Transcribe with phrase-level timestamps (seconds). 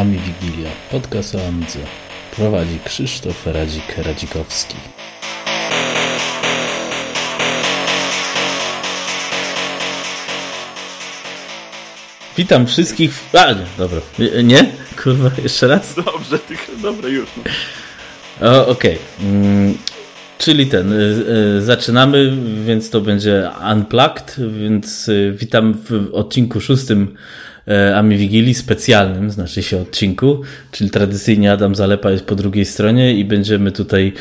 [0.00, 1.78] Ami Wigilia, podcast o Amidze.
[2.36, 4.76] Prowadzi Krzysztof Radzik-Radzikowski.
[12.36, 13.14] Witam wszystkich.
[13.14, 13.36] W...
[13.36, 14.00] A, nie, dobra.
[14.44, 14.70] Nie?
[15.02, 15.94] Kurwa, jeszcze raz?
[15.94, 17.28] Dobrze, tylko dobra, już.
[18.40, 18.66] No.
[18.66, 18.98] Okej.
[19.18, 19.28] Okay.
[19.28, 19.78] Mm,
[20.38, 21.24] czyli ten, y,
[21.58, 27.16] y, zaczynamy, więc to będzie Unplugged, więc y, witam w odcinku szóstym
[27.68, 33.14] E, Ami Wigilii specjalnym, znaczy się odcinku, czyli tradycyjnie Adam Zalepa jest po drugiej stronie
[33.14, 34.12] i będziemy tutaj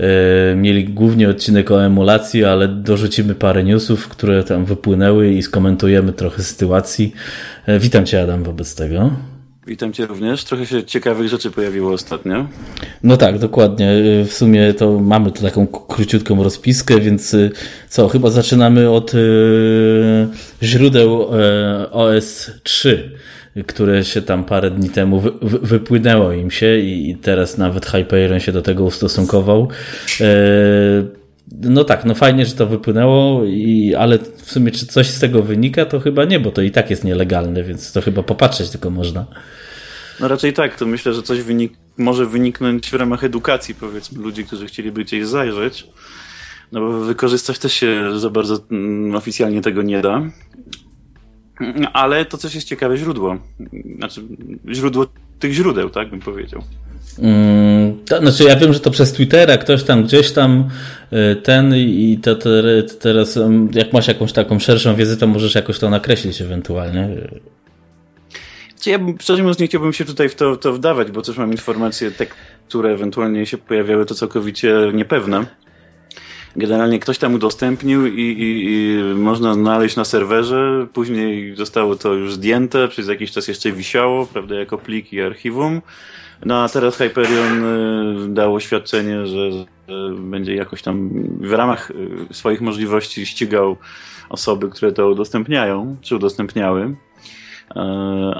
[0.00, 6.12] e, mieli głównie odcinek o emulacji, ale dorzucimy parę newsów, które tam wypłynęły i skomentujemy
[6.12, 7.12] trochę sytuacji.
[7.66, 9.10] E, witam Cię Adam wobec tego.
[9.70, 10.44] Witam Cię również.
[10.44, 12.46] Trochę się ciekawych rzeczy pojawiło ostatnio.
[13.02, 13.92] No tak, dokładnie.
[14.24, 17.50] W sumie to mamy tu taką króciutką rozpiskę, więc y,
[17.88, 20.28] co, chyba zaczynamy od y,
[20.62, 23.10] źródeł y, OS 3
[23.66, 27.86] które się tam parę dni temu wy, wy, wypłynęło im się i, i teraz nawet
[27.86, 29.68] Hyperion się do tego ustosunkował.
[31.52, 35.42] No tak, no fajnie, że to wypłynęło, i, ale w sumie czy coś z tego
[35.42, 38.90] wynika, to chyba nie, bo to i tak jest nielegalne, więc to chyba popatrzeć tylko
[38.90, 39.26] można.
[40.20, 44.44] No raczej tak, to myślę, że coś wynik może wyniknąć w ramach edukacji, powiedzmy, ludzi,
[44.44, 45.86] którzy chcieliby gdzieś zajrzeć.
[46.72, 50.22] No bo wykorzystać też się za bardzo mm, oficjalnie tego nie da.
[51.92, 53.38] Ale to coś jest ciekawe źródło.
[53.96, 54.22] Znaczy,
[54.68, 55.06] źródło
[55.38, 56.62] tych źródeł, tak bym powiedział.
[57.18, 60.68] Mm, to, znaczy ja wiem, że to przez Twittera ktoś tam gdzieś tam
[61.12, 62.36] y, ten i to,
[63.00, 63.38] teraz
[63.72, 67.08] jak masz jakąś taką szerszą wiedzę, to możesz jakoś to nakreślić ewentualnie.
[68.86, 72.10] Ja szczerze mówiąc nie chciałbym się tutaj w to, to wdawać, bo też mam informacje,
[72.10, 72.26] te,
[72.68, 75.46] które ewentualnie się pojawiały, to całkowicie niepewne.
[76.56, 80.86] Generalnie ktoś tam udostępnił i, i, i, można znaleźć na serwerze.
[80.92, 85.82] Później zostało to już zdjęte, przez jakiś czas jeszcze wisiało, prawda, jako plik i archiwum.
[86.44, 89.64] No a teraz Hyperion y, dało oświadczenie, że, że
[90.18, 91.90] będzie jakoś tam w ramach
[92.30, 93.76] y, swoich możliwości ścigał
[94.28, 96.96] osoby, które to udostępniają, czy udostępniały.
[97.76, 97.80] E,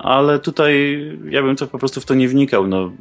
[0.02, 2.66] ale tutaj ja bym to po prostu w to nie wnikał.
[2.66, 2.92] No.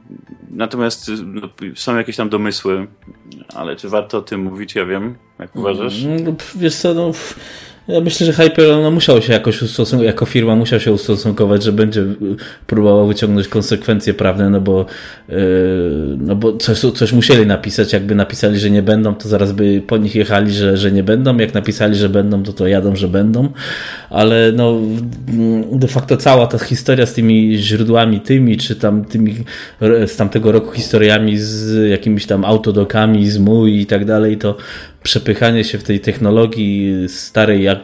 [0.50, 2.88] Natomiast no, są jakieś tam domysły,
[3.56, 6.04] ale czy warto o tym mówić, ja wiem, jak uważasz?
[6.04, 7.12] No, wiesz co, no,
[7.90, 11.72] ja myślę, że Hyper no, musiał się jakoś ustosunkować, jako firma musiał się ustosunkować, że
[11.72, 12.04] będzie
[12.68, 14.86] próbował wyciągnąć konsekwencje prawne, no bo,
[15.30, 15.36] yy,
[16.18, 17.94] no bo coś, coś musieli napisać.
[17.94, 21.38] Jakby napisali, że nie będą, to zaraz by po nich jechali, że, że nie będą.
[21.38, 23.50] Jak napisali, że będą, to to jadą, że będą.
[24.10, 24.82] Ale no,
[25.72, 29.36] de facto cała ta historia z tymi źródłami tymi, czy tam tymi
[29.82, 34.58] z tamtego roku historiami z jakimiś tam autodokami, z MUI i tak dalej, to
[35.04, 37.79] przepychanie się w tej technologii starej jak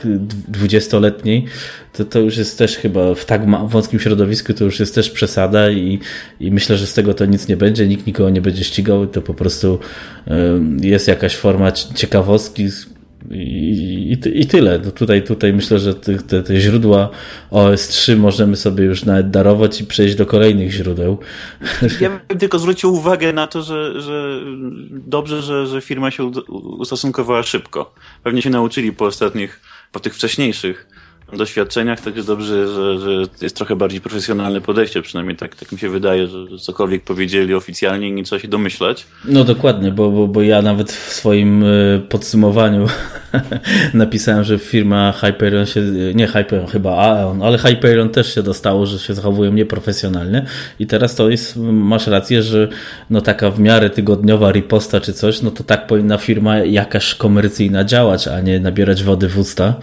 [0.47, 1.45] dwudziestoletniej,
[1.93, 5.69] to, to już jest też chyba w tak wąskim środowisku to już jest też przesada
[5.69, 5.99] i,
[6.39, 9.21] i myślę, że z tego to nic nie będzie, nikt nikogo nie będzie ścigał, to
[9.21, 9.79] po prostu
[10.81, 12.69] jest jakaś forma ciekawostki,
[13.31, 14.79] i, i, i tyle.
[14.85, 17.09] No tutaj, tutaj myślę, że te, te, te, źródła
[17.51, 21.17] OS3 możemy sobie już nawet darować i przejść do kolejnych źródeł.
[22.01, 24.41] Ja bym tylko zwrócił uwagę na to, że, że
[24.91, 27.93] dobrze, że, że firma się ustosunkowała szybko.
[28.23, 29.61] Pewnie się nauczyli po ostatnich,
[29.95, 30.87] po tych wcześniejszych
[31.33, 35.89] doświadczeniach, także dobrze, że, że jest trochę bardziej profesjonalne podejście, przynajmniej tak, tak mi się
[35.89, 39.05] wydaje, że, cokolwiek powiedzieli oficjalnie nie trzeba się domyślać.
[39.25, 41.67] No dokładnie, bo, bo, bo ja nawet w swoim e,
[42.09, 42.87] podsumowaniu
[43.93, 45.81] napisałem, że firma Hyperion się,
[46.15, 50.45] nie Hyperion, chyba Aeon, ale Hyperion też się dostało, że się zachowują nieprofesjonalnie
[50.79, 52.67] i teraz to jest, masz rację, że
[53.09, 57.83] no taka w miarę tygodniowa riposta czy coś, no to tak powinna firma jakaś komercyjna
[57.83, 59.73] działać, a nie nabierać wody w usta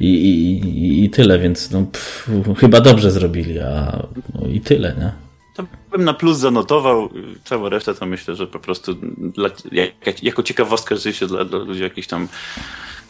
[0.00, 2.28] i, i i, tyle, więc no, pff,
[2.58, 4.02] chyba dobrze zrobili, a
[4.34, 5.12] no, i tyle, nie?
[5.56, 7.08] To bym na plus zanotował,
[7.44, 11.82] całą resztę to myślę, że po prostu dla, jak, jako ciekawostka rzeczywiście dla, dla ludzi
[11.82, 12.28] jakichś tam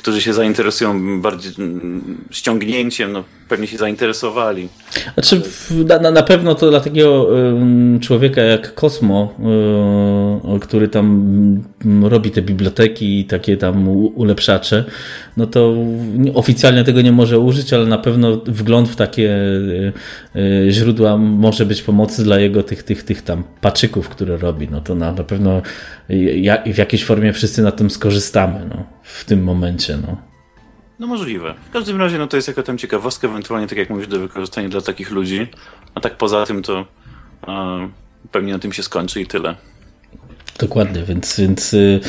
[0.03, 1.53] którzy się zainteresują bardziej
[2.31, 4.69] ściągnięciem, no pewnie się zainteresowali.
[5.15, 5.43] Znaczy,
[6.01, 7.29] na, na pewno to dla takiego
[8.01, 9.35] człowieka jak Kosmo,
[10.57, 11.63] y, który tam
[12.03, 14.85] robi te biblioteki i takie tam ulepszacze,
[15.37, 15.75] no to
[16.35, 19.93] oficjalnie tego nie może użyć, ale na pewno wgląd w takie y,
[20.37, 24.69] y, źródła może być pomocy dla jego tych, tych, tych tam paczyków, które robi.
[24.71, 25.63] No to na, na pewno
[26.67, 29.99] w jakiejś formie wszyscy na tym skorzystamy no, w tym momencie.
[30.07, 30.17] No.
[30.99, 31.55] No możliwe.
[31.69, 34.69] W każdym razie no to jest jaka tam ciekawostka, ewentualnie tak jak mówisz, do wykorzystania
[34.69, 35.47] dla takich ludzi.
[35.95, 36.87] A tak poza tym to
[38.33, 39.55] pewnie na tym się skończy i tyle.
[40.59, 42.01] Dokładnie, więc, więc yy,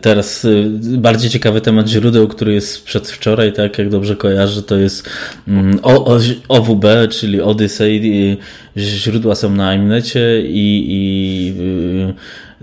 [0.00, 5.10] teraz yy, bardziej ciekawy temat źródeł, który jest przedwczoraj, tak jak dobrze kojarzę, to jest
[5.46, 6.18] yy, o, o,
[6.48, 8.38] OWB, czyli Odyssey.
[8.76, 12.14] Źródła są na Imnecie i, i y,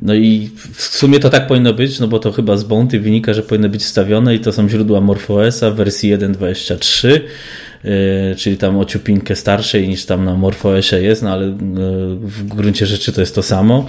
[0.02, 3.34] no i w sumie to tak powinno być, no bo to chyba z Bounty wynika,
[3.34, 7.20] że powinno być wstawione i to są źródła MorphOSa w wersji 1.23
[7.86, 11.52] Y, czyli tam o ciupinkę starszej niż tam na MorphOSie jest, no ale y,
[12.22, 13.86] w gruncie rzeczy to jest to samo.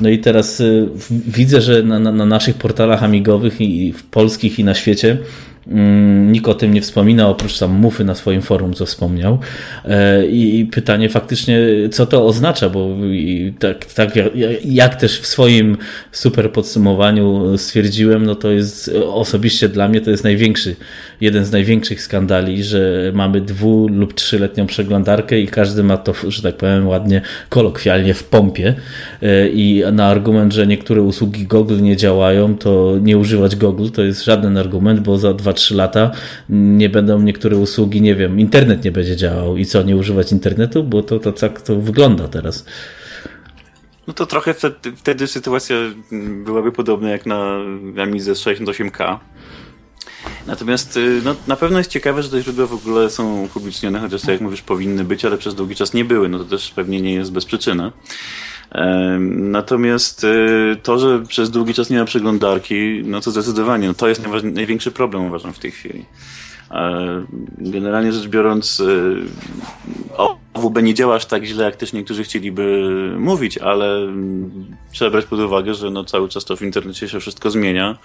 [0.00, 4.64] No i teraz y, widzę, że na, na naszych portalach amigowych i w polskich i
[4.64, 5.18] na świecie
[5.66, 9.38] nikt o tym nie wspomina, oprócz tam Mufy na swoim forum, co wspomniał.
[9.84, 11.58] E, I pytanie faktycznie,
[11.90, 12.96] co to oznacza, bo
[13.58, 14.10] tak, tak
[14.64, 15.76] jak też w swoim
[16.12, 20.76] super podsumowaniu stwierdziłem, no to jest osobiście dla mnie to jest największy,
[21.22, 26.42] jeden z największych skandali, że mamy dwu lub trzyletnią przeglądarkę i każdy ma to, że
[26.42, 28.74] tak powiem ładnie, kolokwialnie w pompie
[29.22, 34.02] e, i na argument, że niektóre usługi Google nie działają, to nie używać Google to
[34.02, 36.10] jest żaden argument, bo za dwa 2-3 lata
[36.48, 40.84] nie będą niektóre usługi, nie wiem, internet nie będzie działał i co, nie używać internetu?
[40.84, 42.64] Bo to, to tak to wygląda teraz.
[44.06, 45.76] No to trochę wtedy, wtedy sytuacja
[46.44, 47.56] byłaby podobna jak na
[48.02, 49.18] Amidze 68K.
[50.46, 54.20] Natomiast y, no, na pewno jest ciekawe, że te źródła w ogóle są upublicznione, chociaż
[54.20, 56.28] tak jak mówisz, powinny być, ale przez długi czas nie były.
[56.28, 57.92] No to też pewnie nie jest bez przyczyny.
[59.28, 64.08] Natomiast y, to, że przez długi czas nie ma przeglądarki, no to zdecydowanie, no to
[64.08, 66.04] jest największy problem uważam w tej chwili.
[67.58, 69.16] Generalnie rzecz biorąc, y,
[70.54, 72.88] OWB nie działa aż tak źle, jak też niektórzy chcieliby
[73.18, 77.20] mówić, ale mm, trzeba brać pod uwagę, że no cały czas to w internecie się
[77.20, 77.98] wszystko zmienia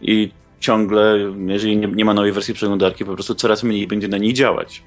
[0.00, 0.30] i
[0.64, 4.34] ciągle, jeżeli nie, nie ma nowej wersji przeglądarki, po prostu coraz mniej będzie na niej
[4.34, 4.82] działać.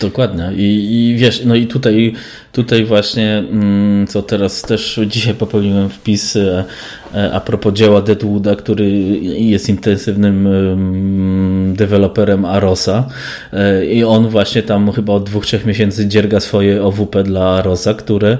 [0.00, 0.52] Dokładnie.
[0.56, 2.12] I, I, wiesz, no i tutaj,
[2.52, 6.38] tutaj właśnie, mm, co teraz też dzisiaj popełniłem wpis
[7.32, 8.90] a propos dzieła Deadwooda, który
[9.22, 10.48] jest intensywnym
[11.76, 13.08] deweloperem Arosa
[13.52, 17.94] e, i on właśnie tam chyba od dwóch, trzech miesięcy dzierga swoje OWP dla Arosa,
[17.94, 18.38] które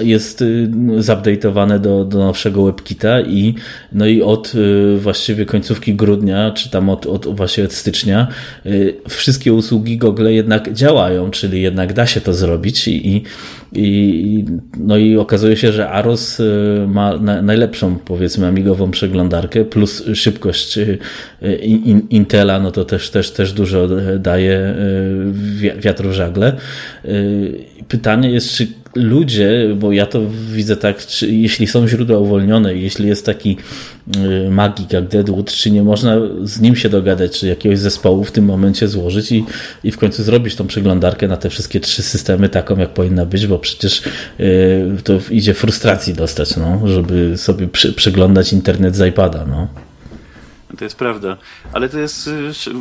[0.00, 0.44] jest
[0.98, 3.54] zupdate'owane do, do nowszego WebKita i
[3.92, 4.52] no i od
[4.96, 8.28] właściwie końcówki grudnia, czy tam od, od właśnie od stycznia
[9.08, 13.22] wszystkie usługi Google jednak działają, czyli jednak da się to zrobić i,
[13.72, 14.44] i,
[14.78, 17.18] no i okazuje się, że Aros y, ma
[17.82, 20.98] najlepszą powiedzmy amigową przeglądarkę plus szybkość y,
[22.10, 23.88] Intela, no to też, też, też dużo
[24.18, 24.74] daje
[25.62, 26.56] y, wiatru w żagle.
[27.88, 28.66] Pytanie jest, czy
[28.96, 30.20] ludzie, bo ja to
[30.52, 33.56] widzę tak, czy, jeśli są źródła uwolnione, jeśli jest taki
[34.46, 38.32] y, magik jak Deadwood, czy nie można z nim się dogadać, czy jakiegoś zespołu w
[38.32, 39.44] tym momencie złożyć i,
[39.84, 43.46] i w końcu zrobić tą przeglądarkę na te wszystkie trzy systemy taką, jak powinna być,
[43.46, 44.02] bo przecież
[44.40, 49.46] y, to idzie frustracji dostać, no, żeby sobie przeglądać internet z iPada.
[49.46, 49.85] No.
[50.78, 51.36] To jest prawda,
[51.72, 52.30] ale to jest,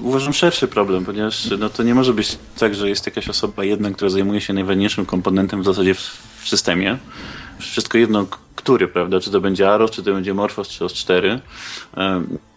[0.03, 3.91] uważam, szerszy problem, ponieważ no, to nie może być tak, że jest jakaś osoba jedna,
[3.91, 5.99] która zajmuje się najważniejszym komponentem w zasadzie w,
[6.43, 6.97] w systemie.
[7.59, 8.25] Wszystko jedno,
[8.55, 9.19] który, prawda?
[9.19, 11.39] Czy to będzie Aros, czy to będzie Morphos, czy OS4.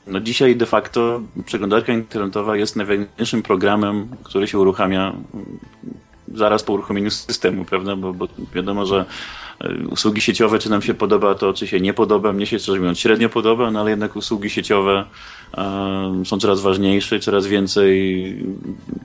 [0.06, 5.12] No dzisiaj de facto przeglądarka internetowa jest najważniejszym programem, który się uruchamia
[6.34, 7.96] zaraz po uruchomieniu systemu, prawda?
[7.96, 9.04] Bo, bo wiadomo, że
[9.90, 12.32] usługi sieciowe, czy nam się podoba to, czy się nie podoba.
[12.32, 15.04] Mnie się, szczerze mówiąc, średnio podoba, no ale jednak usługi sieciowe
[15.56, 18.44] um, są coraz ważniejsze, coraz więcej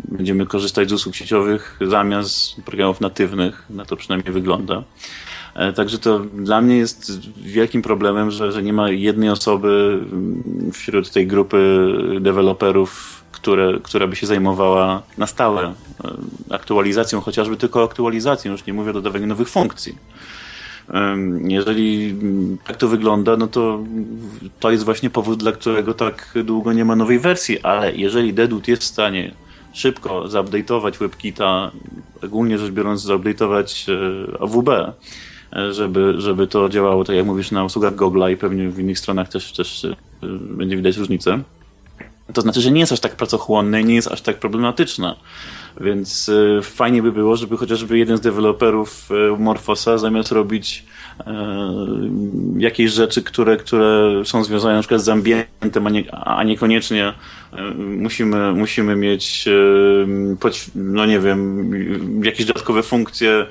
[0.06, 3.66] będziemy korzystać z usług sieciowych zamiast programów natywnych.
[3.70, 4.84] Na to przynajmniej wygląda.
[5.56, 10.00] E, także to dla mnie jest wielkim problemem, że, że nie ma jednej osoby
[10.74, 11.88] wśród tej grupy
[12.22, 15.74] deweloperów, które, która by się zajmowała na stałe e,
[16.50, 19.96] aktualizacją, chociażby tylko aktualizacją, już nie mówię o dodawaniu nowych funkcji.
[21.44, 22.16] Jeżeli
[22.68, 23.80] tak to wygląda, no to
[24.60, 28.68] to jest właśnie powód, dla którego tak długo nie ma nowej wersji, ale jeżeli Deadwood
[28.68, 29.32] jest w stanie
[29.74, 31.72] szybko zupdate'ować WebKita,
[32.24, 37.64] ogólnie rzecz biorąc zupdate'ować e, AWB, e, żeby, żeby to działało, tak jak mówisz, na
[37.64, 39.88] usługach Google'a i pewnie w innych stronach też, też
[40.40, 41.44] będzie widać różnicę,
[42.34, 45.16] to znaczy, że nie jest aż tak pracochłonne i nie jest aż tak problematyczna.
[45.82, 50.86] Więc y, fajnie by było, żeby chociażby jeden z deweloperów y, Morphosa zamiast robić
[51.20, 51.24] y,
[52.58, 57.14] jakieś rzeczy, które, które są związane na przykład z ambientem, a, nie, a niekoniecznie
[57.78, 59.46] musimy, musimy mieć,
[60.76, 61.72] no nie wiem,
[62.24, 63.46] jakieś dodatkowe funkcje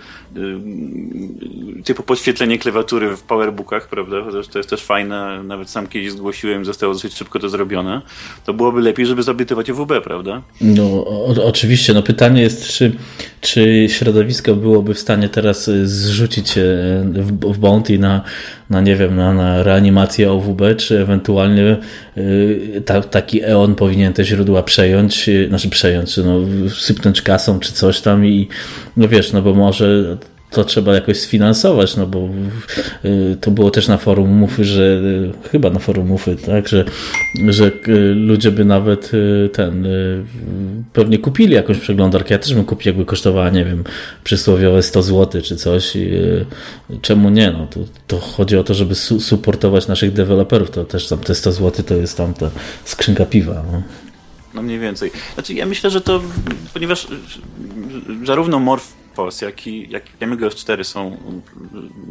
[1.84, 4.16] typu podświetlenie klawiatury w powerbookach, prawda?
[4.24, 8.02] Chociaż to jest też fajne, nawet sam kiedyś zgłosiłem, zostało dosyć szybko to zrobione.
[8.44, 10.42] To byłoby lepiej, żeby zabytywać WB, prawda?
[10.60, 11.94] No o, oczywiście.
[11.94, 12.92] No pytanie jest, czy,
[13.40, 16.62] czy środowisko byłoby w stanie teraz y, zrzucić się
[17.04, 18.24] w, w bounty na,
[18.70, 21.76] na nie wiem, na, na reanimację OWB, czy ewentualnie y,
[22.84, 28.00] ta, taki EON powinien te źródła przejąć, y, znaczy przejąć, no, sypnąć kasą czy coś
[28.00, 28.48] tam i
[28.96, 30.16] no wiesz, no bo może
[30.52, 32.28] to trzeba jakoś sfinansować, no bo
[33.04, 36.84] y, to było też na forum Mufy, że y, chyba na forum Mufy, tak, że,
[37.48, 39.10] że y, ludzie by nawet
[39.52, 39.86] ten
[40.92, 42.34] pewnie kupili jakąś przeglądarkę.
[42.34, 43.84] Ja też bym kupił, jakby kosztowała, nie wiem,
[44.24, 45.96] przysłowiowe 100 zł czy coś.
[47.02, 47.50] Czemu nie?
[47.50, 49.20] No, to, to chodzi o to, żeby su
[49.88, 50.70] naszych deweloperów.
[50.70, 52.50] To też tam te 100 zł to jest tam ta
[52.84, 53.64] skrzynka piwa.
[53.72, 53.82] No.
[54.54, 55.10] No mniej więcej.
[55.34, 56.22] Znaczy ja myślę, że to,
[56.74, 57.06] ponieważ
[58.24, 61.16] zarówno Morf Force, jak i, jak i Amiga 4 są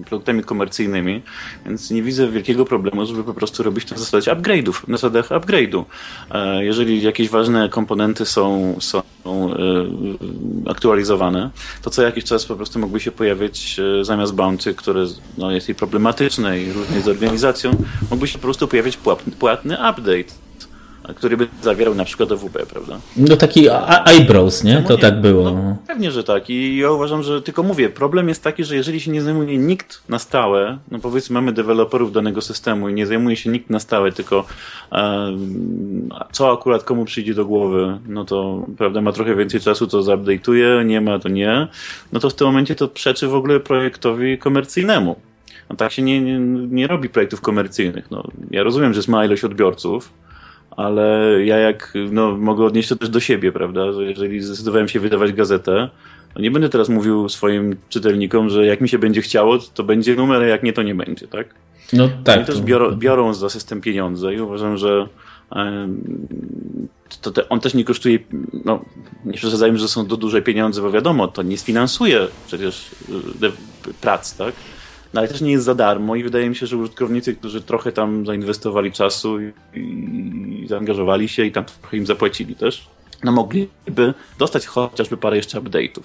[0.05, 1.22] produktami komercyjnymi,
[1.65, 5.29] więc nie widzę wielkiego problemu, żeby po prostu robić to na zasadzie upgrade'ów, na zasadach
[5.29, 5.84] upgrade'u.
[6.31, 9.03] E, jeżeli jakieś ważne komponenty są, są e,
[10.70, 11.50] aktualizowane,
[11.81, 15.05] to co jakiś czas po prostu mógłby się pojawić e, zamiast bounty, które
[15.38, 17.72] no, jest i problematyczne i różnie z organizacją,
[18.10, 18.98] mógłby się po prostu pojawić
[19.39, 20.50] płatny update
[21.15, 22.99] który by zawierał na przykład OWB, prawda?
[23.17, 23.67] No taki
[24.05, 24.83] eyebrows, nie?
[24.87, 24.99] To nie?
[24.99, 25.51] tak było.
[25.51, 26.49] No, pewnie, że tak.
[26.49, 30.01] I ja uważam, że tylko mówię, problem jest taki, że jeżeli się nie zajmuje nikt
[30.09, 34.11] na stałe, no powiedzmy mamy deweloperów danego systemu i nie zajmuje się nikt na stałe,
[34.11, 34.45] tylko
[36.31, 40.85] co akurat komu przyjdzie do głowy, no to prawda, ma trochę więcej czasu, to zupdate'uje,
[40.85, 41.67] nie ma, to nie,
[42.13, 45.15] no to w tym momencie to przeczy w ogóle projektowi komercyjnemu.
[45.69, 46.39] No tak się nie, nie,
[46.69, 48.11] nie robi projektów komercyjnych.
[48.11, 50.13] No, ja rozumiem, że jest mała ilość odbiorców,
[50.77, 54.99] ale ja jak, no, mogę odnieść to też do siebie, prawda, że jeżeli zdecydowałem się
[54.99, 55.89] wydawać gazetę,
[56.35, 60.15] no nie będę teraz mówił swoim czytelnikom, że jak mi się będzie chciało, to będzie
[60.15, 61.55] numer, a jak nie, to nie będzie, tak?
[61.93, 62.37] No tak.
[62.37, 65.07] Oni też biorą, biorą za system pieniądze i uważam, że
[67.21, 68.19] to te, on też nie kosztuje,
[68.65, 68.85] no
[69.25, 72.91] nie przesadzajmy, że są to duże pieniądze, bo wiadomo, to nie sfinansuje przecież
[73.43, 73.51] e,
[74.01, 74.53] prac, tak?
[75.13, 77.91] no ale też nie jest za darmo i wydaje mi się, że użytkownicy, którzy trochę
[77.91, 79.81] tam zainwestowali czasu i, i
[80.71, 82.87] zaangażowali się i tam trochę im zapłacili też,
[83.23, 86.03] no mogliby dostać chociażby parę jeszcze update'ów.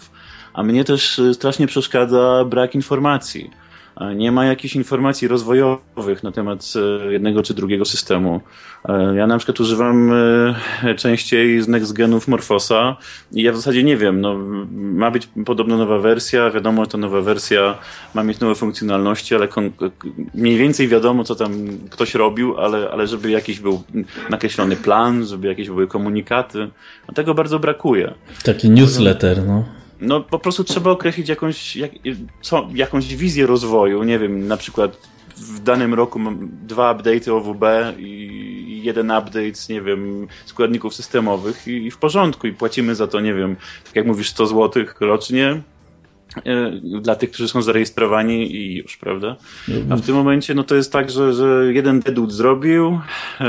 [0.55, 3.51] A mnie też y, strasznie przeszkadza brak informacji
[4.17, 8.41] nie ma jakichś informacji rozwojowych na temat e, jednego czy drugiego systemu.
[8.89, 10.13] E, ja na przykład używam
[10.85, 12.97] e, częściej z next genów Morfosa
[13.33, 14.37] i ja w zasadzie nie wiem, no,
[14.73, 17.79] ma być podobno nowa wersja, wiadomo, że ta nowa wersja
[18.15, 19.49] ma mieć nowe funkcjonalności, ale
[20.35, 21.53] mniej więcej wiadomo, co tam
[21.91, 23.83] ktoś robił, ale, ale żeby jakiś był
[24.31, 26.69] nakreślony plan, żeby jakieś były komunikaty,
[27.09, 28.15] no tego bardzo brakuje.
[28.45, 29.65] Taki newsletter, no.
[30.01, 31.91] No po prostu trzeba określić jakąś, jak,
[32.41, 34.03] co, jakąś wizję rozwoju.
[34.03, 37.65] Nie wiem, na przykład w danym roku mam dwa update'y OWB
[37.99, 43.21] i jeden update, nie wiem, składników systemowych i, i, w porządku i płacimy za to,
[43.21, 45.63] nie wiem, tak jak mówisz, 100 zł rocznie
[46.45, 49.37] yy, dla tych, którzy są zarejestrowani i już, prawda?
[49.91, 53.01] A w tym momencie no to jest tak, że, że jeden dedut zrobił,
[53.41, 53.47] yy,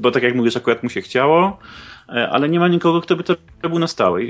[0.00, 3.24] bo tak jak mówisz, akurat mu się chciało, E, ale nie ma nikogo, kto by
[3.24, 4.20] to robił na stałe.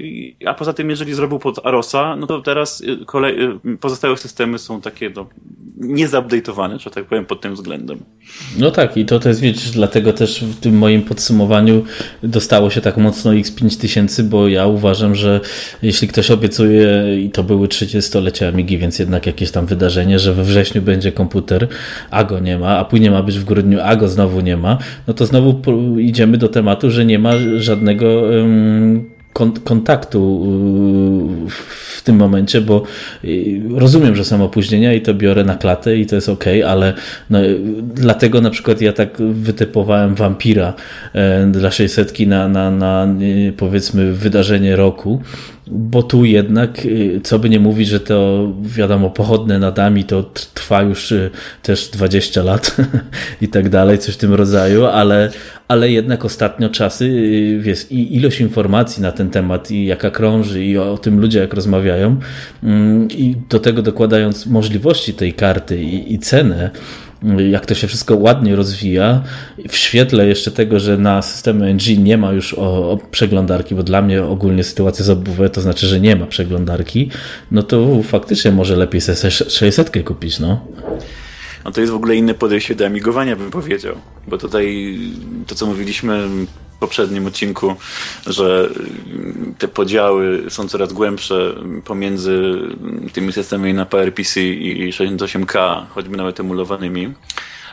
[0.46, 4.58] A poza tym, jeżeli zrobił pod Arosa, no to teraz y, kolej, y, pozostałe systemy
[4.58, 5.26] są takie no,
[5.80, 7.98] niezupdate'owane, że tak powiem, pod tym względem.
[8.58, 11.84] No tak, i to też widzisz, dlatego też w tym moim podsumowaniu
[12.22, 15.40] dostało się tak mocno X5000, bo ja uważam, że
[15.82, 20.44] jeśli ktoś obiecuje, i to były 30-lecie Amigi, więc jednak jakieś tam wydarzenie, że we
[20.44, 21.68] wrześniu będzie komputer,
[22.10, 24.78] a go nie ma, a później ma być w grudniu, a go znowu nie ma,
[25.06, 25.60] no to znowu
[25.98, 27.32] idziemy do tematu, że nie ma
[27.64, 28.22] żadnego
[29.64, 30.46] kontaktu
[31.46, 32.82] y, w tym momencie, bo
[33.24, 36.94] y, rozumiem, że są opóźnienia i to biorę na klatę i to jest ok, ale
[37.30, 37.38] no,
[37.94, 40.74] dlatego na przykład ja tak wytypowałem Vampira
[41.12, 43.06] e, dla 600 na, na, na
[43.56, 45.20] powiedzmy wydarzenie roku,
[45.66, 50.22] bo tu jednak, y, co by nie mówić, że to wiadomo, pochodne nadami to
[50.54, 51.30] trwa już y,
[51.62, 52.76] też 20 lat
[53.42, 55.30] i tak dalej, coś w tym rodzaju, ale,
[55.68, 60.64] ale jednak ostatnio czasy, y, wiesz, i ilość informacji na ten temat i jaka krąży
[60.64, 61.93] i o tym ludzie jak rozmawiają
[62.62, 66.70] mm, i do tego dokładając możliwości tej karty i, i cenę,
[67.50, 69.22] jak to się wszystko ładnie rozwija,
[69.68, 73.82] w świetle jeszcze tego, że na systemie NG nie ma już o, o przeglądarki, bo
[73.82, 77.10] dla mnie ogólnie sytuacja z OBW to znaczy, że nie ma przeglądarki,
[77.50, 80.66] no to faktycznie może lepiej sobie 600 kupić, no.
[81.64, 83.94] No to jest w ogóle inne podejście do amigowania, bym powiedział.
[84.28, 84.96] Bo tutaj
[85.46, 86.28] to, co mówiliśmy
[86.80, 87.76] poprzednim odcinku,
[88.26, 88.70] że
[89.58, 91.54] te podziały są coraz głębsze
[91.84, 92.60] pomiędzy
[93.12, 97.14] tymi systemami na PowerPC i 68K, choćby nawet emulowanymi.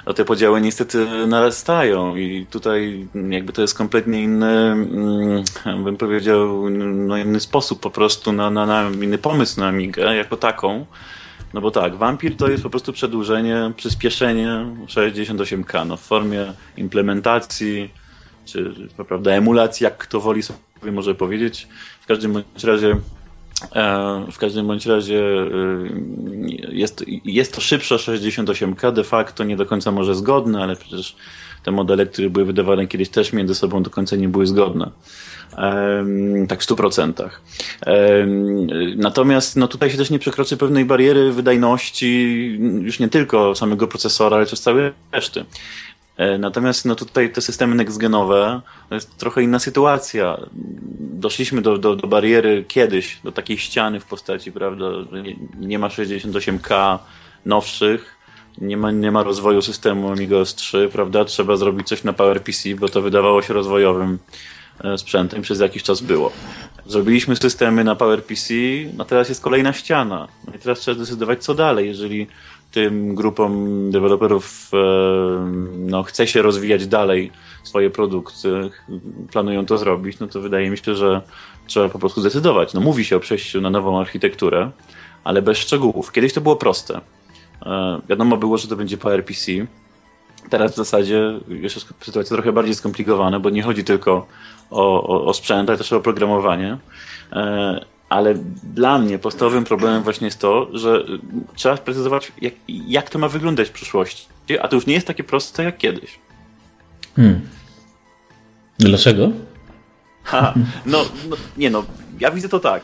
[0.05, 6.70] no te podziały niestety narastają i tutaj jakby to jest kompletnie inny, mm, bym powiedział,
[6.70, 10.86] no inny sposób po prostu na, na, na inny pomysł na Amigę jako taką.
[11.53, 17.89] No bo tak, Vampir to jest po prostu przedłużenie, przyspieszenie 68K no, w formie implementacji,
[18.45, 18.74] czy
[19.07, 21.67] prawda, emulacji, jak kto woli sobie może powiedzieć.
[22.01, 22.95] W każdym bądź razie
[23.75, 25.48] e, w każdym bądź razie e,
[26.71, 31.15] jest, jest to szybsze 68K, de facto nie do końca może zgodne, ale przecież
[31.63, 34.91] te modele, które były wydawane kiedyś też między sobą do końca nie były zgodne.
[36.48, 37.29] Tak w 100%.
[38.95, 42.36] Natomiast no tutaj się też nie przekroczy pewnej bariery wydajności
[42.81, 45.45] już nie tylko samego procesora, ale też całej reszty.
[46.21, 50.37] E, natomiast no tutaj te systemy nextgenowe to jest trochę inna sytuacja.
[50.99, 54.85] Doszliśmy do, do, do bariery kiedyś, do takiej ściany w postaci, prawda,
[55.23, 55.35] nie,
[55.67, 56.99] nie ma 68K
[57.45, 58.15] nowszych,
[58.57, 61.25] nie ma, nie ma rozwoju systemu Amiga OS 3, prawda?
[61.25, 64.19] Trzeba zrobić coś na PowerPC, bo to wydawało się rozwojowym
[64.83, 66.31] e, sprzętem przez jakiś czas było.
[66.85, 68.53] Zrobiliśmy systemy na PowerPC,
[68.97, 70.27] no teraz jest kolejna ściana.
[70.47, 71.87] No i teraz trzeba zdecydować, co dalej.
[71.87, 72.27] Jeżeli
[72.71, 74.77] tym grupom deweloperów e,
[75.77, 77.31] no, chce się rozwijać dalej
[77.63, 78.69] swoje produkty,
[79.31, 81.21] planują to zrobić, no to wydaje mi się, że
[81.67, 82.73] trzeba po prostu zdecydować.
[82.73, 84.71] No mówi się o przejściu na nową architekturę,
[85.23, 86.11] ale bez szczegółów.
[86.11, 87.01] Kiedyś to było proste.
[87.65, 89.51] E, wiadomo było, że to będzie PowerPC.
[90.49, 94.27] Teraz w zasadzie jest sytuacja trochę bardziej skomplikowana, bo nie chodzi tylko
[94.69, 96.77] o, o, o sprzęt, ale też o oprogramowanie.
[98.12, 101.06] Ale dla mnie podstawowym problemem właśnie jest to, że
[101.56, 104.27] trzeba sprecyzować, jak, jak to ma wyglądać w przyszłości.
[104.62, 106.20] A to już nie jest takie proste jak kiedyś.
[107.15, 107.41] Hmm.
[108.80, 109.32] Dlaczego?
[110.24, 110.53] Ha,
[110.86, 111.86] no, no, nie no,
[112.20, 112.84] ja widzę to tak.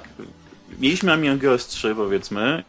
[0.80, 2.64] Mieliśmy Amiga OS 3 powiedzmy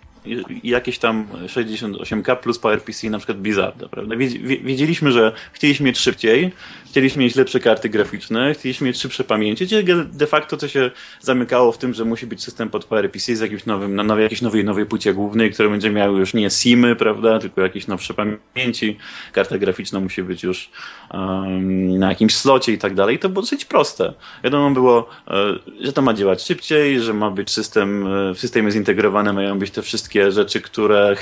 [0.62, 4.17] i jakieś tam 68K plus PowerPC na przykład Blizzarda, prawda?
[4.65, 6.53] Wiedzieliśmy, że chcieliśmy mieć szybciej,
[6.90, 10.90] chcieliśmy mieć lepsze karty graficzne, chcieliśmy mieć szybsze pamięci, czyli de facto to się
[11.21, 14.42] zamykało w tym, że musi być system pod PowerPC z jakimś nowym, na nowej, jakiejś
[14.42, 18.97] nowej, nowej płycie głównej, które będzie miały już nie SIMy, prawda, tylko jakieś nowsze pamięci,
[19.33, 20.71] karta graficzna musi być już
[21.14, 23.18] um, na jakimś slocie i tak dalej.
[23.18, 24.14] To było dosyć proste.
[24.45, 25.35] Wiadomo było, e,
[25.80, 29.70] że to ma działać szybciej, że ma być system, e, w systemie zintegrowane mają być
[29.70, 31.16] te wszystkie rzeczy, które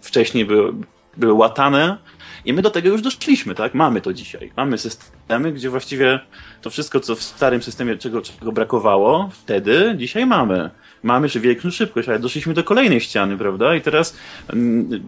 [0.00, 0.72] wcześniej były,
[1.16, 1.98] były łatane,
[2.44, 3.74] i my do tego już doszliśmy, tak?
[3.74, 4.52] Mamy to dzisiaj.
[4.56, 6.20] Mamy systemy, gdzie właściwie
[6.62, 10.70] to wszystko, co w starym systemie, czego, czego brakowało wtedy, dzisiaj mamy.
[11.02, 13.74] Mamy większą szybkość, ale doszliśmy do kolejnej ściany, prawda?
[13.74, 14.16] I teraz
[14.52, 15.02] mm,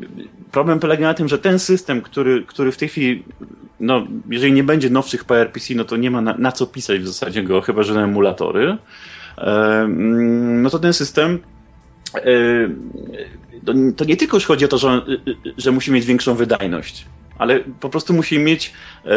[0.53, 3.25] problem polega na tym, że ten system, który, który w tej chwili,
[3.81, 7.07] no, jeżeli nie będzie nowszych PRPC, no to nie ma na, na co pisać w
[7.07, 8.77] zasadzie go, chyba że na emulatory.
[10.63, 11.39] No to ten system
[13.97, 15.03] to nie tylko już chodzi o to, że,
[15.59, 17.07] że musi mieć większą wydajność
[17.39, 18.73] ale po prostu musi mieć
[19.05, 19.11] e,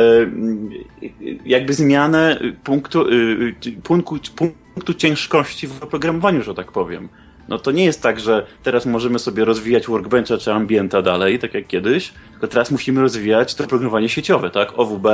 [1.45, 7.10] jakby zmianę punktu, e, punktu, punktu ciężkości w oprogramowaniu, że tak powiem.
[7.47, 11.53] No to nie jest tak, że teraz możemy sobie rozwijać workbencha czy ambienta dalej, tak
[11.53, 14.80] jak kiedyś, tylko teraz musimy rozwijać to oprogramowanie sieciowe, tak?
[14.80, 15.08] OWB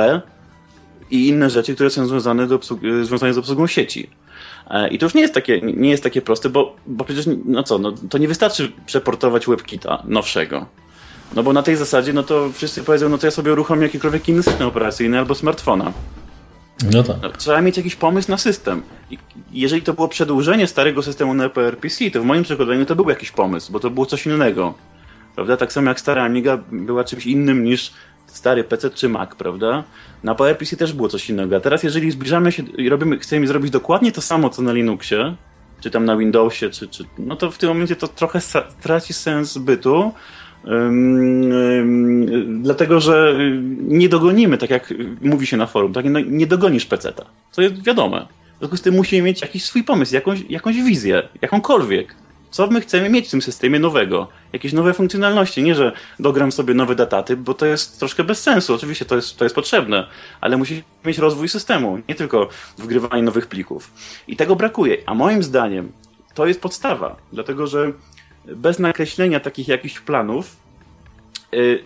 [1.10, 2.60] i inne rzeczy, które są związane, do
[3.02, 4.10] związane z obsługą sieci.
[4.70, 7.62] E, I to już nie jest takie, nie jest takie proste, bo, bo przecież, no
[7.62, 10.66] co, no, to nie wystarczy przeportować WebKita nowszego.
[11.34, 14.28] No bo na tej zasadzie, no to wszyscy powiedzą, no to ja sobie uruchomię jakikolwiek
[14.28, 15.92] inny system operacyjny albo smartfona.
[16.92, 17.36] No tak.
[17.36, 18.82] Trzeba mieć jakiś pomysł na system.
[19.10, 19.18] I
[19.52, 23.30] jeżeli to było przedłużenie starego systemu na PRPC, to w moim przekonaniu to był jakiś
[23.30, 24.74] pomysł, bo to było coś innego.
[25.34, 25.56] Prawda?
[25.56, 27.92] Tak samo jak stara Amiga była czymś innym niż
[28.26, 29.84] stary PC czy Mac, prawda?
[30.22, 31.56] Na PowerPC też było coś innego.
[31.56, 35.34] A teraz jeżeli zbliżamy się i robimy, chcemy zrobić dokładnie to samo, co na Linuxie,
[35.80, 38.40] czy tam na Windowsie, czy, czy, no to w tym momencie to trochę
[38.82, 40.12] traci sens bytu,
[42.62, 43.34] dlatego, że
[43.78, 46.04] nie dogonimy, tak jak mówi się na forum, tak?
[46.04, 47.24] No, nie dogonisz peceta.
[47.54, 48.26] To jest wiadome.
[48.54, 52.14] W związku z tym musimy mieć jakiś swój pomysł, jakąś, jakąś wizję, jakąkolwiek.
[52.50, 54.28] Co my chcemy mieć w tym systemie nowego?
[54.52, 55.62] Jakieś nowe funkcjonalności.
[55.62, 58.74] Nie, że dogram sobie nowe dataty, bo to jest troszkę bez sensu.
[58.74, 60.06] Oczywiście to jest, to jest potrzebne,
[60.40, 62.48] ale musi mieć rozwój systemu, nie tylko
[62.78, 63.90] wgrywanie nowych plików.
[64.28, 64.96] I tego brakuje.
[65.06, 65.92] A moim zdaniem
[66.34, 67.92] to jest podstawa, dlatego że
[68.46, 70.56] bez nakreślenia takich jakichś planów,
[71.54, 71.84] y,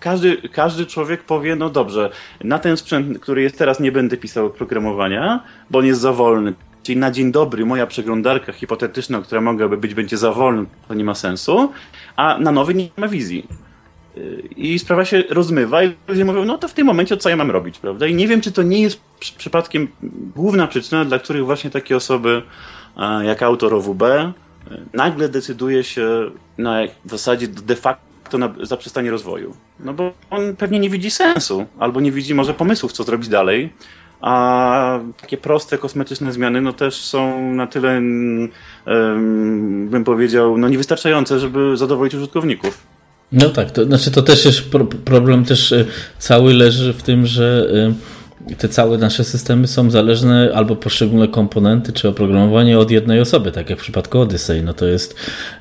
[0.00, 2.10] każdy, każdy człowiek powie, no dobrze,
[2.44, 6.54] na ten sprzęt, który jest teraz, nie będę pisał oprogramowania, bo on jest za wolny.
[6.82, 11.04] Czyli na dzień dobry moja przeglądarka hipotetyczna, która mogłaby być, będzie za wolna, to nie
[11.04, 11.72] ma sensu,
[12.16, 13.46] a na nowy nie ma wizji.
[14.16, 17.36] Y, I sprawa się rozmywa i ludzie mówią, no to w tym momencie co ja
[17.36, 18.06] mam robić, prawda?
[18.06, 19.00] I nie wiem, czy to nie jest
[19.38, 19.88] przypadkiem
[20.36, 22.42] główna przyczyna, dla których właśnie takie osoby
[23.22, 24.02] jak autor OWB
[24.92, 29.54] nagle decyduje się na w zasadzie de facto to na zaprzestanie rozwoju.
[29.80, 33.72] No bo on pewnie nie widzi sensu, albo nie widzi może pomysłów, co zrobić dalej.
[34.20, 38.50] A takie proste, kosmetyczne zmiany no też są na tyle, um,
[39.90, 42.86] bym powiedział, no niewystarczające, żeby zadowolić użytkowników.
[43.32, 44.62] No tak, to znaczy to też jest
[45.04, 45.84] problem też e,
[46.18, 47.70] cały leży w tym, że
[48.56, 53.70] te całe nasze systemy są zależne albo poszczególne komponenty czy oprogramowanie od jednej osoby, tak
[53.70, 54.62] jak w przypadku Odyssey.
[54.62, 55.14] No to jest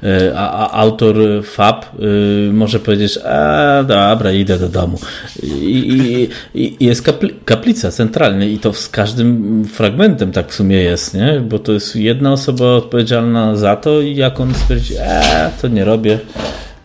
[0.04, 5.00] e, a, a autor FAB y, może powiedzieć, a dobra, idę do domu.
[5.44, 10.78] I, i, i jest kapli, kaplica centralna i to z każdym fragmentem tak w sumie
[10.78, 11.42] jest, nie?
[11.50, 15.86] Bo to jest jedna osoba odpowiedzialna za to i jak on stwierdzi, a to nie
[15.86, 16.20] robię,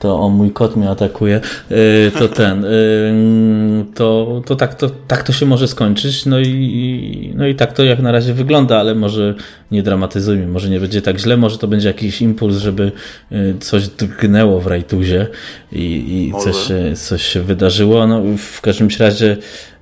[0.03, 5.23] to o mój kot mnie atakuje, y, to ten, y, to, to, tak, to tak
[5.23, 8.95] to się może skończyć, no i, no i tak to jak na razie wygląda, ale
[8.95, 9.35] może
[9.73, 12.93] nie dramatyzujmy, może nie będzie tak źle, może to będzie jakiś impuls, żeby
[13.33, 15.27] y, coś drgnęło w rajtuzie
[15.73, 19.37] i, i coś, się, coś się wydarzyło, no w każdym razie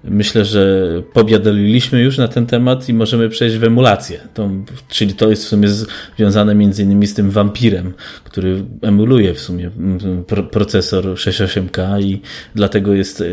[0.04, 4.20] myślę, że pobiadoliliśmy już na ten temat i możemy przejść w emulację.
[4.34, 4.50] To,
[4.88, 5.68] czyli to jest w sumie
[6.16, 9.70] związane między innymi z tym wampirem, który emuluje w sumie
[10.50, 12.20] procesor 68K i
[12.54, 13.24] dlatego jest e,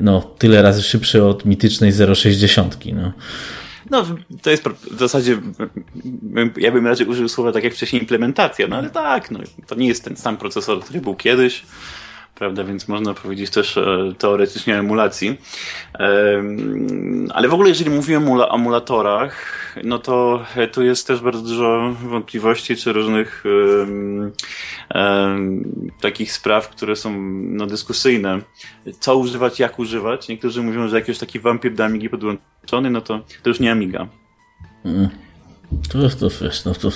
[0.00, 2.78] no, tyle razy szybszy od mitycznej 060.
[2.94, 3.12] No.
[3.90, 4.06] No,
[4.42, 5.38] to jest w zasadzie,
[6.56, 9.88] ja bym raczej użył słowa tak jak wcześniej implementacja, no ale tak, no, to nie
[9.88, 11.64] jest ten sam procesor, który był kiedyś
[12.34, 12.64] prawda?
[12.64, 15.38] Więc można powiedzieć też e, teoretycznie o emulacji.
[17.34, 19.34] Ale w ogóle, jeżeli mówimy o emulatorach,
[19.84, 23.44] no to e, tu jest też bardzo dużo wątpliwości czy różnych
[26.00, 28.40] takich spraw, które są no, dyskusyjne.
[29.00, 30.28] Co używać, jak używać.
[30.28, 34.06] Niektórzy mówią, że jakiś taki wampir do Amigi podłączony, no to, to już nie Amiga.
[34.84, 35.29] Mm.
[35.88, 36.90] To, to, wiesz, no, to,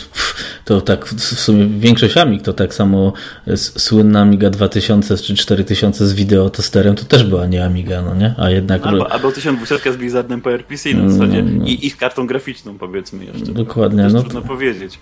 [0.64, 3.12] to tak w sumie większość Amig to tak samo
[3.56, 8.34] słynna Amiga 2000 czy 4000 z wideotosterem to też była nie Amiga, no nie?
[8.38, 8.86] A jednak...
[8.86, 11.66] Albo, albo 1200 z Blizzardem po RPC na zasadzie no, no.
[11.66, 13.52] i ich kartą graficzną powiedzmy jeszcze.
[13.52, 14.02] Dokładnie.
[14.02, 14.48] To no, trudno to...
[14.48, 14.98] powiedzieć.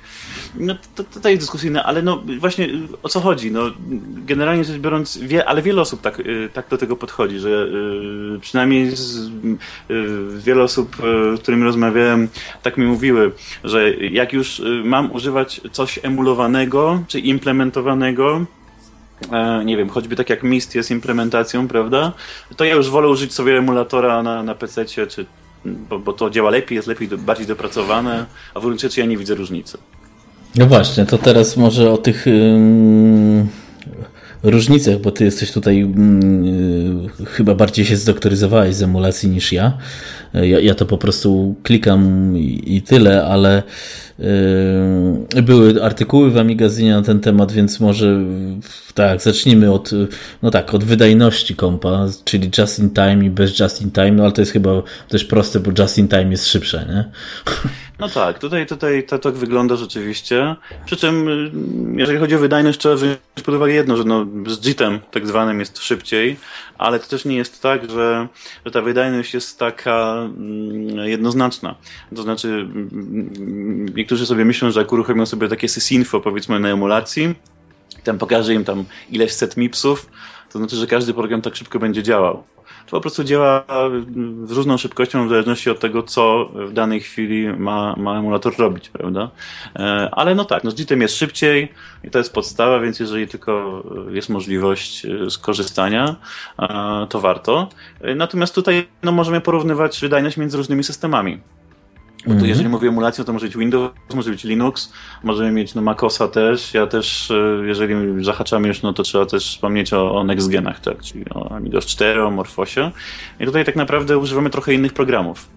[0.54, 2.68] No to, to, to jest dyskusyjne, ale no właśnie
[3.02, 3.52] o co chodzi?
[3.52, 3.70] No
[4.26, 7.48] generalnie rzecz biorąc, wie, ale wiele osób tak, y, tak do tego podchodzi, że
[8.37, 9.30] y, przynajmniej z, y,
[10.38, 10.96] wiele osób,
[11.37, 12.28] z którymi rozmawiałem,
[12.62, 13.32] tak mi mówiły,
[13.64, 18.44] że jak już mam używać coś emulowanego czy implementowanego,
[19.33, 22.12] e, nie wiem, choćby tak jak Mist jest implementacją, prawda,
[22.57, 25.27] to ja już wolę użyć sobie emulatora na, na PC, czy,
[25.64, 29.16] bo, bo to działa lepiej, jest lepiej, bardziej dopracowane, a w gruncie rzeczy ja nie
[29.16, 29.79] widzę różnicy.
[30.57, 32.27] No właśnie, to teraz może o tych
[34.42, 39.78] różnicach, bo ty jesteś tutaj yy, chyba bardziej się zdoktoryzowałeś z emulacji niż ja.
[40.35, 43.62] Ja, ja to po prostu klikam i, i tyle, ale
[45.35, 48.24] yy, były artykuły w Amigazynie na ten temat, więc może
[48.94, 49.90] tak, zacznijmy od,
[50.42, 54.22] no tak, od wydajności kompa, czyli just in time i bez just in time, no
[54.22, 57.05] ale to jest chyba też proste, bo just in time jest szybsze, nie?
[57.98, 60.57] No tak, tutaj, tutaj to tak wygląda rzeczywiście.
[60.87, 61.26] Przy czym,
[61.96, 65.61] jeżeli chodzi o wydajność, trzeba wziąć pod uwagę jedno, że no, z JIT-em tak zwanym
[65.61, 66.37] jest szybciej,
[66.78, 68.28] ale to też nie jest tak, że,
[68.66, 71.74] że ta wydajność jest taka mm, jednoznaczna.
[72.16, 77.35] To znaczy, mm, niektórzy sobie myślą, że jak uruchomią sobie takie sysinfo, powiedzmy, na emulacji,
[78.05, 80.11] tam pokaże im tam ileś set mipsów,
[80.52, 82.44] to znaczy, że każdy program tak szybko będzie działał.
[82.87, 83.64] To po prostu działa
[84.45, 88.88] z różną szybkością w zależności od tego, co w danej chwili ma, ma emulator robić,
[88.88, 89.31] prawda?
[89.77, 91.73] E, ale no tak, no z JIT-em jest szybciej
[92.05, 96.16] i to jest podstawa, więc jeżeli tylko jest możliwość e, skorzystania,
[96.59, 97.68] e, to warto.
[98.16, 101.40] Natomiast tutaj no, możemy porównywać wydajność między różnymi systemami.
[102.26, 105.82] Bo to jeżeli mówię emulację, to może być Windows, może być Linux, możemy mieć no
[105.82, 106.74] MacOSa też.
[106.74, 111.02] Ja też, e, jeżeli zahaczamy już, no to trzeba też wspomnieć o, o NextGenach, tak?
[111.02, 112.90] czyli o Amigos 4, o Morfosie.
[113.40, 115.48] I tutaj tak naprawdę używamy trochę innych programów.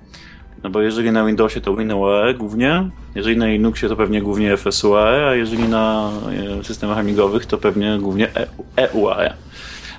[0.63, 5.29] No bo jeżeli na Windowsie to WinUAE głównie, jeżeli na Linuxie to pewnie głównie FSUAE,
[5.29, 6.11] a jeżeli na
[6.59, 8.27] e, systemach amigowych to pewnie głównie
[8.75, 9.33] EUAE.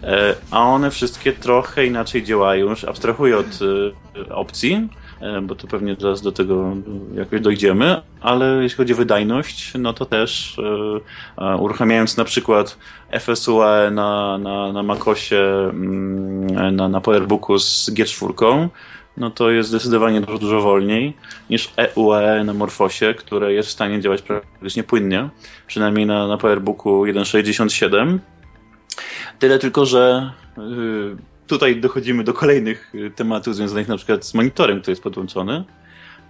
[0.03, 3.59] E a one wszystkie trochę inaczej działają, już abstrahuję od
[4.31, 4.89] opcji,
[5.43, 6.77] bo to pewnie zaraz do tego
[7.15, 10.61] jakoś dojdziemy, ale jeśli chodzi o wydajność, no to też
[11.39, 12.79] e, uruchamiając na przykład
[13.21, 18.69] FSUE na, na, na MacOSie, mm, na, na PowerBooku z G4,
[19.17, 21.17] no to jest zdecydowanie dużo, dużo wolniej
[21.51, 25.29] niż EUE na Morfosie, które jest w stanie działać praktycznie płynnie,
[25.67, 28.19] przynajmniej na, na PowerBooku 1.67.
[29.39, 31.17] Tyle tylko, że yy,
[31.47, 35.65] tutaj dochodzimy do kolejnych tematów związanych na przykład z monitorem, który jest podłączony.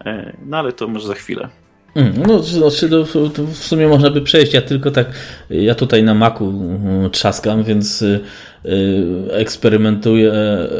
[0.04, 1.48] E, no ale to może za chwilę.
[1.96, 2.88] Mm, no, znaczy,
[3.36, 4.54] w sumie można by przejść.
[4.54, 5.06] Ja tylko tak,
[5.50, 8.20] ja tutaj na Macu mm, trzaskam, więc y,
[8.64, 10.32] y, eksperymentuję,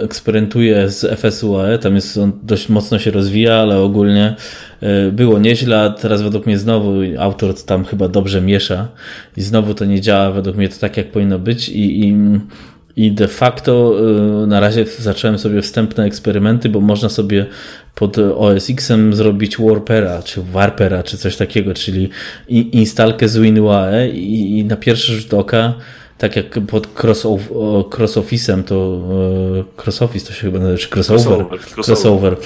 [0.02, 1.78] eksperymentuję z FSUAE.
[1.78, 4.36] Tam jest on dość mocno się rozwija, ale ogólnie
[5.08, 5.80] y, było nieźle.
[5.80, 8.88] A teraz według mnie znowu autor tam chyba dobrze miesza
[9.36, 11.68] i znowu to nie działa według mnie to tak, jak powinno być.
[11.68, 12.16] I, i
[12.96, 13.96] i de facto
[14.46, 17.46] na razie zacząłem sobie wstępne eksperymenty, bo można sobie
[17.94, 22.10] pod OS Xem zrobić Warpera, czy Warpera, czy coś takiego, czyli
[22.48, 25.74] instalkę z WinUAE i na pierwszy rzut oka
[26.18, 26.86] tak jak pod
[27.90, 29.00] cross-office'em to
[29.78, 31.84] e, cross-office to się chyba nazywa, czy crossover, crossover.
[31.84, 32.36] crossover.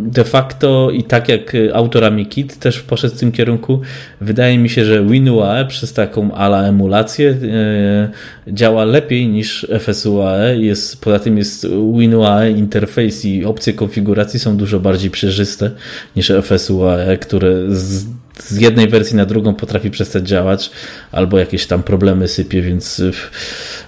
[0.00, 3.80] De facto i tak jak autorami Kit też poszedł w tym kierunku,
[4.20, 8.10] wydaje mi się, że WinUAE przez taką ala emulację e,
[8.48, 10.56] działa lepiej niż FSUAE.
[10.56, 15.70] Jest, poza tym jest WinUAE interfejs i opcje konfiguracji są dużo bardziej przejrzyste
[16.16, 18.06] niż FSUAE, które z
[18.42, 20.70] z jednej wersji na drugą potrafi przestać działać,
[21.12, 23.02] albo jakieś tam problemy sypie, więc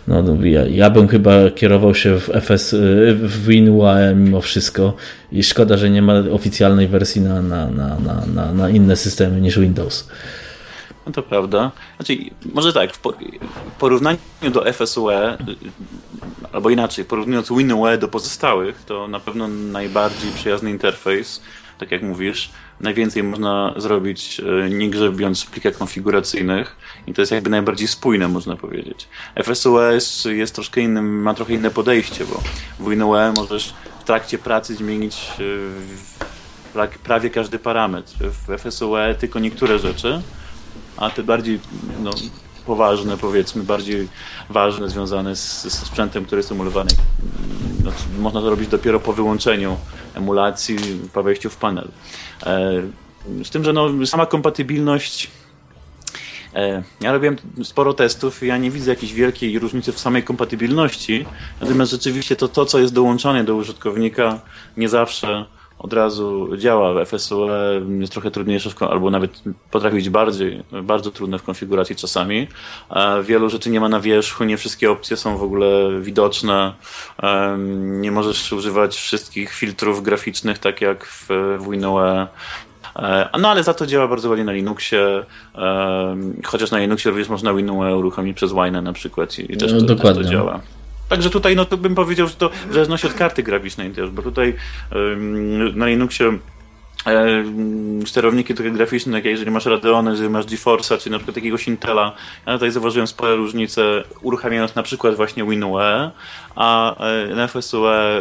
[0.08, 2.74] no, no, ja, ja bym chyba kierował się w FS,
[3.14, 4.96] w WinUAE mimo wszystko
[5.32, 9.40] i szkoda, że nie ma oficjalnej wersji na, na, na, na, na, na inne systemy
[9.40, 10.08] niż Windows.
[11.06, 11.70] No to prawda.
[11.96, 12.16] Znaczy,
[12.52, 13.00] może tak, w
[13.78, 14.18] porównaniu
[14.52, 15.36] do FSUE,
[16.52, 21.40] albo inaczej, porównując WinUE do pozostałych, to na pewno najbardziej przyjazny interfejs,
[21.78, 27.32] tak jak mówisz, najwięcej można zrobić e, nie grzebiąc w plikach konfiguracyjnych i to jest
[27.32, 29.08] jakby najbardziej spójne, można powiedzieć.
[29.44, 32.42] FSOS jest troszkę innym, ma trochę inne podejście, bo
[32.78, 35.30] w WinUE możesz w trakcie pracy zmienić
[36.74, 38.12] e, prawie każdy parametr.
[38.20, 40.22] W FSOE tylko niektóre rzeczy,
[40.96, 41.60] a te bardziej
[42.02, 42.10] no,
[42.62, 44.08] poważne, powiedzmy, bardziej
[44.50, 46.90] ważne, związane z, z sprzętem, który jest emulowany.
[47.84, 49.76] No, można to robić dopiero po wyłączeniu
[50.14, 50.76] emulacji,
[51.12, 51.88] po wejściu w panel.
[52.46, 52.82] E,
[53.44, 55.30] z tym, że no, sama kompatybilność.
[56.54, 61.26] E, ja robiłem sporo testów i ja nie widzę jakiejś wielkiej różnicy w samej kompatybilności.
[61.60, 64.40] Natomiast rzeczywiście to, to co jest dołączone do użytkownika,
[64.76, 65.44] nie zawsze
[65.78, 67.48] od razu działa w FSUE,
[68.00, 72.48] jest trochę trudniejsze, w, albo nawet potrafi być bardziej, bardzo trudne w konfiguracji czasami.
[73.22, 76.72] Wielu rzeczy nie ma na wierzchu, nie wszystkie opcje są w ogóle widoczne.
[77.76, 81.28] Nie możesz używać wszystkich filtrów graficznych, tak jak w,
[81.70, 82.26] WinOE.
[83.40, 85.24] No ale za to działa bardzo ładnie na Linuxie,
[86.44, 89.96] chociaż na Linuxie również można WinUE uruchomić przez Wine na przykład i też, no, to,
[89.96, 90.60] też to działa.
[91.12, 94.22] Także tutaj no to bym powiedział, że to w zależności od karty graficznej też, bo
[94.22, 94.54] tutaj
[95.74, 96.38] na Linuxie
[98.06, 102.12] sterowniki takie graficzne, jak jeżeli masz Radeony, jeżeli masz GeForce'a, czy na przykład jakiegoś Intela,
[102.46, 106.10] ja tutaj zauważyłem spore różnice, uruchamiając na przykład właśnie WinUE,
[106.56, 108.20] a e, na FSUE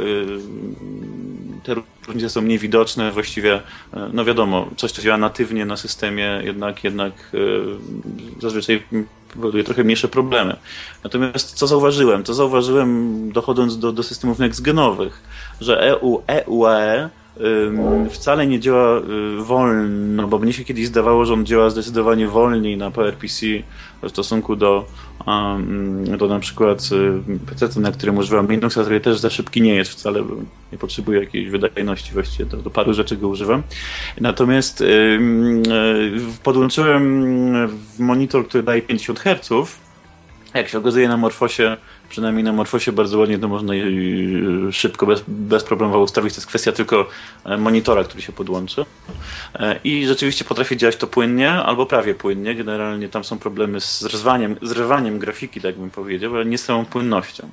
[1.64, 1.76] te
[2.08, 6.84] różnice są mniej widoczne, właściwie, e, no wiadomo, coś, co działa natywnie na systemie, jednak,
[6.84, 8.84] jednak e, zazwyczaj
[9.34, 10.56] powoduje trochę mniejsze problemy.
[11.04, 12.24] Natomiast co zauważyłem?
[12.24, 15.12] Co zauważyłem dochodząc do, do systemów next-genowych,
[15.62, 17.10] że EU, EUE
[18.10, 22.78] wcale nie działa y, wolno, bo mnie się kiedyś zdawało, że on działa zdecydowanie wolniej
[22.78, 23.46] na PowerPC
[24.04, 24.86] w stosunku do,
[26.18, 29.92] do na przykład y, PC, na którym używam Linuxa, który też za szybki nie jest
[29.92, 30.36] wcale, bo
[30.72, 33.64] nie potrzebuje jakiejś wydajności właściwie, do, do paru rzeczy go używam.
[34.22, 35.20] Natomiast y,
[36.44, 37.68] podłączyłem
[38.00, 39.50] monitor, który daje 50 Hz,
[40.54, 41.78] jak się okazuje na Morfosie
[42.12, 43.74] przynajmniej na Morfosie bardzo ładnie to można
[44.72, 46.34] szybko, bez, bez problemu ustawić.
[46.34, 47.10] To jest kwestia tylko
[47.46, 48.86] e, monitora, który się podłączy.
[49.56, 52.56] E, I rzeczywiście potrafi działać to płynnie, albo prawie płynnie.
[52.56, 56.86] Generalnie tam są problemy z zrywaniem, zrywaniem grafiki, tak bym powiedział, ale nie z całą
[56.86, 57.50] płynnością.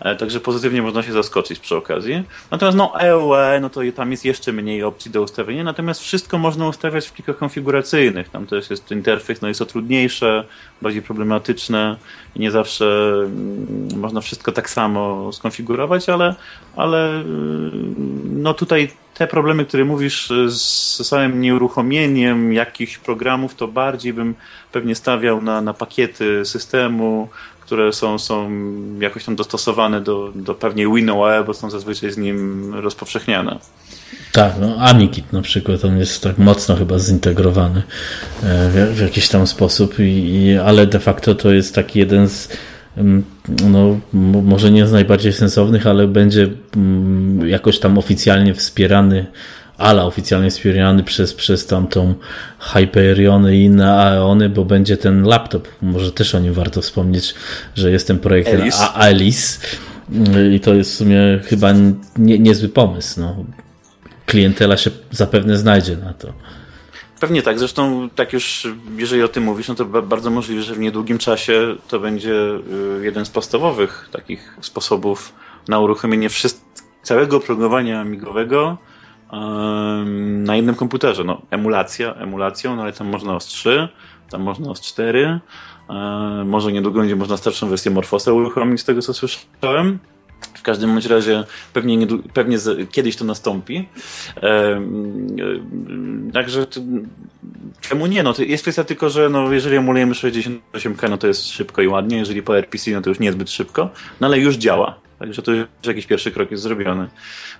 [0.00, 2.22] E, także pozytywnie można się zaskoczyć przy okazji.
[2.50, 6.68] Natomiast no EUE, no to tam jest jeszcze mniej opcji do ustawienia, natomiast wszystko można
[6.68, 8.28] ustawiać w plikach konfiguracyjnych.
[8.28, 10.44] Tam też jest interfejs, no jest to trudniejsze,
[10.82, 11.96] bardziej problematyczne
[12.36, 16.34] i nie zawsze mm, można wszystko tak samo skonfigurować, ale,
[16.76, 17.94] ale mm,
[18.42, 24.34] no tutaj te problemy, które mówisz z samym nieuruchomieniem jakichś programów, to bardziej bym
[24.72, 27.28] pewnie stawiał na, na pakiety systemu,
[27.66, 28.50] które są, są
[29.00, 33.58] jakoś tam dostosowane do, do pewnie WinOE, bo są zazwyczaj z nim rozpowszechniane.
[34.32, 37.82] Tak, no AmiKit na przykład, on jest tak mocno chyba zintegrowany
[38.42, 42.48] e, w, w jakiś tam sposób, i, ale de facto to jest taki jeden z
[42.96, 43.24] mm,
[43.64, 44.00] no,
[44.42, 49.26] może nie z najbardziej sensownych, ale będzie mm, jakoś tam oficjalnie wspierany
[49.78, 52.14] ala oficjalnie wspierany przez, przez tamtą
[52.58, 55.68] Hyperiony i inne Aeony, bo będzie ten laptop.
[55.82, 57.34] Może też o nim warto wspomnieć,
[57.74, 59.58] że jest ten projekt Alice, Alice
[60.54, 61.72] i to jest w sumie chyba
[62.16, 63.20] nie, niezły pomysł.
[63.20, 63.44] No.
[64.26, 66.32] Klientela się zapewne znajdzie na to.
[67.20, 70.78] Pewnie tak, zresztą tak już, jeżeli o tym mówisz, no to bardzo możliwe, że w
[70.78, 75.32] niedługim czasie to będzie y, jeden z podstawowych takich sposobów
[75.68, 76.28] na uruchomienie
[77.02, 78.78] całego programowania migowego
[80.16, 81.24] na jednym komputerze.
[81.24, 83.88] No, emulacja, emulacją, no ale tam można OS 3,
[84.30, 85.40] tam można OS 4,
[86.44, 89.98] może niedługo będzie można starszą wersję Morfosa uruchomić z tego co słyszałem.
[90.54, 92.58] W każdym bądź razie pewnie, nie, pewnie
[92.90, 93.88] kiedyś to nastąpi.
[94.42, 94.80] E,
[96.32, 96.66] także
[97.80, 98.22] czemu nie?
[98.22, 101.88] No, to jest kwestia tylko, że no, jeżeli emulujemy 68K, no to jest szybko i
[101.88, 105.05] ładnie, jeżeli po RPC, no to już niezbyt szybko, no ale już działa.
[105.18, 107.08] Także to już jakiś pierwszy krok jest zrobiony.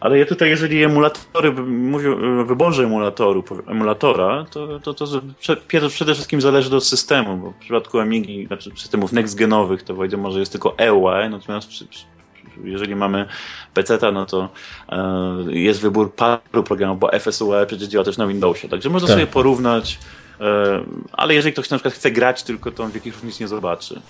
[0.01, 5.07] Ale ja tutaj, jeżeli emulatory, mówię o wyborze emulatoru, emulatora, to, to, to
[5.89, 10.41] przede wszystkim zależy od systemu, bo w przypadku Amigi, znaczy systemów next-genowych, to wiadomo, że
[10.41, 11.87] jest tylko EUA, natomiast przy,
[12.65, 13.27] jeżeli mamy
[13.75, 14.49] PC, no to
[14.89, 18.69] e, jest wybór paru programów, bo FSUE przecież działa też na Windowsie.
[18.69, 19.17] Także można tak.
[19.17, 20.26] sobie porównać E,
[21.13, 24.01] ale jeżeli ktoś na przykład chce grać tylko, to on jakichś różnic nie zobaczy.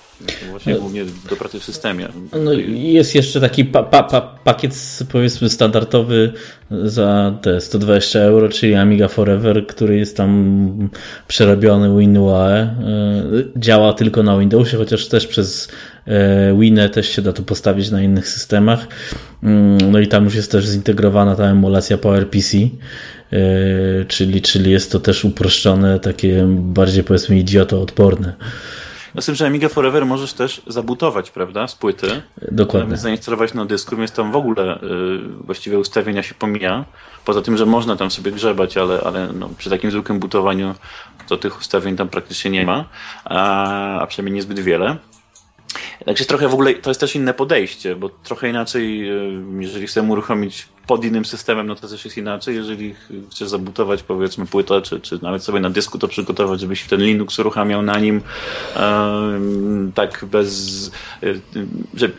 [0.50, 2.08] Właśnie no, głównie do pracy w systemie.
[2.32, 6.32] No, jest jeszcze taki pa, pa, pa, pakiet powiedzmy standardowy
[6.70, 10.88] za te 120 euro, czyli Amiga Forever, który jest tam
[11.28, 12.52] przerobiony WinUAE.
[12.52, 12.74] E,
[13.56, 15.72] działa tylko na Windowsie, chociaż też przez e,
[16.58, 18.86] Winę też się da to postawić na innych systemach.
[19.42, 22.56] Mm, no i tam już jest też zintegrowana ta emulacja PowerPC.
[23.32, 28.32] E, czyli, czyli jest to też uproszczone, takie bardziej powiedzmy idioto-odporne.
[29.14, 32.22] No z tym, że Amiga Forever możesz też zabutować, prawda, z płyty.
[32.52, 32.96] Dokładnie.
[32.96, 34.78] Zainstalować na dysku, więc tam w ogóle y,
[35.40, 36.84] właściwie ustawienia się pomija.
[37.24, 40.74] Poza tym, że można tam sobie grzebać, ale, ale no, przy takim zwykłym butowaniu
[41.28, 42.84] to tych ustawień tam praktycznie nie ma,
[43.24, 44.96] a, a przynajmniej niezbyt wiele.
[46.04, 50.12] Także trochę w ogóle to jest też inne podejście, bo trochę inaczej, y, jeżeli chcemy
[50.12, 52.54] uruchomić pod innym systemem, no to też jest inaczej.
[52.54, 52.94] Jeżeli
[53.30, 57.38] chcesz zabutować powiedzmy płytę, czy, czy nawet sobie na dysku to przygotować, żebyś ten Linux
[57.38, 58.20] uruchamiał na nim
[59.94, 60.90] tak bez,
[61.22, 61.26] e,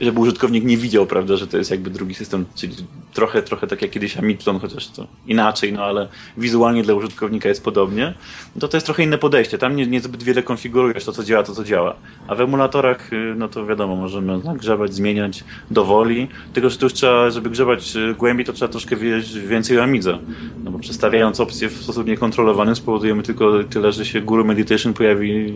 [0.01, 2.75] żeby użytkownik nie widział, prawda, że to jest jakby drugi system, czyli
[3.13, 7.63] trochę, trochę tak jak kiedyś Amitlon, chociaż to inaczej, no ale wizualnie dla użytkownika jest
[7.63, 8.13] podobnie,
[8.55, 9.57] no to to jest trochę inne podejście.
[9.57, 11.95] Tam nie, niezbyt wiele konfigurujesz to, co działa, to co działa.
[12.27, 16.93] A w emulatorach, y, no to wiadomo, możemy grzebać, zmieniać dowoli, tylko że tu już
[16.93, 20.17] trzeba, żeby grzebać y, głębiej, to trzeba troszkę wiedzieć więcej o Amidze.
[20.63, 25.51] No bo przestawiając opcje w sposób niekontrolowany spowodujemy tylko tyle, że się Guru Meditation pojawi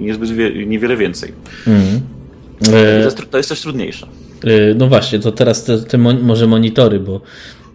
[0.00, 1.32] niezbyt wie, niewiele więcej.
[1.66, 2.00] Mm.
[2.64, 4.06] To, jest, to jest też trudniejsze.
[4.44, 7.20] E, no właśnie, to teraz te, te może monitory, bo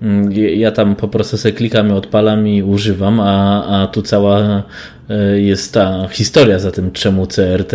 [0.02, 4.64] mm, ja tam po prostu sobie klikam i odpalam i używam, a, a tu cała
[5.10, 7.74] e, jest ta historia za tym, czemu CRT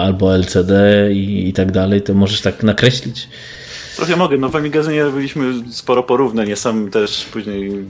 [0.00, 0.72] albo LCD
[1.12, 3.28] i, i tak dalej, to możesz tak nakreślić.
[3.96, 4.38] Trochę mogę.
[4.38, 6.48] No w Amigazynie robiliśmy sporo porównań.
[6.48, 7.84] Ja sam też później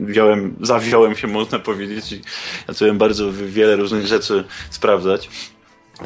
[0.00, 2.20] wziąłem, zawziąłem się, można powiedzieć, i
[2.68, 5.30] zacząłem bardzo wiele różnych rzeczy sprawdzać.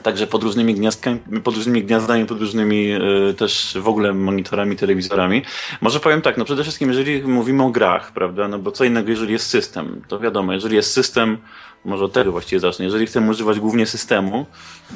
[0.03, 2.93] Także pod różnymi gniazdkami, pod różnymi gniazdami, pod różnymi
[3.31, 5.43] y, też w ogóle monitorami, telewizorami.
[5.81, 9.11] Może powiem tak, no przede wszystkim jeżeli mówimy o grach, prawda, no bo co innego
[9.11, 11.39] jeżeli jest system, to wiadomo, jeżeli jest system,
[11.85, 12.85] może od tego właściwie zacznę.
[12.85, 14.47] Jeżeli chcemy używać głównie systemu,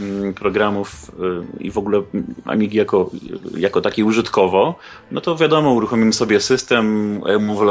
[0.00, 1.12] mm, programów
[1.60, 2.02] y, i w ogóle
[2.44, 3.10] Amigi jako,
[3.56, 4.78] jako takiej użytkowo,
[5.10, 7.20] no to wiadomo, uruchomimy sobie system,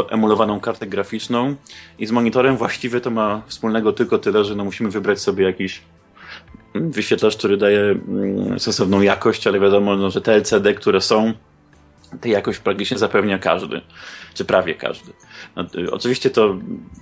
[0.09, 1.55] emulowaną kartę graficzną
[1.99, 5.81] i z monitorem właściwie to ma wspólnego tylko tyle, że no musimy wybrać sobie jakiś
[6.75, 11.33] wyświetlacz, który daje mm, sensowną jakość, ale wiadomo, no, że te LCD, które są,
[12.21, 13.81] tę jakość praktycznie zapewnia każdy,
[14.35, 15.13] czy prawie każdy.
[15.55, 16.55] No, y, oczywiście to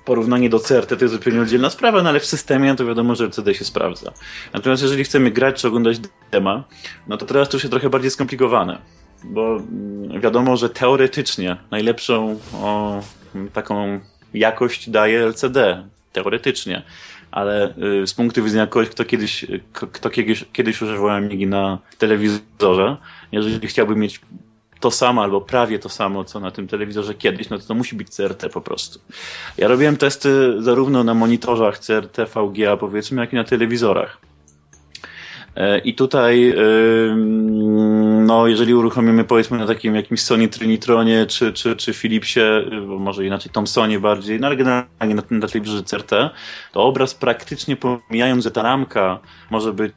[0.05, 3.25] porównanie do CRT to jest zupełnie oddzielna sprawa, no ale w systemie to wiadomo, że
[3.25, 4.11] LCD się sprawdza.
[4.53, 5.97] Natomiast jeżeli chcemy grać czy oglądać
[6.31, 6.63] dema,
[7.07, 8.81] no to teraz to jest trochę bardziej skomplikowane,
[9.23, 13.01] bo mm, wiadomo, że teoretycznie najlepszą o,
[13.53, 13.99] taką
[14.33, 15.87] jakość daje LCD.
[16.13, 16.83] Teoretycznie
[17.33, 22.97] ale y, z punktu widzenia kogoś, kto kiedyś, kto kiedyś, kiedyś używał Amigi na telewizorze,
[23.31, 24.21] jeżeli chciałby mieć
[24.83, 27.95] to samo albo prawie to samo, co na tym telewizorze kiedyś, no to to musi
[27.95, 28.99] być CRT po prostu.
[29.57, 34.17] Ja robiłem testy zarówno na monitorzach CRT, VGA powiedzmy, jak i na telewizorach.
[35.55, 36.55] E, I tutaj,
[38.25, 42.39] no, jeżeli uruchomimy powiedzmy na takim jakimś Sony Trinitronie czy, czy, czy Philipsie,
[42.87, 46.29] bo może inaczej Thomsonie bardziej, no ale generalnie na, na telewizorze CRT,
[46.71, 49.93] to obraz praktycznie pomijając, że ta ramka może być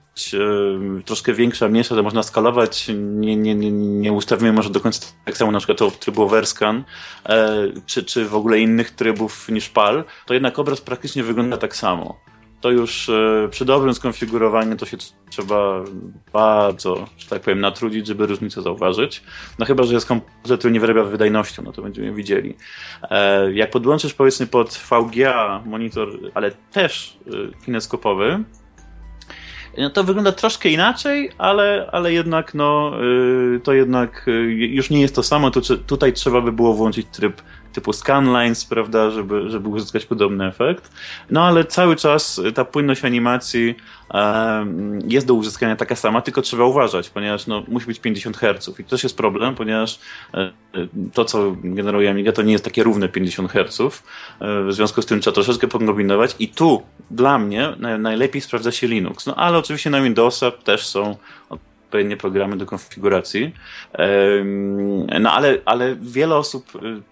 [1.04, 5.36] troszkę większa, mniejsza, to można skalować, nie, nie, nie, nie ustawimy może do końca tak
[5.36, 6.84] samo na przykład to trybu Overscan,
[7.28, 11.76] e, czy, czy w ogóle innych trybów niż PAL, to jednak obraz praktycznie wygląda tak
[11.76, 12.20] samo
[12.66, 14.96] to już e, przy dobrym skonfigurowaniu to się
[15.30, 15.84] trzeba
[16.32, 19.22] bardzo, że tak powiem, natrudzić, żeby różnicę zauważyć.
[19.58, 22.56] No chyba, że jest komputer, który nie wyrabia wydajnością, no to będziemy widzieli.
[23.10, 28.44] E, jak podłączysz powiedzmy pod VGA monitor, ale też e, kineskopowy,
[29.78, 32.92] no to wygląda troszkę inaczej, ale, ale jednak no,
[33.62, 35.50] to jednak już nie jest to samo.
[35.50, 37.42] Tu, tutaj trzeba by było włączyć tryb
[37.76, 40.90] typu scanlines, prawda, żeby, żeby uzyskać podobny efekt.
[41.30, 43.74] No ale cały czas ta płynność animacji
[44.14, 44.66] e,
[45.08, 48.84] jest do uzyskania taka sama, tylko trzeba uważać, ponieważ no, musi być 50 Hz i
[48.84, 49.98] to też jest problem, ponieważ
[50.34, 50.52] e,
[51.12, 53.80] to, co generuje Amiga, to nie jest takie równe 50 Hz.
[53.80, 58.86] E, w związku z tym trzeba troszeczkę pokombinować i tu dla mnie najlepiej sprawdza się
[58.86, 59.26] Linux.
[59.26, 61.16] No ale oczywiście na Windowsa też są
[61.86, 63.52] odpowiednie programy do konfiguracji.
[65.20, 67.02] No ale, ale wiele osób y,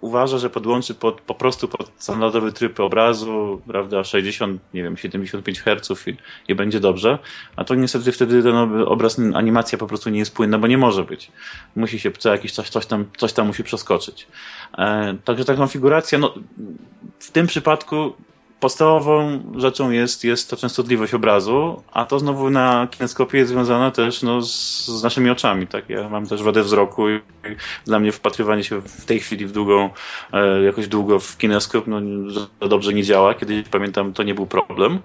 [0.00, 5.60] uważa, że podłączy pod, po prostu pod standardowy tryb obrazu, prawda, 60, nie wiem, 75
[5.60, 6.16] Hz i,
[6.48, 7.18] i będzie dobrze,
[7.56, 8.56] a to niestety wtedy ten
[8.86, 11.32] obraz, animacja po prostu nie jest płynna, bo nie może być.
[11.76, 14.26] Musi się co jakiś czas coś tam, coś tam musi przeskoczyć.
[14.78, 16.34] E, także ta konfiguracja, no,
[17.18, 18.12] w tym przypadku
[18.60, 24.22] podstawową rzeczą jest, jest ta częstotliwość obrazu, a to znowu na kineskopie jest związane też
[24.22, 25.66] no, z, z naszymi oczami.
[25.66, 25.88] Tak?
[25.88, 27.20] Ja mam też wadę wzroku i
[27.84, 29.90] dla mnie wpatrywanie się w tej chwili w długą,
[30.32, 32.00] e, jakoś długo w kineskop no,
[32.68, 33.34] dobrze nie działa.
[33.34, 34.98] Kiedyś pamiętam, to nie był problem,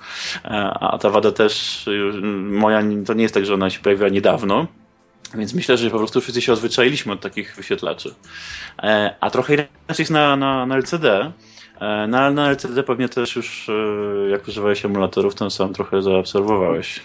[0.45, 1.85] e, a ta wada też
[2.49, 4.67] moja, to nie jest tak, że ona się pojawiła niedawno,
[5.35, 8.15] więc myślę, że po prostu wszyscy się odzwyczailiśmy od takich wyświetlaczy.
[8.83, 9.69] E, a trochę inaczej
[9.99, 11.31] jest na, na, na LCD,
[11.79, 17.01] E, na, na LCD pewnie też już, e, jak używałeś emulatorów, to sam trochę zaobserwowałeś.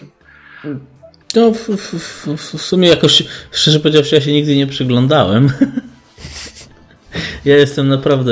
[1.35, 5.49] No, w, w, w, sumie jakoś, szczerze powiedziawszy, ja się nigdy nie przyglądałem.
[7.45, 8.31] ja jestem naprawdę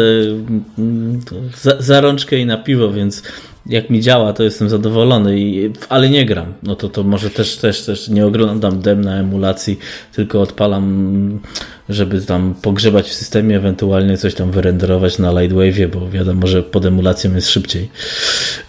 [0.77, 1.21] mm,
[1.61, 3.23] za, za rączkę i na piwo, więc
[3.65, 6.53] jak mi działa, to jestem zadowolony, i, ale nie gram.
[6.63, 9.79] No to, to może też, też, też nie oglądam dem na emulacji,
[10.11, 11.39] tylko odpalam,
[11.89, 16.85] żeby tam pogrzebać w systemie, ewentualnie coś tam wyrenderować na Lightwave'ie, bo wiadomo, że pod
[16.85, 17.89] emulacją jest szybciej.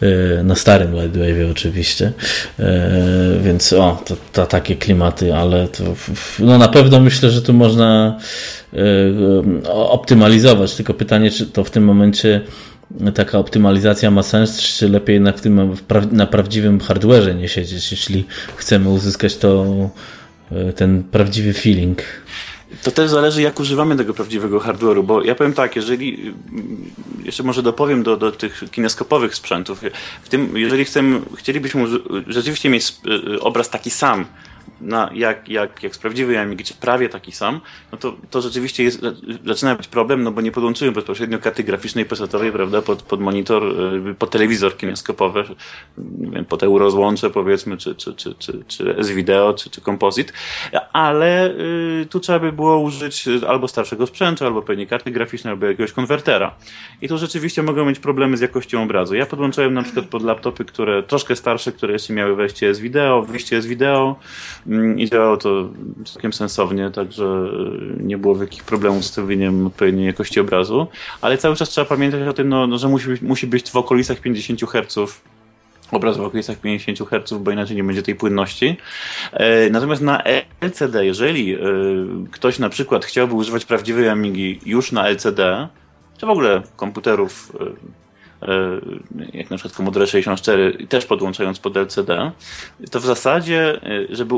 [0.03, 2.13] E, na starym Lightwave'ie oczywiście.
[2.59, 2.91] E,
[3.45, 5.85] więc o, to, to takie klimaty, ale to
[6.39, 8.19] no na pewno myślę, że tu można
[8.73, 8.79] e,
[9.69, 12.41] optymalizować, tylko pytanie, czy to w tym momencie
[13.15, 15.77] taka optymalizacja ma sens, czy lepiej w tym,
[16.13, 18.25] na prawdziwym hardware'ze nie siedzieć, jeśli
[18.57, 19.67] chcemy uzyskać to,
[20.77, 22.03] ten prawdziwy feeling.
[22.83, 26.35] To też zależy, jak używamy tego prawdziwego hardware'u, bo ja powiem tak, jeżeli,
[27.25, 29.81] jeszcze może dopowiem do, do tych kineskopowych sprzętów,
[30.23, 31.87] w tym, jeżeli chcemy, chcielibyśmy
[32.27, 32.97] rzeczywiście mieć
[33.35, 34.27] e, obraz taki sam,
[34.81, 37.61] na, jak, jak, jak z prawdziwej Amigi, prawie taki sam,
[37.93, 39.01] no to, to rzeczywiście jest,
[39.45, 43.63] zaczyna być problem, no bo nie podłączyłem bezpośrednio karty graficznej pesetowej, prawda, pod, pod monitor,
[44.11, 45.45] y, pod telewizor kineskopowy,
[45.99, 50.33] nie wiem, pod Eurozłącze powiedzmy, czy, czy, czy, czy, czy S-Video, czy, czy Composite,
[50.93, 55.67] ale y, tu trzeba by było użyć albo starszego sprzętu, albo pewnie karty graficznej, albo
[55.67, 56.55] jakiegoś konwertera.
[57.03, 59.15] I tu rzeczywiście mogą mieć problemy z jakością obrazu.
[59.15, 63.57] Ja podłączyłem na przykład pod laptopy, które troszkę starsze, które jeszcze miały wejście S-Video, wyjście
[63.57, 64.19] S-Video, Mm,
[64.97, 65.69] I działało to
[66.05, 70.87] całkiem sensownie, także e, nie było wielkich problemów z ustawieniem odpowiedniej jakości obrazu,
[71.21, 73.77] ale cały czas trzeba pamiętać o tym, no, no że musi być, musi być w
[73.77, 75.21] okolicach 50 Hz
[75.93, 78.77] obraz w okolicach 50 Hz, bo inaczej nie będzie tej płynności.
[79.33, 80.23] E, natomiast na
[80.61, 81.59] LCD, jeżeli e,
[82.31, 85.69] ktoś na przykład chciałby używać prawdziwej Amigi już na LCD,
[86.19, 88.04] czy w ogóle komputerów E,
[89.33, 92.31] jak na przykład Commodore 64, też podłączając pod LCD,
[92.91, 94.35] to w zasadzie, e, żeby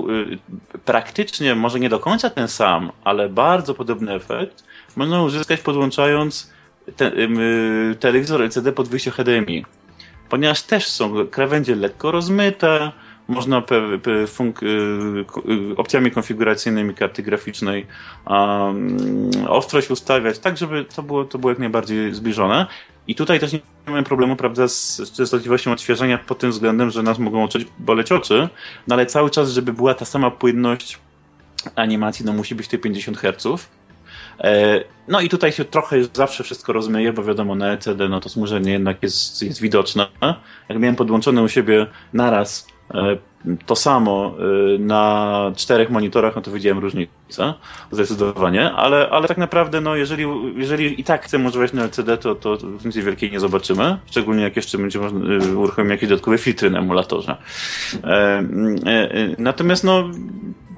[0.85, 4.65] praktycznie, może nie do końca ten sam, ale bardzo podobny efekt,
[4.97, 6.53] można uzyskać podłączając
[6.97, 7.13] te,
[8.01, 9.65] telewizor LCD pod wyjście HDMI.
[10.29, 12.93] Ponieważ też są krawędzie lekko rozmyte,
[13.29, 14.27] można pe, pe,
[15.77, 17.87] opcjami konfiguracyjnymi karty graficznej
[18.27, 22.67] um, ostrość ustawiać, tak żeby to było, to było jak najbardziej zbliżone.
[23.09, 27.19] I tutaj też nie mamy problemu, prawda, z częstotliwością odświeżenia pod tym względem, że nas
[27.19, 28.49] mogą oczyć, boleć oczy,
[28.89, 30.99] no ale cały czas, żeby była ta sama płynność
[31.77, 33.69] animacji, no musi być te 50 Hz.
[34.41, 38.29] E, no i tutaj się trochę zawsze wszystko rozmyje, bo wiadomo, na LCD no to
[38.29, 40.07] smużenie jednak jest, jest widoczne.
[40.69, 42.76] Jak miałem podłączone u siebie naraz e,
[43.67, 47.55] to samo e, na czterech monitorach, no to widziałem różnicę,
[47.91, 50.25] zdecydowanie, ale, ale tak naprawdę, no jeżeli,
[50.57, 54.57] jeżeli i tak chcemy używać na LCD, to, to różnicy wielkiej nie zobaczymy, szczególnie jak
[54.57, 55.21] jeszcze będzie można
[55.57, 57.37] uruchomić jakieś dodatkowe filtry na emulatorze.
[59.39, 60.11] Natomiast no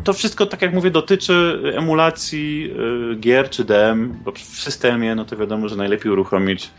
[0.08, 2.70] to wszystko, tak jak mówię, dotyczy emulacji
[3.12, 6.70] y, gier czy DM, bo w systemie, no to wiadomo, że najlepiej uruchomić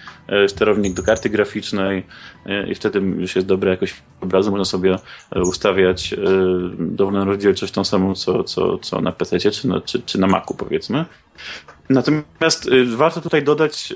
[0.45, 2.05] y, sterownik do karty graficznej
[2.45, 4.95] y, i wtedy już jest dobra jakość obrazu, można sobie
[5.36, 6.15] ustawiać
[6.80, 10.53] dowolną rozdzielczość tą samą, co, co, co na PC czy na, czy, czy na Macu,
[10.53, 11.05] powiedzmy.
[11.89, 13.93] Natomiast warto tutaj dodać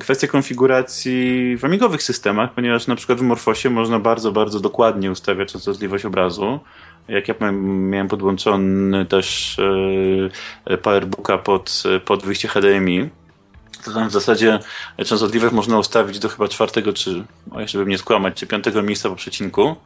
[0.00, 5.52] kwestię konfiguracji w amigowych systemach, ponieważ na przykład w Morfosie można bardzo, bardzo dokładnie ustawiać
[5.52, 6.60] częstotliwość obrazu
[7.08, 9.58] jak ja miałem podłączony też
[10.66, 13.08] e, Powerbooka pod, pod wyjście HDMI,
[13.90, 14.58] tam w zasadzie
[15.06, 19.08] częstotliwość można ustawić do chyba czwartego, czy, o jeszcze bym nie skłamać, czy piątego miejsca
[19.08, 19.76] po przecinku.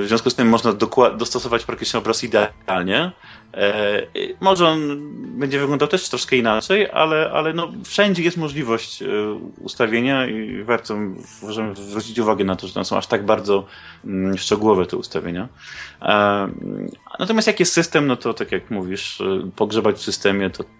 [0.00, 0.72] W związku z tym można
[1.16, 3.12] dostosować praktycznie obraz idealnie.
[3.56, 4.02] E,
[4.40, 4.98] może on
[5.38, 9.06] będzie wyglądał też troszkę inaczej, ale, ale no, wszędzie jest możliwość e,
[9.60, 10.96] ustawienia i warto
[11.42, 13.66] możemy zwrócić uwagę na to, że tam są aż tak bardzo
[14.04, 15.48] mm, szczegółowe te ustawienia.
[16.02, 16.48] E,
[17.18, 19.22] natomiast jak jest system, no to tak jak mówisz,
[19.56, 20.70] pogrzebać w systemie, to, to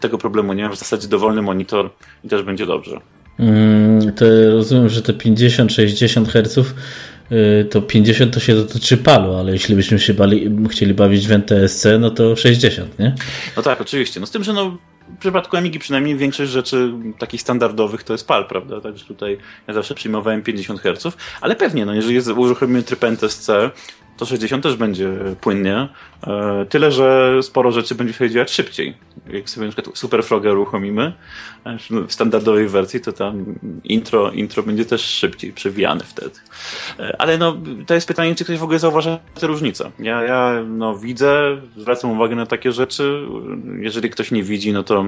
[0.00, 0.74] tego problemu nie ma.
[0.74, 1.90] W zasadzie dowolny monitor
[2.24, 3.00] i też będzie dobrze.
[3.38, 6.74] Mm, to rozumiem, że te 50-60 Hz
[7.32, 11.32] Y, to 50 to się dotyczy palu, ale jeśli byśmy się bali, chcieli bawić w
[11.32, 13.14] NTSC, no to 60, nie?
[13.56, 14.20] No tak, oczywiście.
[14.20, 14.78] No z tym, że no,
[15.16, 18.80] w przypadku Amigi przynajmniej większość rzeczy takich standardowych to jest PAL, prawda?
[18.80, 23.50] Także tutaj ja zawsze przyjmowałem 50 Hz, ale pewnie, no jeżeli jest, uruchomimy tryb NTSC,
[24.16, 25.10] to 60 też będzie
[25.40, 25.88] płynnie.
[26.26, 28.96] E, tyle, że sporo rzeczy będzie się działać szybciej.
[29.32, 31.12] Jak sobie na przykład Super Frogger uruchomimy
[31.64, 33.44] e, w standardowej wersji, to tam
[33.84, 36.34] intro, intro będzie też szybciej przewijane wtedy.
[36.98, 37.56] E, ale no,
[37.86, 39.90] to jest pytanie, czy ktoś w ogóle zauważa te różnice.
[39.98, 43.26] Ja, ja no, widzę, zwracam uwagę na takie rzeczy.
[43.80, 45.06] Jeżeli ktoś nie widzi, no to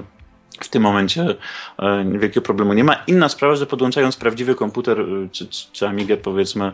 [0.61, 1.35] w tym momencie
[1.79, 2.95] e, wielkiego problemu nie ma.
[3.07, 6.73] Inna sprawa, że podłączając prawdziwy komputer, e, czy, czy, czy Amigę powiedzmy, e,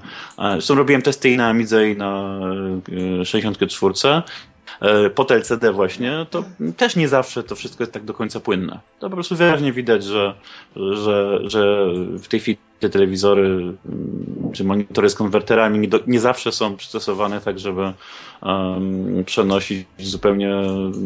[0.52, 2.40] zresztą robiłem testy i na Amidze i na
[3.24, 3.94] 64,
[5.14, 6.44] pod LCD właśnie, to
[6.76, 8.80] też nie zawsze to wszystko jest tak do końca płynne.
[8.98, 10.34] To po prostu wyraźnie widać, że,
[10.76, 11.86] że, że
[12.22, 13.76] w tej chwili te telewizory mm,
[14.52, 17.92] czy monitory z konwerterami nie, do, nie zawsze są przystosowane tak, żeby
[18.42, 20.54] um, przenosić zupełnie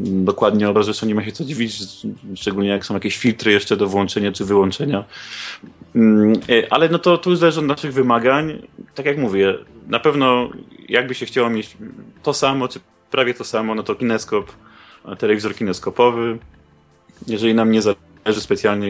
[0.04, 0.84] dokładnie obraz.
[0.84, 1.78] Zresztą nie ma się co dziwić,
[2.34, 5.04] szczególnie jak są jakieś filtry jeszcze do włączenia czy wyłączenia.
[5.94, 6.32] Um,
[6.70, 8.62] ale no to tu zależy od naszych wymagań.
[8.94, 9.54] Tak jak mówię,
[9.88, 10.48] na pewno
[10.88, 11.76] jakby się chciało mieć
[12.22, 14.52] to samo, czy prawie to samo, no to kineskop,
[15.18, 16.38] telewizor kineskopowy.
[17.26, 18.88] Jeżeli nam nie zależy że specjalnie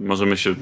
[0.00, 0.54] możemy się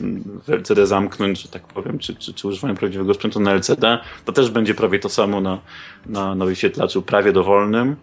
[0.47, 4.33] w LCD zamknąć, że tak powiem, czy, czy, czy używają prawdziwego sprzętu na LCD, to
[4.33, 5.59] też będzie prawie to samo na,
[6.07, 7.97] na, na wyświetlaczu prawie dowolnym.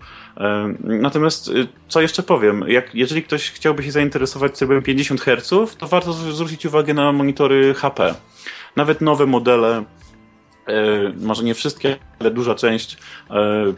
[0.84, 5.88] Natomiast y, co jeszcze powiem, jak, jeżeli ktoś chciałby się zainteresować trybem 50 Hz, to
[5.88, 8.16] warto zwrócić uwagę na monitory HP.
[8.76, 9.84] Nawet nowe modele
[10.68, 12.98] e, może nie wszystkie, ale duża część
[13.30, 13.74] e, e,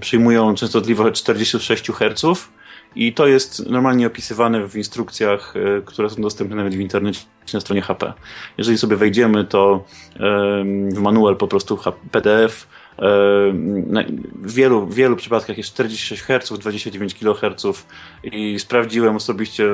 [0.00, 2.48] przyjmują częstotliwość 46 Hz
[2.96, 7.20] i to jest normalnie opisywane w instrukcjach, e, które są dostępne nawet w internecie
[7.54, 8.12] na stronie HP.
[8.58, 9.84] Jeżeli sobie wejdziemy, to
[10.92, 11.78] w manual po prostu
[12.10, 12.66] PDF
[14.42, 17.84] w wielu, wielu przypadkach jest 46 Hz, 29 kHz
[18.24, 19.64] i sprawdziłem osobiście,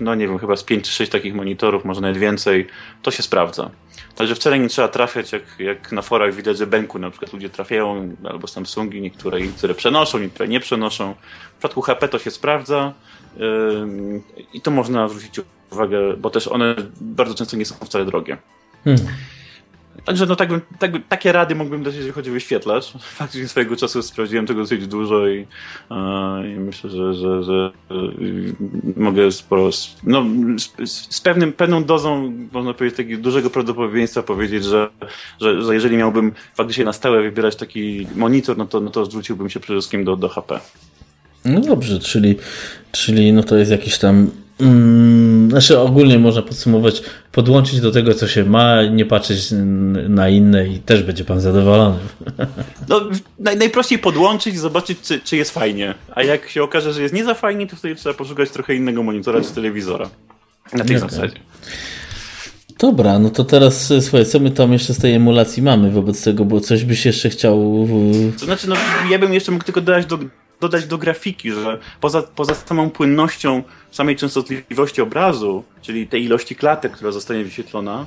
[0.00, 2.66] no nie wiem, chyba z 5 czy 6 takich monitorów, może nawet więcej,
[3.02, 3.70] to się sprawdza.
[4.18, 7.50] Także wcale nie trzeba trafiać, jak, jak na forach widać, że Benku na przykład ludzie
[7.50, 11.14] trafiają, albo Samsungi, niektóre, niektóre przenoszą, niektóre nie przenoszą.
[11.14, 12.92] W przypadku HP to się sprawdza
[13.36, 15.40] yy, i to można zwrócić
[15.70, 18.36] uwagę, bo też one bardzo często nie są wcale drogie.
[18.84, 19.06] Hmm.
[20.04, 22.92] Także no tak, tak, takie rady mógłbym dać, jeżeli chodzi o wyświetlacz.
[23.20, 25.46] Faktycznie swojego czasu sprawdziłem tego dosyć dużo i,
[26.44, 27.72] i myślę, że, że, że,
[28.96, 29.70] mogę sporo,
[30.04, 30.24] no,
[30.58, 34.88] z, z, pewnym, pewną dozą, można powiedzieć, takiego dużego prawdopodobieństwa powiedzieć, że,
[35.40, 39.50] że, że jeżeli miałbym faktycznie na stałe wybierać taki monitor, no to, no to zwróciłbym
[39.50, 40.60] się przede wszystkim do, do HP.
[41.44, 42.36] No dobrze, czyli,
[42.92, 44.30] czyli no to jest jakiś tam
[45.48, 47.02] znaczy ogólnie można podsumować,
[47.32, 49.48] podłączyć do tego, co się ma, nie patrzeć
[50.08, 51.98] na inne i też będzie pan zadowolony.
[52.88, 53.00] No,
[53.38, 55.94] naj, najprościej podłączyć, zobaczyć, czy, czy jest fajnie.
[56.14, 59.02] A jak się okaże, że jest nie za fajnie, to wtedy trzeba poszukać trochę innego
[59.02, 60.10] monitora czy telewizora.
[60.72, 61.10] Na tej okay.
[61.10, 61.36] zasadzie.
[62.78, 66.44] Dobra, no to teraz słuchaj, co my tam jeszcze z tej emulacji mamy wobec tego,
[66.44, 67.88] bo coś byś jeszcze chciał...
[68.38, 68.76] To znaczy, no
[69.10, 70.18] ja bym jeszcze mógł tylko dodać do,
[70.60, 76.92] dodać do grafiki, że poza, poza samą płynnością samej częstotliwości obrazu, czyli tej ilości klatek,
[76.92, 78.06] która zostanie wyświetlona,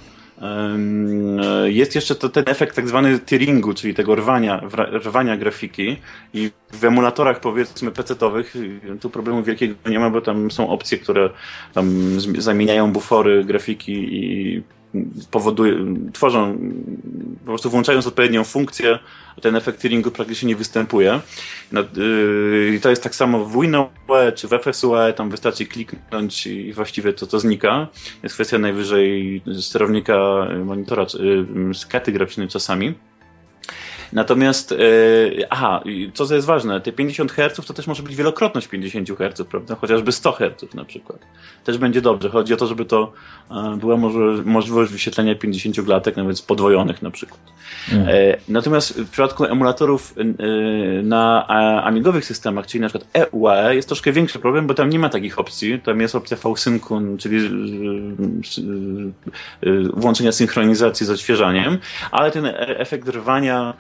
[1.65, 4.61] jest jeszcze to, ten efekt tak zwany tearingu, czyli tego rwania,
[5.03, 5.97] rwania grafiki.
[6.33, 8.53] I w emulatorach powiedzmy PC-owych
[9.01, 11.29] tu problemu wielkiego nie ma, bo tam są opcje, które
[11.73, 14.63] tam zamieniają bufory grafiki i
[15.31, 16.57] powodują, tworzą,
[17.39, 18.99] po prostu włączając odpowiednią funkcję,
[19.41, 21.19] ten efekt tearingu praktycznie nie występuje.
[21.71, 26.73] No, yy, to jest tak samo w WinUE czy w FSUE, tam wystarczy kliknąć i
[26.73, 27.87] właściwie to, to znika.
[28.23, 32.93] Jest kwestia najwyżej sterownika monitora, yy, z karty graficznej czasami.
[34.13, 35.83] Natomiast, yy, aha,
[36.13, 39.75] co jest ważne, te 50 Hz to też może być wielokrotność 50 Hz, prawda?
[39.75, 41.19] Chociażby 100 Hz na przykład.
[41.63, 42.29] Też będzie dobrze.
[42.29, 43.13] Chodzi o to, żeby to
[43.51, 43.97] e, była
[44.45, 47.39] możliwość wyświetlenia 50 klatek, nawet podwojonych na przykład.
[47.91, 48.07] Mm.
[48.09, 50.15] E, natomiast w przypadku emulatorów
[51.03, 51.47] na
[51.83, 55.39] amigowych systemach, czyli na przykład EUAE, jest troszkę większy problem, bo tam nie ma takich
[55.39, 55.79] opcji.
[55.79, 56.81] Tam jest opcja V-Sync,
[57.19, 57.49] czyli
[59.93, 61.77] włączenia synchronizacji z odświeżaniem,
[62.11, 63.73] ale ten efekt rwania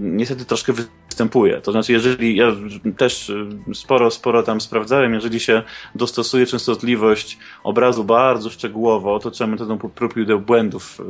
[0.00, 1.60] niestety troszkę występuje.
[1.60, 2.52] To znaczy, jeżeli ja
[2.96, 3.32] też
[3.74, 5.62] sporo, sporo tam sprawdzałem, jeżeli się
[5.94, 11.00] dostosuje częstotliwość obrazu bardzo szczegółowo, to trzeba metodą prób i błędów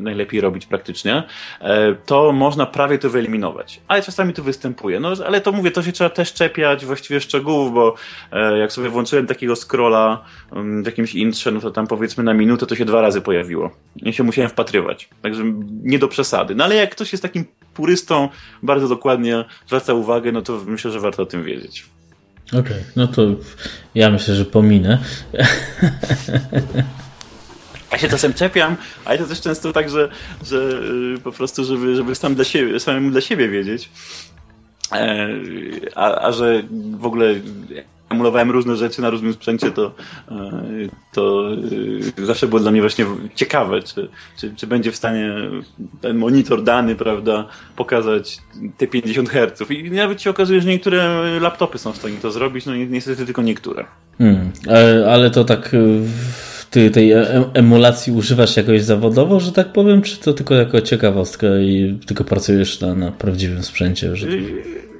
[0.00, 1.22] najlepiej robić praktycznie,
[1.60, 3.80] e, to można prawie to wyeliminować.
[3.88, 5.00] Ale czasami to występuje.
[5.00, 7.94] No, ale to mówię, to się trzeba też czepiać właściwie szczegółów, bo
[8.32, 12.34] e, jak sobie włączyłem takiego scrolla mm, w jakimś intrze, no to tam powiedzmy na
[12.34, 13.70] minutę to się dwa razy pojawiło.
[13.96, 15.08] I się musiałem wpatrywać.
[15.22, 15.42] Także
[15.82, 16.54] nie do przesady.
[16.54, 17.44] No ale jak ktoś jest takim
[17.74, 18.28] purystą,
[18.62, 21.86] bardzo dokładnie zwraca uwagę, no to myślę, że warto o tym wiedzieć.
[22.48, 23.22] Okej, okay, no to
[23.94, 24.98] ja myślę, że pominę.
[27.92, 30.08] Ja się czasem czepiam, ale to też często tak, że,
[30.46, 30.56] że
[31.16, 33.90] y, po prostu, żeby, żeby sam dla siebie, samemu dla siebie wiedzieć.
[34.92, 35.28] E,
[35.94, 36.62] a, a że
[36.98, 37.34] w ogóle
[38.10, 39.94] emulowałem różne rzeczy na różnym sprzęcie, to,
[40.30, 40.52] e,
[41.12, 41.50] to
[42.18, 44.08] y, zawsze było dla mnie właśnie ciekawe, czy,
[44.40, 45.34] czy, czy będzie w stanie
[46.00, 48.38] ten monitor dany, prawda, pokazać
[48.78, 49.70] te 50 Hz.
[49.70, 53.42] I nawet się okazuje, że niektóre laptopy są w stanie to zrobić, no niestety tylko
[53.42, 53.84] niektóre.
[54.18, 54.52] Hmm,
[55.08, 55.70] ale to tak
[56.70, 61.46] ty tej e, emulacji używasz jakoś zawodowo, że tak powiem, czy to tylko jako ciekawostka
[61.60, 64.16] i tylko pracujesz na, na prawdziwym sprzęcie?
[64.16, 64.26] Że...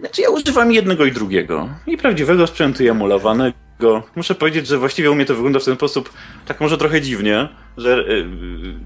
[0.01, 1.69] Znaczy ja używam jednego i drugiego.
[1.87, 4.03] I prawdziwego sprzętu i emulowanego.
[4.17, 6.13] Muszę powiedzieć, że właściwie u mnie to wygląda w ten sposób,
[6.47, 8.25] tak może trochę dziwnie, że yy,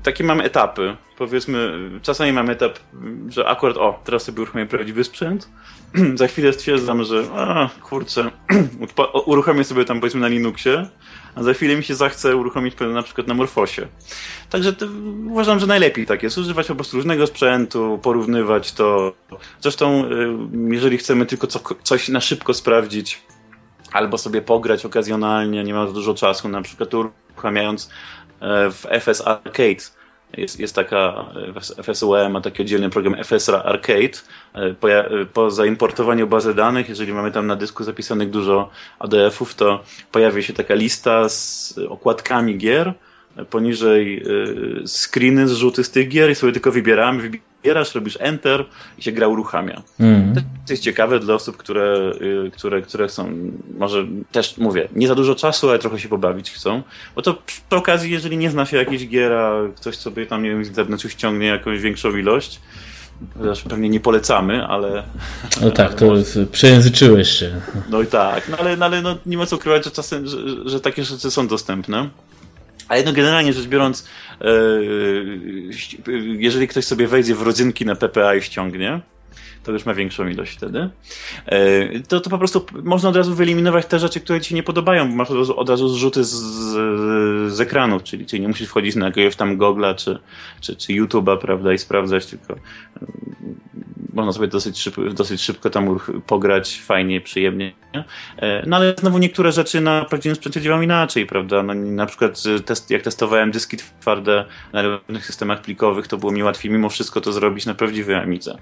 [0.03, 0.97] takie mam etapy.
[1.18, 1.72] Powiedzmy,
[2.03, 2.78] czasami mam etap,
[3.28, 5.49] że akurat, o, teraz sobie uruchomię prawdziwy sprzęt.
[6.14, 8.30] Za chwilę stwierdzam, że, a, kurczę,
[9.26, 10.87] uruchomię sobie tam powiedzmy na Linuxie
[11.35, 13.87] a za chwilę mi się zachce uruchomić na przykład na Morfosie.
[14.51, 14.74] Także
[15.30, 19.12] uważam, że najlepiej tak jest, używać po prostu różnego sprzętu, porównywać to.
[19.61, 23.22] Zresztą, y, jeżeli chcemy tylko co, coś na szybko sprawdzić,
[23.93, 27.91] albo sobie pograć okazjonalnie, nie ma dużo czasu, na przykład uruchamiając
[28.41, 30.01] e, w FS Arcade,
[30.37, 31.24] jest, jest taka,
[31.83, 34.18] FSUE ma taki oddzielny program FS Arcade.
[34.55, 34.89] E, po,
[35.33, 40.53] po zaimportowaniu bazy danych, jeżeli mamy tam na dysku zapisanych dużo ADF-ów, to pojawia się
[40.53, 42.95] taka lista z okładkami gier,
[43.51, 44.22] poniżej
[44.83, 47.30] y, screeny, zrzuty z tych gier i sobie tylko wybieramy,
[47.63, 48.65] wybierasz, robisz enter
[48.99, 49.83] i się gra uruchamia.
[50.01, 50.35] Mm.
[50.67, 52.13] To jest ciekawe dla osób, które,
[52.47, 53.33] y, które, które są,
[53.79, 56.83] może też mówię, nie za dużo czasu, ale trochę się pobawić chcą,
[57.17, 60.51] bo to przy okazji, jeżeli nie zna się jakiejś gier, a ktoś sobie tam, nie
[60.51, 62.61] wiem, z internetu ściągnie jakąś większą ilość,
[63.39, 65.03] Chociaż pewnie nie polecamy, ale.
[65.61, 66.15] No tak, to
[66.53, 67.61] przejęzyczyłeś się.
[67.91, 70.39] No i tak, no ale, no, ale no, nie ma co ukrywać, że czasem, że,
[70.65, 72.09] że takie rzeczy są dostępne.
[72.93, 74.09] Ale no generalnie rzecz biorąc,
[74.40, 74.47] e,
[76.38, 79.01] jeżeli ktoś sobie wejdzie w rodzynki na PPA i ściągnie,
[79.65, 80.91] to już ma większą ilość wtedy,
[81.47, 84.63] e, to, to po prostu można od razu wyeliminować te rzeczy, które ci się nie
[84.63, 88.49] podobają, bo masz od razu, od razu zrzuty z, z, z ekranów, czyli, czyli nie
[88.49, 90.19] musisz wchodzić na jakiegoś tam Google'a czy,
[90.61, 92.55] czy, czy YouTube'a, prawda, i sprawdzać, tylko
[94.13, 97.73] można sobie dosyć, szybko, dosyć szybko tam pograć fajnie, przyjemnie.
[98.39, 101.63] E, no ale znowu niektóre rzeczy na prawdziwym sprzęcie działają inaczej, prawda?
[101.63, 106.43] No, na przykład test, jak testowałem dyski twarde na różnych systemach plikowych, to było mi
[106.43, 108.59] łatwiej mimo wszystko to zrobić na prawdziwej Amidze.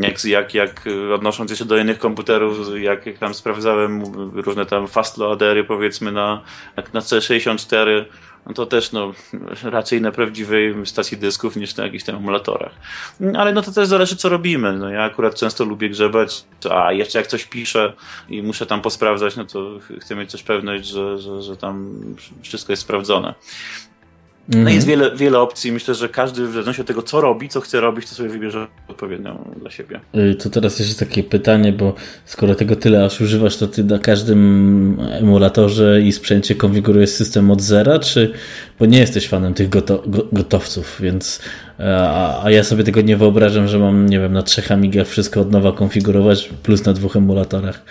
[0.00, 4.02] Jak, jak, jak odnosząc się do innych komputerów, jak, jak tam sprawdzałem
[4.34, 6.42] różne tam fastloadery powiedzmy na,
[6.92, 8.04] na C64,
[8.46, 9.12] no to też no,
[9.62, 12.72] raczej na prawdziwej stacji dysków niż na jakichś tam emulatorach.
[13.36, 14.72] Ale no to też zależy, co robimy.
[14.72, 17.92] No, ja akurat często lubię grzebać, a jeszcze jak coś piszę
[18.28, 22.00] i muszę tam posprawdzać, no to chcę mieć też pewność, że, że, że tam
[22.42, 23.34] wszystko jest sprawdzone.
[24.50, 24.74] No mm.
[24.74, 25.72] jest wiele, wiele opcji.
[25.72, 28.66] Myślę, że każdy w zależności od tego, co robi, co chce robić, to sobie wybierze
[28.88, 30.00] odpowiednią dla siebie.
[30.14, 31.94] Y, to teraz jeszcze takie pytanie, bo
[32.24, 37.60] skoro tego tyle aż używasz, to ty na każdym emulatorze i sprzęcie konfigurujesz system od
[37.60, 38.32] zera, czy
[38.78, 41.42] bo nie jesteś fanem tych goto, gotowców, więc
[41.78, 45.40] a, a, ja sobie tego nie wyobrażam, że mam, nie wiem, na trzech Amigach wszystko
[45.40, 47.82] od nowa konfigurować, plus na dwóch emulatorach.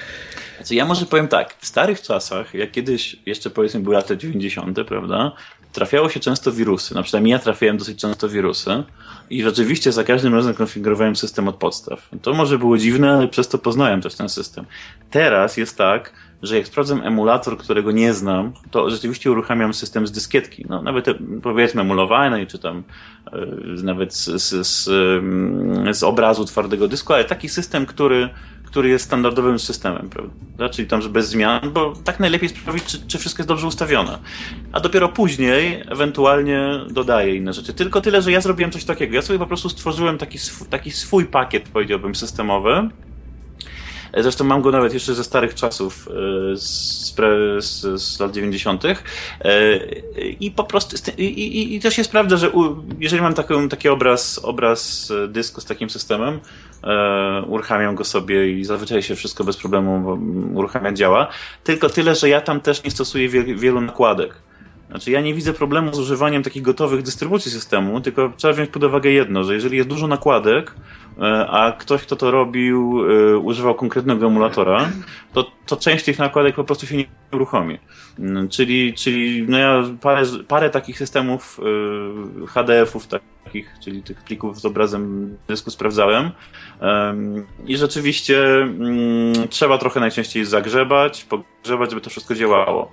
[0.58, 4.80] Znaczy ja może powiem tak, w starych czasach, jak kiedyś jeszcze powiedzmy były lata 90.,
[4.88, 5.32] prawda,
[5.74, 6.96] trafiało się często wirusy.
[6.96, 8.84] Na przykład ja trafiałem dosyć często wirusy
[9.30, 12.10] i rzeczywiście za każdym razem konfigurowałem system od podstaw.
[12.22, 14.66] To może było dziwne, ale przez to poznałem też ten system.
[15.10, 16.14] Teraz jest tak,
[16.44, 20.66] że jak sprawdzam emulator, którego nie znam, to rzeczywiście uruchamiam system z dyskietki.
[20.70, 21.06] No, nawet
[21.44, 22.84] powiedzmy emulowanej, czy tam
[23.34, 24.84] yy, nawet z, z, z,
[25.98, 28.30] z, obrazu twardego dysku, ale taki system, który,
[28.70, 30.70] który jest standardowym systemem, prawda?
[30.70, 34.20] Czyli tam, że bez zmian, bo tak najlepiej sprawdzić, czy, czy wszystko jest dobrze ustawione.
[34.72, 37.74] A dopiero później ewentualnie dodaję inne rzeczy.
[37.74, 39.16] Tylko tyle, że ja zrobiłem coś takiego.
[39.16, 42.90] Ja sobie po prostu stworzyłem taki, sw taki swój pakiet, powiedziałbym, systemowy,
[44.18, 47.16] Zresztą mam go nawet jeszcze ze starych czasów, e, z,
[47.60, 48.86] z, z lat 90.
[48.86, 48.96] E,
[50.40, 52.52] I po prostu, i, i, i też jest prawda, że
[53.00, 56.40] jeżeli mam taką, taki obraz, obraz dysku z takim systemem, e,
[57.48, 60.20] uruchamiam go sobie i zazwyczaj się wszystko bez problemu
[60.54, 61.28] uruchamia, działa.
[61.64, 64.36] Tylko tyle, że ja tam też nie stosuję wielu nakładek.
[64.90, 68.84] Znaczy, ja nie widzę problemu z używaniem takich gotowych dystrybucji systemu, tylko trzeba wziąć pod
[68.84, 70.76] uwagę jedno, że jeżeli jest dużo nakładek,
[71.09, 71.09] E,
[71.50, 74.90] a ktoś, kto to robił, e, używał konkretnego emulatora,
[75.34, 77.80] to, to część tych nakładek po prostu się nie uruchomi.
[78.20, 81.60] Mm, czyli, czyli no ja parę, parę takich systemów
[82.44, 86.32] e, HDF-ów takich, czyli tych plików z obrazem dysku sprawdzałem
[87.66, 92.92] i rzeczywiście mm, trzeba trochę najczęściej zagrzebać, pogrzebać, żeby to wszystko działało.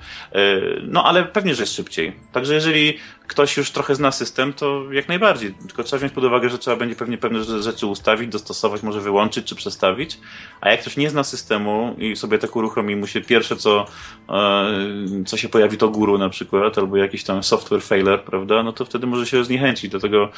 [0.83, 2.13] No ale pewnie, że jest szybciej.
[2.33, 5.55] Także jeżeli ktoś już trochę zna system, to jak najbardziej.
[5.67, 9.47] Tylko trzeba wziąć pod uwagę, że trzeba będzie pewnie pewne rzeczy ustawić, dostosować, może wyłączyć
[9.47, 10.19] czy przestawić.
[10.61, 13.87] A jak ktoś nie zna systemu i sobie tak uruchomi mu się pierwsze, co,
[14.29, 18.73] e, co się pojawi, to guru na przykład, albo jakiś tam software failure, prawda, no
[18.73, 19.91] to wtedy może się zniechęcić.
[19.91, 20.29] Dlatego,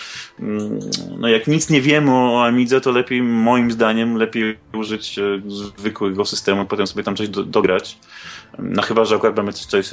[0.41, 0.81] mm,
[1.19, 5.23] no jak nic nie wiemy o Amidze, to lepiej, moim zdaniem, lepiej użyć e,
[5.77, 7.99] zwykłego systemu, potem sobie tam coś do, dograć.
[8.59, 9.87] No chyba, że akurat mamy coś,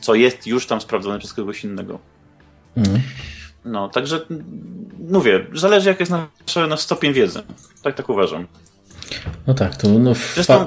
[0.00, 1.98] co jest już tam sprawdzone przez kogoś innego.
[2.76, 3.00] Mhm.
[3.64, 4.20] No, także
[5.10, 7.42] mówię, zależy jak jest nasz, nasz stopień wiedzy.
[7.82, 8.46] Tak, tak uważam.
[9.46, 10.12] No tak, to no...
[10.34, 10.66] Zresztą,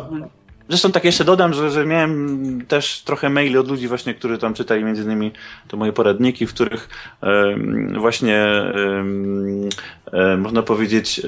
[0.70, 4.54] zresztą tak jeszcze dodam, że, że miałem też trochę maili od ludzi właśnie, którzy tam
[4.54, 5.32] czytali między innymi
[5.68, 6.89] to moje poradniki, w których
[7.22, 9.70] um, właśnie um,
[10.14, 11.22] um, można powiedzieć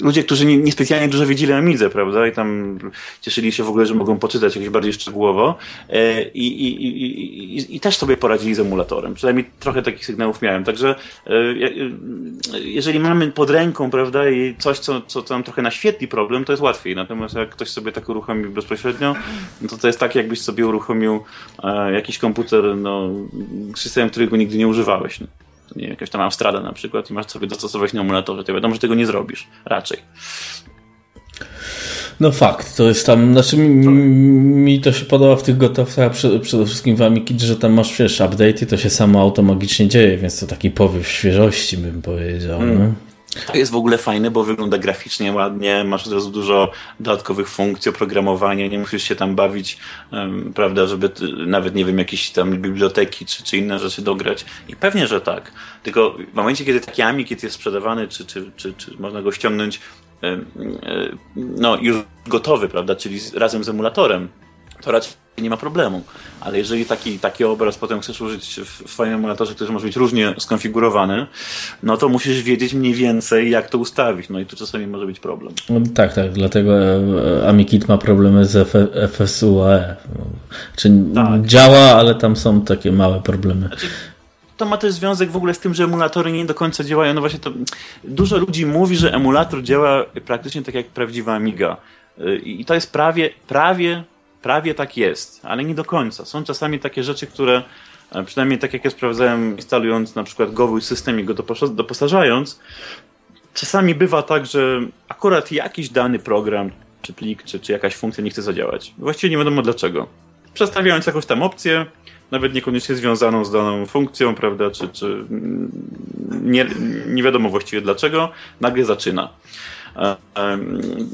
[0.00, 2.26] ludzie, którzy nie, niespecjalnie dużo wiedzieli o Amidze, prawda?
[2.26, 2.78] I tam
[3.20, 5.58] cieszyli się w ogóle, że mogą poczytać jakieś bardziej szczegółowo
[5.88, 9.14] e, i, i, i, i, też sobie poradzili z emulatorem.
[9.14, 10.64] Przynajmniej trochę takich sygnałów miałem.
[10.64, 10.94] Także
[11.26, 16.44] e, e, jeżeli mamy pod ręką, prawda, i coś, co, co, nam trochę naświetli problem,
[16.44, 16.96] to jest łatwiej.
[16.96, 19.14] Natomiast jak ktoś sobie tak uruchomi bezpośrednio,
[19.62, 21.24] no to to jest tak, jakbyś sobie uruchomił
[21.92, 23.10] jakiś komputer, no,
[23.76, 25.20] system, którego nigdy nie używałeś.
[25.20, 25.26] No
[25.76, 28.80] nie, jakaś tam Amstrada na przykład i masz sobie dostosować na emulatorze, to wiadomo, że
[28.80, 29.48] tego nie zrobisz.
[29.64, 29.98] Raczej.
[32.20, 36.66] No fakt, to jest tam, znaczy mi, mi to się podoba w tych gotowcach, przede,
[36.66, 40.40] wszystkim w AmiKit, że tam masz, wiesz, update i to się samo automagicznie dzieje, więc
[40.40, 42.62] to taki powiew świeżości bym powiedział.
[42.62, 42.94] Mm.
[43.46, 46.70] To jest w ogóle fajne, bo wygląda graficznie ładnie, masz od razu dużo
[47.00, 49.78] dodatkowych funkcji oprogramowania, nie musisz się tam bawić,
[50.12, 51.10] um, prawda, żeby
[51.46, 54.44] nawet, nie wiem, jakieś tam biblioteki czy, czy inne rzeczy dograć.
[54.68, 55.52] I pewnie, że tak.
[55.82, 59.80] Tylko w momencie, kiedy taki AmiKit jest sprzedawany, czy, czy, czy, czy można go ściągnąć
[61.36, 64.28] no, już gotowy, prawda, czyli razem z emulatorem,
[64.82, 65.12] to raczej
[65.42, 66.02] nie ma problemu.
[66.40, 70.34] Ale jeżeli taki, taki obraz potem chcesz użyć w swoim emulatorze, który może być różnie
[70.38, 71.26] skonfigurowany,
[71.82, 74.28] no to musisz wiedzieć mniej więcej, jak to ustawić.
[74.28, 75.54] No i tu czasami może być problem.
[75.70, 76.32] No, tak, tak.
[76.32, 78.68] Dlatego e, AmiKit ma problemy z
[79.12, 79.96] FSUAE.
[80.76, 81.46] Czy tak.
[81.46, 83.66] działa, ale tam są takie małe problemy.
[83.66, 83.86] Znaczy,
[84.56, 87.14] to ma też związek w ogóle z tym, że emulatory nie do końca działają.
[87.14, 87.50] No właśnie to
[88.04, 91.76] dużo ludzi mówi, że emulator działa praktycznie tak jak prawdziwa Amiga.
[92.20, 94.04] Y, I to jest prawie, prawie
[94.42, 96.24] Prawie tak jest, ale nie do końca.
[96.24, 97.62] Są czasami takie rzeczy, które
[98.12, 101.34] e, przynajmniej tak jak ja sprawdzałem, instalując na przykład gowój system i go
[101.70, 102.60] doposażając,
[103.54, 106.70] czasami bywa tak, że akurat jakiś dany program,
[107.02, 108.94] czy plik, czy, czy jakaś funkcja nie chce zadziałać.
[108.98, 110.06] Właściwie nie wiadomo dlaczego.
[110.54, 111.86] Przestawiając jakąś tam opcję,
[112.30, 115.24] nawet niekoniecznie związaną z daną funkcją, prawda, czy, czy
[116.42, 116.66] nie,
[117.06, 118.30] nie wiadomo właściwie dlaczego,
[118.60, 119.28] nagle zaczyna.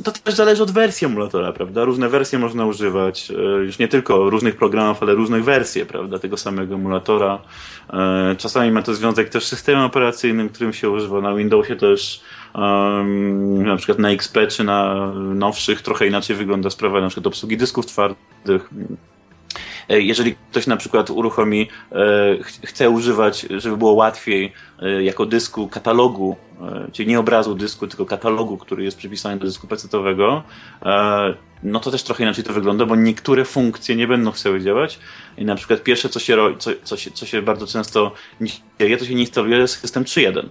[0.04, 1.84] To też zależy od wersji emulatora, prawda?
[1.84, 6.36] Różne wersje można używać, e, już nie tylko różnych programów, ale różnych wersji, prawda, tego
[6.36, 7.38] samego emulatora.
[7.92, 11.20] E, czasami ma to związek też z systemem operacyjnym, którym się używa.
[11.20, 12.20] Na Windowsie też
[13.64, 17.86] na przykład na XP czy na nowszych trochę inaczej wygląda sprawa na przykład obsługi dysków
[17.86, 18.70] twardych.
[19.88, 21.68] E, jeżeli ktoś na przykład uruchomi,
[22.64, 24.52] chce używać, żeby było łatwiej,
[25.00, 26.36] jako dysku katalogu,
[26.92, 30.42] czyli nie obrazu dysku, tylko katalogu, który jest przypisany do dysku pecetowego,
[31.62, 34.98] no to też trochę inaczej to wygląda, bo niektóre funkcje nie będą chciały działać
[35.38, 38.12] i na przykład pierwsze, co się, co, co się, co się bardzo często
[38.80, 40.48] dzieje, to się nie instaluje system 3.1.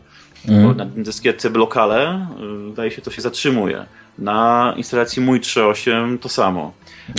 [0.48, 0.68] Mm.
[0.68, 2.28] Bo na dyskietce blokale,
[2.70, 3.86] wydaje się, to się zatrzymuje.
[4.18, 6.74] Na instalacji mój 3.8 to samo.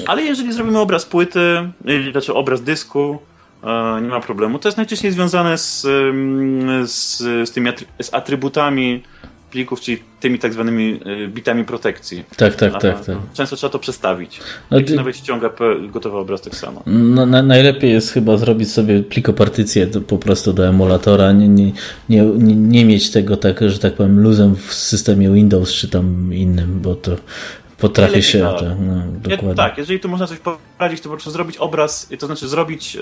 [0.07, 1.71] Ale jeżeli zrobimy obraz płyty,
[2.13, 3.34] znaczy obraz dysku, e,
[4.03, 4.59] nie ma problemu.
[4.59, 5.83] To jest najczęściej związane z,
[6.85, 7.71] z, z tymi
[8.03, 9.03] z atrybutami
[9.55, 12.25] plików, czyli tymi tak zwanymi y, bitami protekcji.
[12.37, 13.17] Tak, tak, tak, tak.
[13.35, 14.41] Często trzeba to przestawić.
[14.71, 14.97] No, ty...
[14.97, 15.51] nawet ściąga
[15.93, 16.83] gotowy obraz tak samo.
[16.87, 21.73] No, na, najlepiej jest chyba zrobić sobie plikopartycję po prostu do emulatora, nie, nie,
[22.09, 22.23] nie,
[22.55, 26.95] nie mieć tego tak, że tak powiem, luzem w systemie Windows czy tam innym, bo
[26.95, 27.17] to
[27.79, 29.55] Potrafi się, tak, no, dokładnie.
[29.55, 32.99] tak, jeżeli tu można coś poradzić, to po prostu zrobić obraz, to znaczy zrobić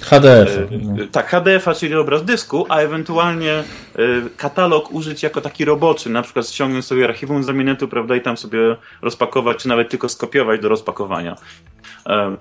[0.00, 0.56] HDF.
[0.70, 0.96] Yy, no.
[1.12, 3.64] Tak, HDF-a, czyli obraz dysku, a ewentualnie
[3.98, 8.20] yy, katalog użyć jako taki roboczy, na przykład ściągnąć sobie archiwum z zamiennetu, prawda, i
[8.20, 8.58] tam sobie
[9.02, 11.36] rozpakować, czy nawet tylko skopiować do rozpakowania.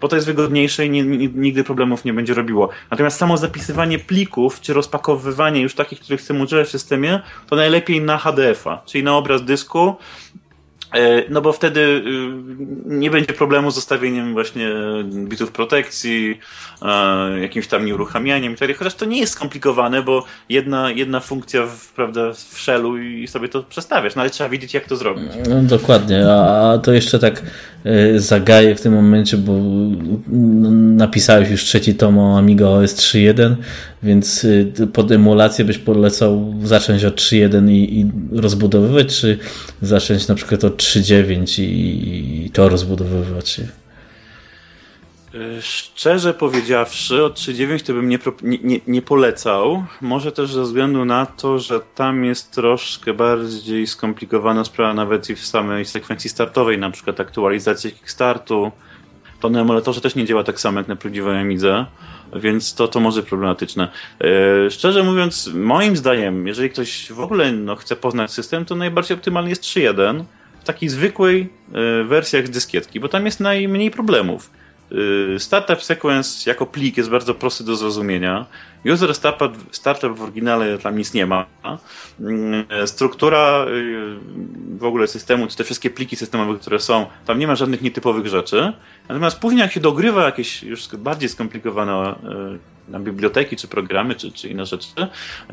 [0.02, 0.90] Bo to jest wygodniejsze i
[1.36, 2.70] nigdy problemów nie będzie robiło.
[2.92, 8.02] Natomiast samo zapisywanie plików, czy rozpakowywanie już takich, których chcemy używać w systemie, to najlepiej
[8.02, 9.96] na HDF-a, czyli na obraz dysku,
[11.30, 12.02] no bo wtedy y,
[12.86, 14.70] nie będzie problemu z zostawieniem właśnie
[15.04, 16.40] bitów protekcji,
[16.82, 18.74] e, jakimś tam nieuruchamianiem itd.
[18.74, 23.50] Chociaż to nie jest skomplikowane, bo jedna, jedna funkcja w, prawda, w shellu i sobie
[23.50, 25.32] to przestawiasz, no ale trzeba wiedzieć jak to zrobić.
[25.50, 27.44] No, dokładnie, a, to jeszcze tak e,
[28.18, 29.54] zagaję w tym momencie, bo
[30.98, 33.56] napisałeś już trzeci tom o Amiga OS 3.1,
[34.04, 39.38] więc y, pod emulację byś polecał zacząć od 3.1 i, i rozbudowywać, czy
[39.82, 43.62] zacząć na przykład od 3.9 i, i to rozbudowywać?
[45.36, 48.20] E, szczerze powiedziawszy, od 3.9 to bym nie,
[48.64, 49.84] nie, nie, polecał.
[50.02, 55.36] Może też ze względu na to, że tam jest troszkę bardziej skomplikowana sprawa nawet i
[55.36, 58.72] w samej sekwencji startowej, na przykład aktualizacja Kickstartu.
[59.40, 61.86] To na emulatorze też nie działa tak samo jak na prawdziwej Amidze
[62.36, 63.92] więc to, to może problematyczne.
[64.22, 69.18] E, szczerze mówiąc, moim zdaniem, jeżeli ktoś w ogóle no, chce poznać system, to najbardziej
[69.18, 70.24] optymalny jest 3.1
[70.62, 74.52] w takiej zwykłej e, wersjach z dyskietki, bo tam jest najmniej problemów.
[74.92, 78.46] E, startup sequence jako plik jest bardzo prosty do zrozumienia.
[78.86, 81.46] User startup, startup w oryginale tam nic nie ma.
[82.20, 83.66] Mm, struktura
[84.78, 88.28] w ogóle systemu, czy te wszystkie pliki systemowe, które są, tam nie ma żadnych nietypowych
[88.28, 88.74] rzeczy.
[89.10, 92.16] Natomiast później jak się dogrywa jakieś już bardziej skomplikowane e,
[92.88, 94.88] na biblioteki, czy programy, czy, czy inne rzeczy,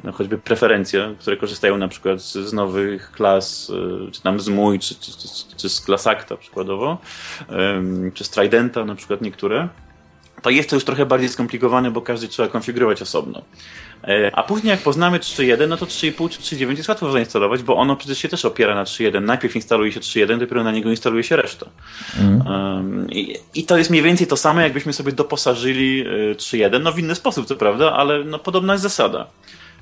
[0.04, 3.72] no choćby preferencje, które korzystają na przykład z nowych klas,
[4.06, 6.98] e, czy tam z MUI, czy, czy, czy, czy z Klasakta przykładowo,
[8.14, 9.68] czy z Tridenta na przykład niektóre,
[10.46, 13.42] to jest to już trochę bardziej skomplikowane, bo każdy trzeba konfigurować osobno.
[14.04, 17.76] E, a później jak poznamy 3.1, no to 3.5 czy 3.9 jest łatwo zainstalować, bo
[17.76, 19.22] ono przecież się też opiera na 3.1.
[19.22, 21.66] Najpierw instaluje się 3.1, dopiero na niego instaluje się reszta.
[22.20, 22.46] Mm.
[22.46, 26.92] Um, i, i, to jest mniej więcej to samo, jakbyśmy sobie doposażyli 3.1, e, no
[26.92, 29.26] w inny sposób, co prawda, ale no podobna jest zasada.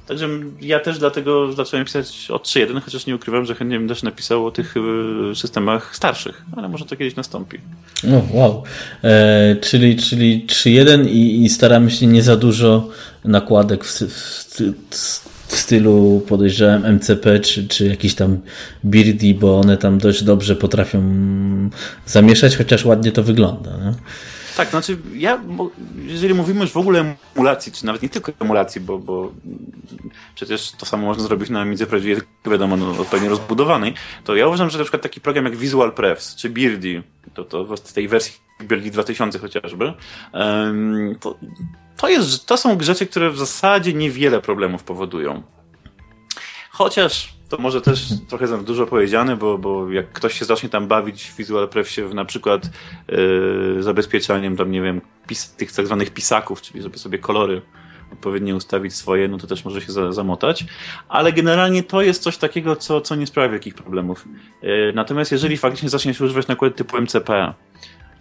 [0.06, 0.28] Także
[0.60, 4.46] ja też dlatego zacząłem pisać od 3.1, chociaż nie ukrywam, że chętnie bym też napisał
[4.46, 7.58] o tych e, systemach starszych, ale może to kiedyś nastąpi.
[8.04, 8.62] No, wow.
[9.04, 12.88] E, czyli czyli 3.1 i, i staramy się nie za dużo
[13.24, 14.60] nakładek w, w,
[15.48, 18.40] w stylu podejrzewam MCP czy, czy jakiś tam
[18.84, 21.02] Birdi, bo one tam dość dobrze potrafią
[22.06, 23.70] zamieszać, chociaż ładnie to wygląda.
[24.56, 25.40] Tak, znaczy ja,
[26.06, 29.32] jeżeli mówimy już w ogóle emulacji, czy nawet nie tylko emulacji, bo, bo
[30.34, 33.94] przecież to samo można zrobić na Amidze prawdziwie, wiadomo, no, odpowiednio rozbudowanej,
[34.24, 37.02] to ja uważam, że na przykład taki program jak Visual Prefs, czy Beardy,
[37.34, 39.92] to, to w tej wersji Beardy 2000 chociażby,
[41.20, 41.38] to,
[41.96, 45.42] to, jest, to są rzeczy, które w zasadzie niewiele problemów powodują.
[46.70, 50.86] Chociaż to może też trochę za dużo powiedziane, bo, bo jak ktoś się zacznie tam
[50.86, 52.70] bawić w Visual Prefsie w na przykład
[53.08, 57.62] yy, zabezpieczaniem tam, nie wiem, pis, tych tak zwanych pisaków, czyli żeby sobie kolory
[58.12, 60.64] odpowiednio ustawić swoje, no to też może się za, zamotać.
[61.08, 64.28] Ale generalnie to jest coś takiego, co, co nie sprawia jakichś problemów.
[64.62, 67.54] Yy, natomiast jeżeli faktycznie zacznie się używać nakłady typu MCP,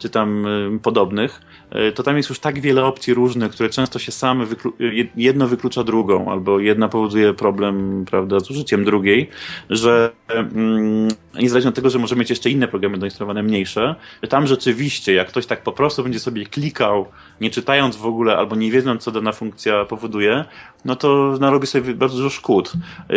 [0.03, 0.45] czy tam
[0.75, 1.41] y, podobnych,
[1.89, 4.73] y, to tam jest już tak wiele opcji różnych, które często się same, wyklu
[5.15, 9.29] jedno wyklucza drugą, albo jedna powoduje problem, prawda, z użyciem drugiej,
[9.69, 11.07] że mm,
[11.39, 13.95] niezależnie od tego, że możemy mieć jeszcze inne programy doinstalowane mniejsze,
[14.29, 17.05] tam rzeczywiście, jak ktoś tak po prostu będzie sobie klikał,
[17.41, 20.45] nie czytając w ogóle, albo nie wiedząc, co dana funkcja powoduje,
[20.85, 22.73] no to narobi sobie bardzo dużo szkód.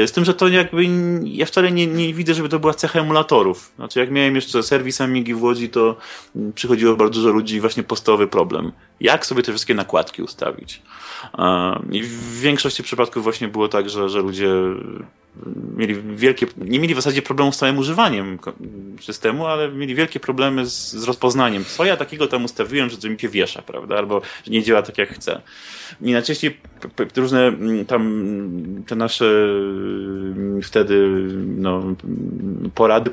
[0.06, 0.84] Z tym, że to jakby
[1.24, 3.72] ja wcale nie, nie widzę, żeby to była cecha emulatorów.
[3.76, 5.96] Znaczy jak miałem jeszcze serwis Amigi w Łodzi, to
[6.54, 8.72] przychodziło bardzo dużo ludzi właśnie podstawowy problem.
[9.00, 10.82] Jak sobie te wszystkie nakładki ustawić?
[11.92, 14.50] I w większości przypadków właśnie było tak, że, że ludzie
[15.76, 18.38] mieli wielkie, nie mieli w zasadzie problemu z całym używaniem
[19.00, 21.64] systemu, ale mieli wielkie problemy z, z rozpoznaniem.
[21.64, 23.96] Co ja takiego tam ustawiłem, że to mi się wiesza, prawda?
[23.96, 25.40] Albo że nie działa tak jak chcę.
[26.02, 26.60] I najczęściej
[27.16, 31.08] różne mm, tam te nasze mm, wtedy
[31.56, 31.82] no,
[32.74, 33.10] porady,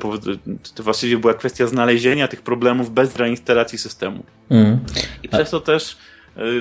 [0.74, 4.24] to właściwie była kwestia znalezienia tych problemów bez reinstalacji systemu.
[4.50, 4.78] Mm.
[5.22, 5.96] I przez to też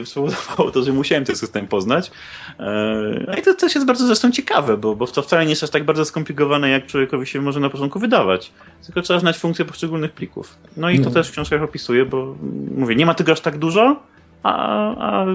[0.06, 2.12] spowodowało to, że musiałem ten system poznać.
[2.60, 5.64] E, no i to też jest bardzo zresztą ciekawe, bo, bo to wcale nie jest
[5.64, 8.52] aż tak bardzo skomplikowane, jak człowiekowi się może na początku wydawać.
[8.86, 10.58] Tylko trzeba znać funkcje poszczególnych plików.
[10.78, 11.12] No i to no.
[11.12, 12.36] też w książkach opisuję, bo
[12.76, 14.04] mówię, nie ma tego aż tak dużo,
[14.44, 14.56] a,
[14.96, 15.26] a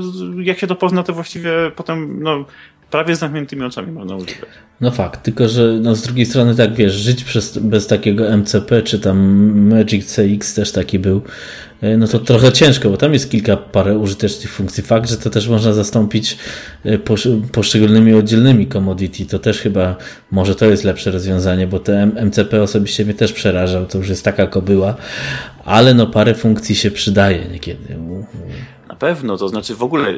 [0.42, 2.44] jak się to pozna, to właściwie potem no,
[2.90, 4.48] prawie z zamkniętymi oczami można używać.
[4.80, 8.82] No fakt, tylko że no, z drugiej strony tak wiesz, żyć przez, bez takiego MCP
[8.82, 9.18] czy tam
[9.68, 11.22] Magic CX też taki był,
[11.82, 14.82] no to trochę ciężko, bo tam jest kilka parę użytecznych funkcji.
[14.82, 16.38] Fakt, że to też można zastąpić
[16.84, 16.98] e,
[17.52, 19.96] poszczególnymi oddzielnymi commodity, to też chyba
[20.30, 24.24] może to jest lepsze rozwiązanie, bo te MCP osobiście mnie też przerażał, to już jest
[24.24, 24.96] taka kobyła,
[25.64, 27.96] ale no parę funkcji się przydaje niekiedy
[28.98, 30.14] pewno, to znaczy w ogóle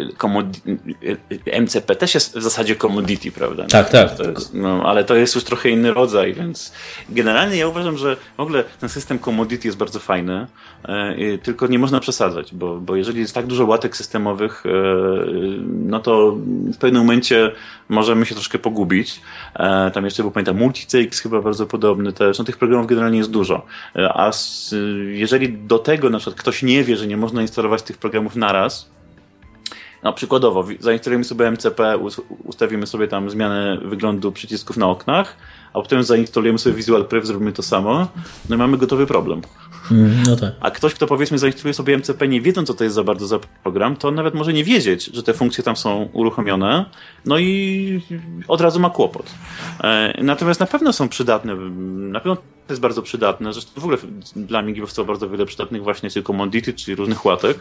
[1.60, 3.66] MCP też jest w zasadzie commodity, prawda?
[3.66, 4.16] Tak, tak.
[4.16, 6.72] To jest, no, ale to jest już trochę inny rodzaj, więc
[7.08, 10.46] generalnie ja uważam, że w ogóle ten system commodity jest bardzo fajny,
[10.84, 14.70] e, tylko nie można przesadzać, bo, bo jeżeli jest tak dużo łatek systemowych, e,
[15.66, 16.36] no to
[16.74, 17.52] w pewnym momencie
[17.88, 19.20] możemy się troszkę pogubić.
[19.54, 22.38] E, tam jeszcze był, pamiętam, MultiCX chyba bardzo podobny też.
[22.38, 23.66] No tych programów generalnie jest dużo.
[23.94, 24.30] A
[25.10, 28.69] jeżeli do tego na przykład ktoś nie wie, że nie można instalować tych programów naraz.
[30.02, 31.98] No, przykładowo, zainstalujemy sobie MCP,
[32.44, 35.36] ustawimy sobie tam zmianę wyglądu przycisków na oknach,
[35.72, 38.08] a potem zainstalujemy sobie Visual Prev, zrobimy to samo,
[38.48, 39.42] no i mamy gotowy problem.
[39.90, 40.52] Mm, no tak.
[40.60, 43.38] A ktoś, kto powiedzmy zainstaluje sobie MCP nie wiedząc, co to jest za bardzo za
[43.62, 46.84] program, to nawet może nie wiedzieć, że te funkcje tam są uruchomione,
[47.24, 48.00] no i
[48.48, 49.26] od razu ma kłopot.
[49.84, 53.98] E, natomiast na pewno są przydatne, na pewno to jest bardzo przydatne, zresztą w ogóle
[54.36, 57.58] dla mnie powstało bardzo wiele przydatnych właśnie tylko commodity, czyli różnych łatek,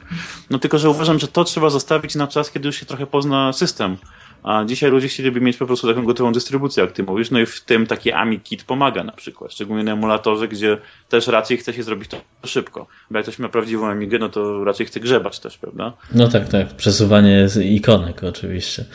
[0.50, 3.54] no tylko, że uważam, że to trzeba zostawić na czas, kiedy już się trochę pozna
[3.54, 3.98] system.
[4.44, 7.46] A dzisiaj ludzie chcieliby mieć po prostu taką gotową dystrybucję, jak ty mówisz, no i
[7.46, 10.78] w tym taki AmiKit pomaga na przykład, szczególnie na emulatorze, gdzie
[11.10, 12.88] też raczej chce się zrobić to szybko.
[13.12, 15.94] Bo jak ktoś ma prawdziwą Amigę, no to raczej chce grzebać też, prawda?
[16.12, 16.68] No tak, tak.
[16.68, 18.86] Przesuwanie ikonek oczywiście.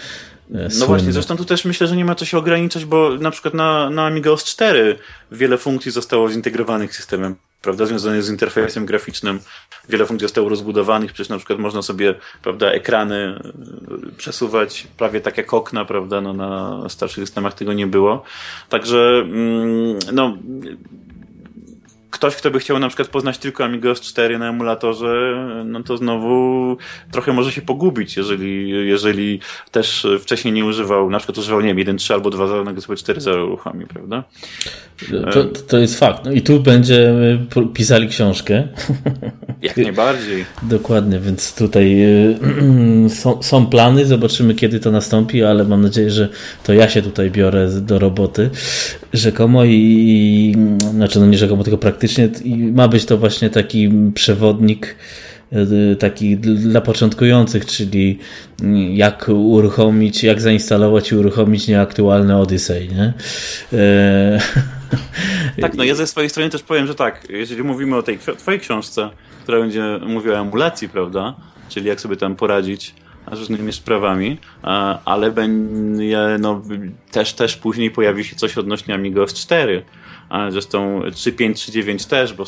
[0.55, 3.31] E, no właśnie, zresztą tu też myślę, że nie ma co się ograniczać, bo na
[3.31, 4.99] przykład na, na Amiga OS 4
[5.33, 9.41] wiele funkcji zostało zintegrowanych systemem prawda, związane z interfejsem graficznym.
[9.89, 15.37] Wiele funkcji zostało rozbudowanych, przecież na przykład można sobie, prawda, ekrany e, przesuwać prawie tak
[15.39, 18.23] jak okna, prawda, no na starszych systemach tego nie było.
[18.69, 20.39] Także, mm, no,
[22.15, 26.77] ktoś, kto by chciał na przykład poznać tylko Amigos 4 na emulatorze, no to znowu
[27.13, 29.41] trochę może się pogubić, jeżeli, jeżeli
[29.71, 33.47] też wcześniej nie używał, na przykład używał, nie wiem, 1.3 albo 2.0, nagle sobie 4.0
[33.47, 34.25] uruchomi, prawda?
[35.33, 36.25] To, to jest fakt.
[36.25, 38.69] No i tu będziemy pisali książkę.
[39.63, 40.45] Jak najbardziej.
[40.63, 46.29] Dokładnie, więc tutaj y, są, są plany, zobaczymy kiedy to nastąpi, ale mam nadzieję, że
[46.65, 48.51] to ja się tutaj biorę do roboty
[49.13, 50.57] rzekomo i,
[50.91, 52.04] znaczy no nie rzekomo, tylko praktycznie
[52.73, 54.97] ma być to właśnie taki przewodnik
[55.53, 58.19] y, taki dla początkujących, czyli
[58.93, 63.13] jak uruchomić, jak zainstalować i uruchomić nieaktualne Odyssey, nie?
[63.73, 64.41] E...
[65.61, 68.61] Tak, no ja ze swojej strony też powiem, że tak, jeżeli mówimy o tej twojej
[68.61, 69.11] książce,
[69.43, 71.35] która będzie mówiła o emulacji, prawda,
[71.69, 72.95] czyli jak sobie tam poradzić
[73.33, 74.39] z różnymi sprawami,
[75.05, 76.63] ale będzie, no,
[77.11, 79.83] też, też później pojawi się coś odnośnie Amigos 4,
[80.51, 82.45] zresztą 3.5, 3.9 też, bo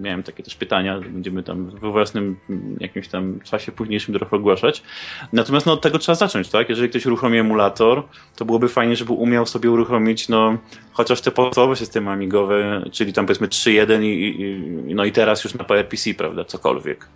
[0.00, 2.36] miałem takie też pytania, będziemy tam we własnym
[2.80, 4.82] jakimś tam czasie późniejszym trochę ogłaszać.
[5.32, 6.68] Natomiast no, od tego trzeba zacząć, tak?
[6.68, 8.02] Jeżeli ktoś uruchomi emulator,
[8.36, 10.58] to byłoby fajnie, żeby umiał sobie uruchomić no,
[10.92, 15.54] chociaż te podstawowe systemy amigowe, czyli tam powiedzmy 3.1 i, i, no i teraz już
[15.54, 17.08] na PowerPC, prawda, cokolwiek.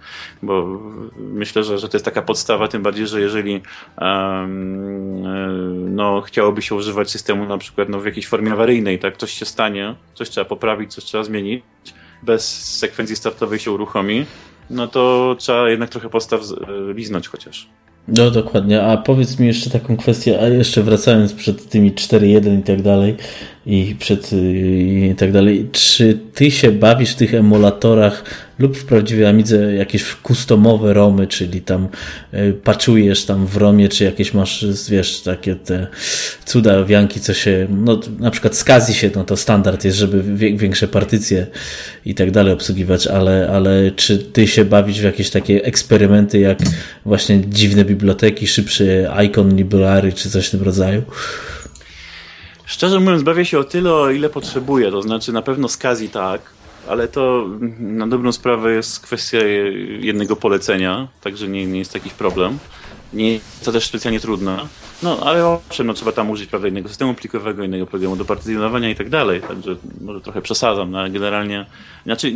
[0.42, 0.80] Bo
[1.18, 3.62] myślę, że, że to jest taka podstawa, tym bardziej, że jeżeli
[4.00, 9.32] um, no, chciałoby się używać systemu na przykład no, w jakiejś formie awaryjnej, tak, coś
[9.32, 11.62] się stanie, coś trzeba poprawić, coś trzeba zmienić,
[12.22, 14.26] bez sekwencji startowej się uruchomi,
[14.70, 17.68] no to trzeba jednak trochę postaw e, liznąć chociaż.
[18.08, 22.62] No dokładnie, a powiedz mi jeszcze taką kwestię, a jeszcze wracając przed tymi 4.1 i
[22.62, 23.16] tak dalej,
[23.66, 25.68] i przed i tak dalej.
[25.72, 28.24] Czy ty się bawisz w tych emulatorach
[28.58, 31.88] lub w prawdziwej Amidze jakieś customowe romy, czyli tam
[32.34, 35.86] y, paczujesz tam w romie, czy jakieś masz, wiesz, takie te
[36.44, 40.22] cuda wianki, co się, no na przykład z Kazi się, no to standard jest, żeby
[40.56, 41.46] większe partycje
[42.06, 46.58] i tak dalej obsługiwać, ale, ale czy ty się bawisz w jakieś takie eksperymenty, jak
[47.04, 51.02] właśnie dziwne biblioteki, szybszy Icon Library, czy coś w tym rodzaju?
[52.72, 54.90] Szczerze mówiąc, bawię się o tyle, o ile potrzebuję.
[54.90, 56.40] To znaczy, na pewno z Kazi tak,
[56.88, 57.46] ale to
[57.78, 59.38] na dobrą sprawę jest kwestia
[60.00, 62.58] jednego polecenia, także nie, nie jest jakiś problem.
[63.12, 64.58] Nie jest to też specjalnie trudne.
[65.02, 68.90] No, ale owszem, no, trzeba tam użyć prawda, innego systemu plikowego, innego programu do partycjonowania
[68.90, 71.66] i tak dalej, także może trochę przesadzam, no, ale generalnie,
[72.04, 72.32] znaczy,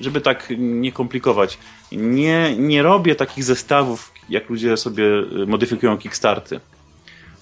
[0.00, 1.58] żeby tak nie komplikować,
[1.92, 5.04] nie, nie robię takich zestawów, jak ludzie sobie
[5.46, 6.60] modyfikują Kickstarty.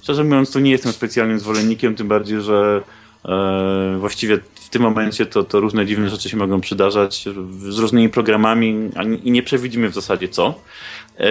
[0.03, 2.83] Szczerze mówiąc, to nie jestem specjalnym zwolennikiem, tym bardziej, że
[3.25, 7.25] e, właściwie w tym momencie to, to różne dziwne rzeczy się mogą przydarzać
[7.69, 8.91] z różnymi programami
[9.25, 10.55] i nie przewidzimy w zasadzie co.
[11.19, 11.25] E,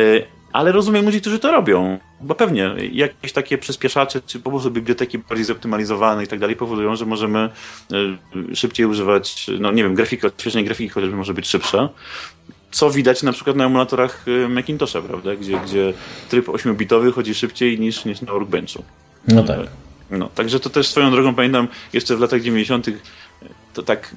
[0.54, 5.18] ale rozumiem ludzi, którzy to robią, bo pewnie jakieś takie przyspieszacze, czy po prostu biblioteki
[5.18, 10.28] bardziej zoptymalizowane i tak dalej powodują, że możemy e, szybciej używać, no nie wiem, grafiki,
[10.28, 11.90] odświeżenie grafiki chociażby może być szybsza
[12.72, 15.36] co widać na przykład na emulatorach y, Macintosha, prawda?
[15.36, 15.94] Gdzie, gdzie
[16.30, 18.84] tryb 8-bitowy chodzi szybciej niż, niż na Workbenchu.
[19.28, 19.60] No tak.
[20.12, 22.88] No, także to też swoją drogą pamiętam jeszcze w latach 90.
[23.74, 24.16] to tak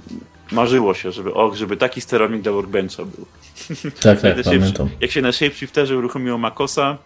[0.52, 3.26] marzyło się, żeby och, żeby taki sterownik dla Workbencha był.
[4.02, 4.88] Tak, tak, pamiętam.
[5.00, 6.98] Jak się na Shapeshifterze uruchomiło Macosa,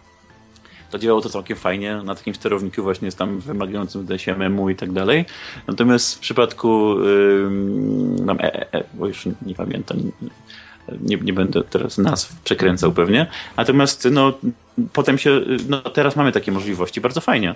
[0.89, 4.91] to działało to całkiem fajnie na takim sterowniku właśnie z tam wymagającym DSM-u i tak
[4.91, 5.25] dalej.
[5.67, 10.11] Natomiast w przypadku yy, tam e, e, e, bo już nie pamiętam,
[11.01, 13.27] nie, nie będę teraz nazw przekręcał pewnie.
[13.57, 14.33] Natomiast no,
[14.93, 17.55] potem się, no teraz mamy takie możliwości, bardzo fajnie.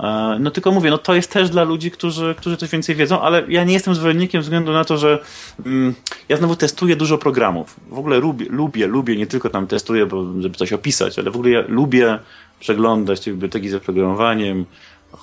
[0.00, 3.20] E, no tylko mówię, no to jest też dla ludzi, którzy, którzy coś więcej wiedzą,
[3.20, 5.18] ale ja nie jestem zwolennikiem względu na to, że
[5.66, 5.94] mm,
[6.28, 7.80] ja znowu testuję dużo programów.
[7.90, 11.36] W ogóle lubię, lubię, lubię, nie tylko tam testuję, bo, żeby coś opisać, ale w
[11.36, 12.18] ogóle ja lubię
[12.60, 14.64] przeglądać te biblioteki z oprogramowaniem,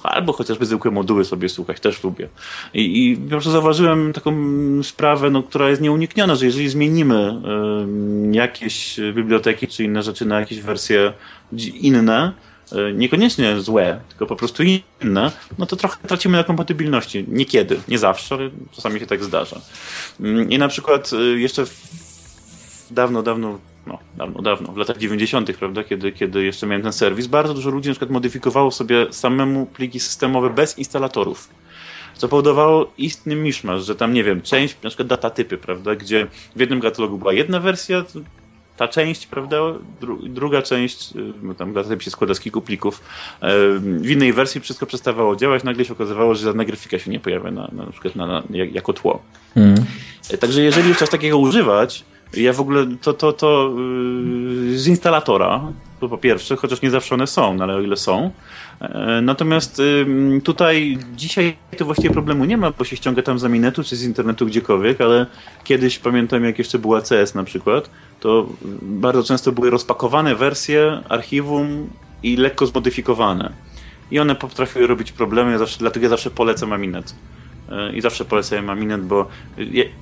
[0.04, 2.30] albo chociażby zwykłe moduły sobie słuchać, też lubię.
[2.74, 4.34] I, i po prostu zauważyłem taką
[4.84, 7.42] sprawę, no, która jest nieunikniona, że jeżeli zmienimy
[8.32, 11.14] y, jakieś biblioteki czy inne rzeczy na jakieś wersje
[11.74, 12.32] inne,
[12.72, 17.26] y, niekoniecznie złe, tylko po prostu inne, no to trochę tracimy na kompatybilności.
[17.28, 19.62] Niekiedy, nie zawsze, ale czasami się tak zdarza.
[20.22, 22.07] Y, I na przykład y, jeszcze w,
[22.92, 27.28] dawno, dawno no, dawno, dawno, w latach 90., prawda, kiedy, kiedy jeszcze miałem ten serwis,
[27.28, 31.50] bardzo dużo ludzi na przykład modyfikowało sobie samemu pliki systemowe bez instalatorów.
[32.14, 36.60] Co powodowało istny miszmasz, że tam, nie wiem, część, na przykład datatypy, prawda, gdzie w
[36.60, 38.04] jednym katalogu była jedna wersja,
[38.78, 39.58] ta część, prawda,
[40.02, 43.02] dru, druga część, y, no tam datatyp się składa z kilku plików,
[43.42, 47.20] e, w innej wersji wszystko przestawało działać, nagle się okazywało, że żadna grafika się nie
[47.20, 49.22] pojawia na, na, na przykład na, na, jako tło.
[49.56, 49.76] Mm.
[50.40, 53.74] Także jeżeli już coś takiego używać, ja w ogóle to, to, to
[54.70, 57.98] yy, z instalatora, to po pierwsze, chociaż nie zawsze one są, no ale o ile
[57.98, 58.32] są.
[58.82, 59.82] E, natomiast
[60.44, 64.04] tutaj dzisiaj to właściwie problemu nie ma, bo się ściąga tam z Aminetu czy z
[64.04, 65.26] internetu gdziekolwiek, ale
[65.64, 68.48] kiedyś pamiętam, jak jeszcze była CS na przykład, to
[68.82, 71.90] bardzo często były rozpakowane wersje archiwum
[72.24, 73.54] i lekko zmodyfikowane.
[74.12, 77.16] I one potrafiły robić problemy, zawsze, dlatego ja zawsze polecam Aminet
[77.94, 79.28] i zawsze polecałem Aminet, bo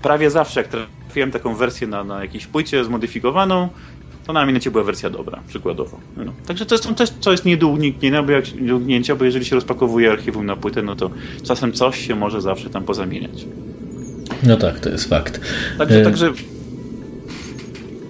[0.01, 3.69] prawie zawsze jak trafiłem taką wersję na, na jakiejś płycie zmodyfikowaną,
[4.25, 5.99] to na Aminecie była wersja dobra, przykładowo.
[6.17, 6.33] No.
[6.47, 7.67] Także to jest, jest, to jest nie do
[8.25, 11.09] bo, jak, do uniknięcia, bo jeżeli się rozpakowuje archiwum na płytę, no to
[11.43, 13.45] czasem coś się może zawsze tam pozamieniać.
[14.43, 15.41] No tak, to jest fakt.
[15.77, 16.03] Także, e...
[16.03, 16.33] także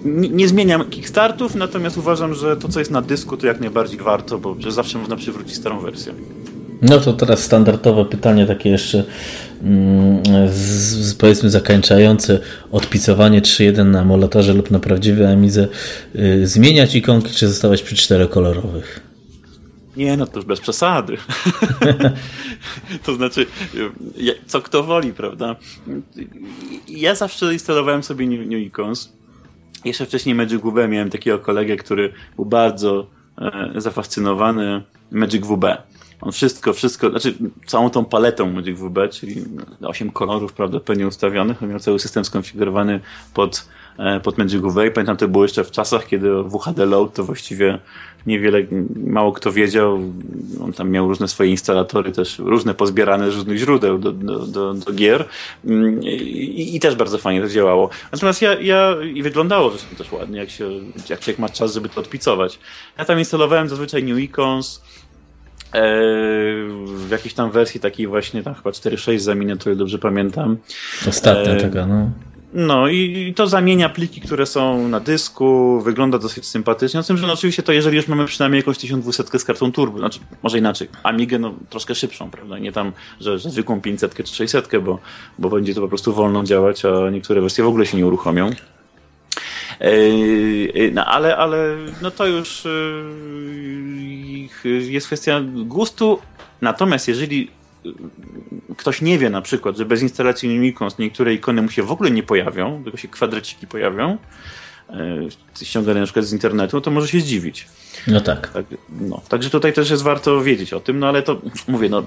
[0.04, 3.98] nie, nie, zmieniam Kickstartów, natomiast uważam, że to, co jest na dysku, to jak najbardziej
[3.98, 6.12] warto, bo zawsze można przywrócić starą wersję.
[6.82, 9.04] No to teraz standardowe pytanie, takie jeszcze
[9.62, 12.40] mm, z, powiedzmy zakończające
[12.72, 15.68] odpicowanie 3.1 na emulatorze lub na prawdziwej Amidze.
[16.14, 19.00] Y, zmieniać ikonki, czy zostawać przy czterokolorowych?
[19.96, 21.16] Nie, no to już bez przesady.
[23.04, 23.46] to znaczy,
[24.46, 25.56] co kto woli, prawda?
[26.88, 29.12] Ja zawsze instalowałem sobie New, New Icons.
[29.84, 33.06] Jeszcze wcześniej Magic WB miałem takiego kolegę, który był bardzo
[33.38, 35.64] e, zafascynowany Magic WB.
[36.20, 37.34] On wszystko, wszystko, znaczy
[37.66, 39.44] całą tą paletą Magic WB, czyli
[39.82, 43.00] 8 kolorów prawdopodobnie ustawionych, on miał cały system skonfigurowany
[43.34, 47.24] pod, e, pod Magic WB pamiętam to było jeszcze w czasach, kiedy WHD Load to
[47.24, 47.78] właściwie
[48.26, 48.58] niewiele,
[49.06, 50.00] mało kto wiedział.
[50.64, 54.74] On tam miał różne swoje instalatory, też różne pozbierane z różnych źródeł do, do, do,
[54.74, 55.24] do gier
[55.64, 57.90] mm, I, I, też bardzo fajnie to działało.
[58.12, 60.70] Natomiast ja, ja i wyglądało zresztą też ładnie, jak się,
[61.08, 62.58] jak człowiek ma czas, żeby to odpicować.
[62.98, 64.82] Ja tam instalowałem zazwyczaj New Icons,
[66.86, 70.56] w jakiejś tam wersji takiej właśnie, tam chyba 4.6 zamienia, to dobrze pamiętam.
[71.08, 72.10] Ostatnia e, taka, no.
[72.54, 77.02] No i to zamienia pliki, które są na dysku, wygląda dosyć sympatycznie.
[77.02, 79.98] Z tym, że no oczywiście to jeżeli już mamy przynajmniej jakąś 1200 z kartą turbo,
[79.98, 82.58] znaczy może inaczej, Amigę no troszkę szybszą, prawda?
[82.58, 84.98] Nie tam, że, że zwykłą 500 czy 600, bo,
[85.38, 88.50] bo będzie to po prostu wolno działać, a niektóre wersje w ogóle się nie uruchomią.
[90.92, 92.66] No ale, ale no to już
[94.64, 96.18] jest kwestia gustu.
[96.60, 97.50] Natomiast jeżeli
[98.76, 102.10] ktoś nie wie na przykład, że bez instalacji Lumicons niektóre ikony mu się w ogóle
[102.10, 104.18] nie pojawią, tylko się kwadraciki pojawią,
[104.90, 104.94] e,
[105.62, 107.68] ściągane na przykład z internetu, to może się zdziwić.
[108.06, 108.48] No tak.
[108.48, 108.66] tak.
[109.00, 112.02] no, także tutaj też jest warto wiedzieć o tym, no ale to mówię, no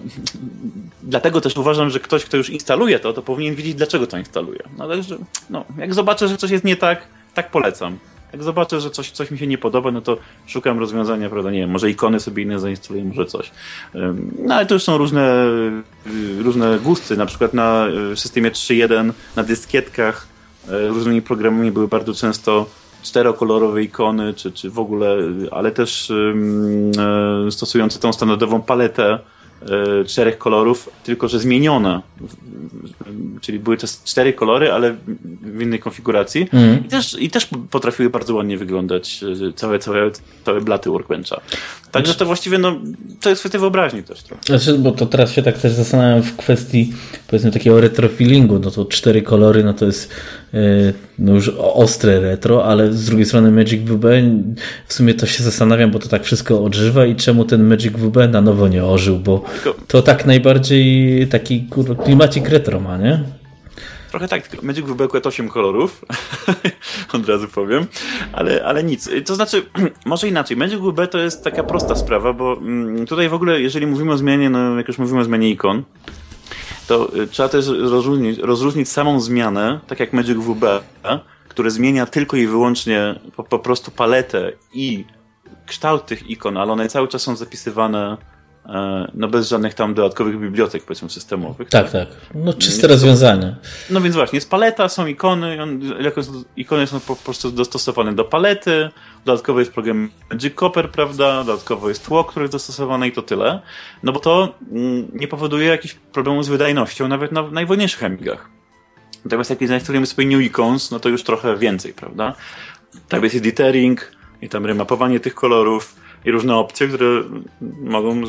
[1.04, 4.60] dlatego też uważam, że ktoś, kto już instaluje to, to powinien wiedzieć, dlaczego to instaluje.
[4.78, 5.18] No także,
[5.50, 7.98] no, jak zobaczę, że coś jest nie tak, tak polecam.
[8.34, 11.60] Jak zobaczę, że coś, coś mi się nie podoba, no to szukam rozwiązania, prawda, nie
[11.60, 13.52] wiem, może ikony sobie inne zainstaluję, może coś.
[14.40, 15.46] No ale to już są różne,
[16.08, 20.28] y, różne gusty, na przykład na y, systemie 3.1, na dyskietkach
[20.70, 22.66] y, różnymi programami były bardzo często
[23.04, 25.18] czterokolorowe ikony, czy, czy w ogóle,
[25.52, 26.12] ale też
[27.50, 29.14] stosujące tą standardową paletę.
[29.14, 29.20] E,
[30.08, 32.02] czterech kolorów, tylko że zmienione.
[33.42, 34.96] Czyli były to cztery kolory, ale
[35.42, 36.48] w innej konfiguracji.
[36.54, 36.86] Mm.
[36.86, 40.12] I, też, I też potrafiły bardzo ładnie wyglądać e, całe, całe,
[40.46, 41.42] całe blaty Workbencha.
[41.92, 42.80] Także to właściwie no,
[43.22, 44.44] to jest kwestia wyobraźni też trochę.
[44.46, 46.94] Znaczy, bo to teraz się tak też zastanawiam w kwestii
[47.28, 50.12] powiedzmy takiego retrofeelingu, no to cztery kolory, no to jest
[50.49, 50.49] E,
[51.20, 54.06] no już ostre retro, ale z drugiej strony Magic WB
[54.88, 58.18] w sumie to się zastanawiam, bo to tak wszystko odżywa i czemu ten Magic WB
[58.30, 59.44] na nowo nie ożył, bo
[59.88, 61.68] to tak najbardziej taki
[62.04, 63.24] klimacik retro ma, nie?
[64.10, 66.06] Trochę tak, Magic WB akurat 8 kolorów,
[67.14, 67.86] od razu powiem,
[68.34, 69.10] ale, ale nic.
[69.26, 69.66] To znaczy,
[70.06, 73.88] może inaczej, Magic WB to jest taka prosta sprawa, bo mm, tutaj w ogóle, jeżeli
[73.88, 75.84] mówimy o zmianie, no jak już mówimy o zmianie ikon,
[76.90, 80.64] to y, trzeba też rozróżnić, rozróżnić samą zmianę, tak jak Magic WB,
[81.48, 85.06] które zmienia tylko i wyłącznie po, po prostu paletę i
[85.66, 88.18] kształt tych ikon, ale one cały czas są zapisywane
[89.14, 91.70] no bez żadnych tam dodatkowych bibliotek, powiedzmy, systemowych.
[91.70, 92.08] Tak, tak.
[92.36, 93.56] No czyste rozwiązanie.
[93.90, 95.82] No więc właśnie, jest paleta, są ikony, on,
[96.58, 98.90] ikony są po prostu dostosowane do palety,
[99.26, 103.62] dodatkowo jest program Magic Copper, prawda, dodatkowo jest tło, które jest dostosowane i to tyle.
[104.04, 108.50] No bo to mm, nie powoduje jakichś problemów z wydajnością nawet na najwolniejszych Amigach.
[109.26, 112.36] Natomiast jak zainstalujemy sobie New Icons, no to już trochę więcej, prawda?
[113.08, 114.12] Tak jest editering
[114.42, 115.96] i tam remapowanie tych kolorów
[116.26, 117.24] i różne opcje, które
[117.82, 118.22] mogą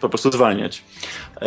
[0.00, 0.84] po prostu zwalniać.
[1.42, 1.46] E,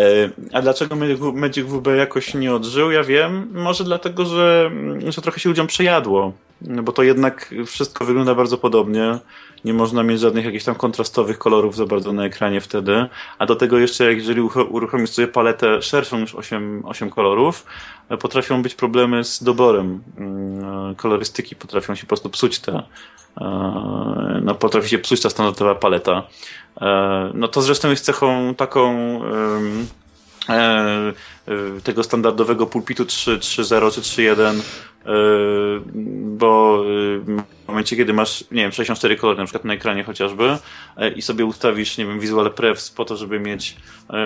[0.53, 0.95] a dlaczego
[1.33, 2.91] Magic WB jakoś nie odżył?
[2.91, 3.49] Ja wiem.
[3.53, 4.71] Może dlatego, że,
[5.07, 6.33] że trochę się ludziom przejadło.
[6.61, 9.19] Bo to jednak wszystko wygląda bardzo podobnie.
[9.65, 13.05] Nie można mieć żadnych jakichś tam kontrastowych kolorów za bardzo na ekranie wtedy.
[13.39, 17.65] A do tego jeszcze, jeżeli uruchomisz sobie paletę szerszą niż 8, 8 kolorów,
[18.09, 21.55] e, potrafią być problemy z doborem mm, kolorystyki.
[21.55, 22.83] Potrafią się po prostu psuć te,
[23.41, 26.23] e, no, potrafi się psuć ta standardowa paleta.
[26.81, 28.91] E, no to zresztą jest cechą taką
[30.49, 34.61] e, e, tego standardowego pulpitu 3.0 czy 3.1
[36.23, 40.57] bo w momencie, kiedy masz, nie wiem, 64 kolory na przykład na ekranie chociażby
[41.15, 43.77] i sobie ustawisz, nie wiem, Visual Prefs po to, żeby mieć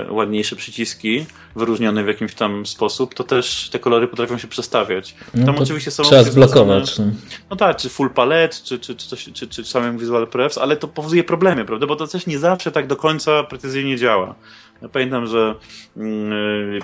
[0.09, 1.25] ładniejsze przyciski
[1.55, 5.15] wyróżnione w jakimś tam sposób, to też te kolory potrafią się przestawiać.
[5.33, 6.95] No tam oczywiście są trzeba zblokować.
[7.49, 10.77] No tak, czy full palette, czy, czy, czy, czy, czy, czy samym Visual Prefs, ale
[10.77, 11.87] to powoduje problemy, prawda?
[11.87, 14.35] Bo to też nie zawsze tak do końca precyzyjnie działa.
[14.81, 15.55] Ja pamiętam, że
[15.95, 16.79] yy,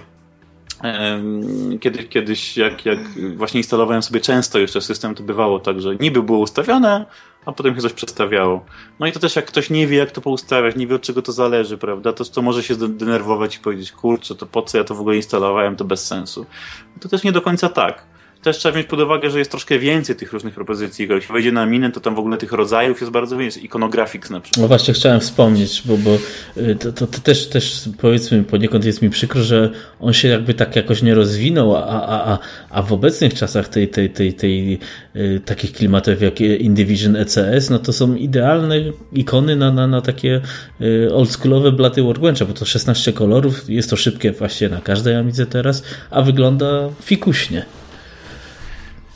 [1.79, 2.99] kiedy, kiedyś, jak, jak
[3.35, 7.05] właśnie instalowałem sobie często jeszcze system, to bywało tak, że niby było ustawione,
[7.45, 8.65] a potem się coś przestawiało.
[8.99, 11.21] No i to też jak ktoś nie wie, jak to poustawiać, nie wie od czego
[11.21, 14.83] to zależy, prawda, to, to może się denerwować i powiedzieć, kurczę, to po co ja
[14.83, 16.45] to w ogóle instalowałem, to bez sensu.
[16.99, 18.10] To też nie do końca tak
[18.41, 21.07] też trzeba wziąć pod uwagę, że jest troszkę więcej tych różnych propozycji.
[21.07, 23.65] Się wejdzie na minę, to tam w ogóle tych rodzajów jest bardzo więcej.
[23.65, 24.61] Iconographics na przykład.
[24.61, 26.17] No właśnie chciałem wspomnieć, bo, bo
[26.61, 29.69] y, to, to, to, też, też powiedzmy poniekąd jest mi przykro, że
[29.99, 32.39] on się jakby tak jakoś nie rozwinął, a, a, a,
[32.69, 34.79] a w obecnych czasach tej, tej, tej, tej,
[35.13, 38.75] tej takich klimatów jak Indivision ECS, no to są idealne
[39.13, 40.41] ikony na, na, na takie
[40.81, 45.45] y, oldschoolowe blaty Workbencha, bo to 16 kolorów, jest to szybkie właśnie na każdej Amidze
[45.45, 47.65] teraz, a wygląda fikuśnie.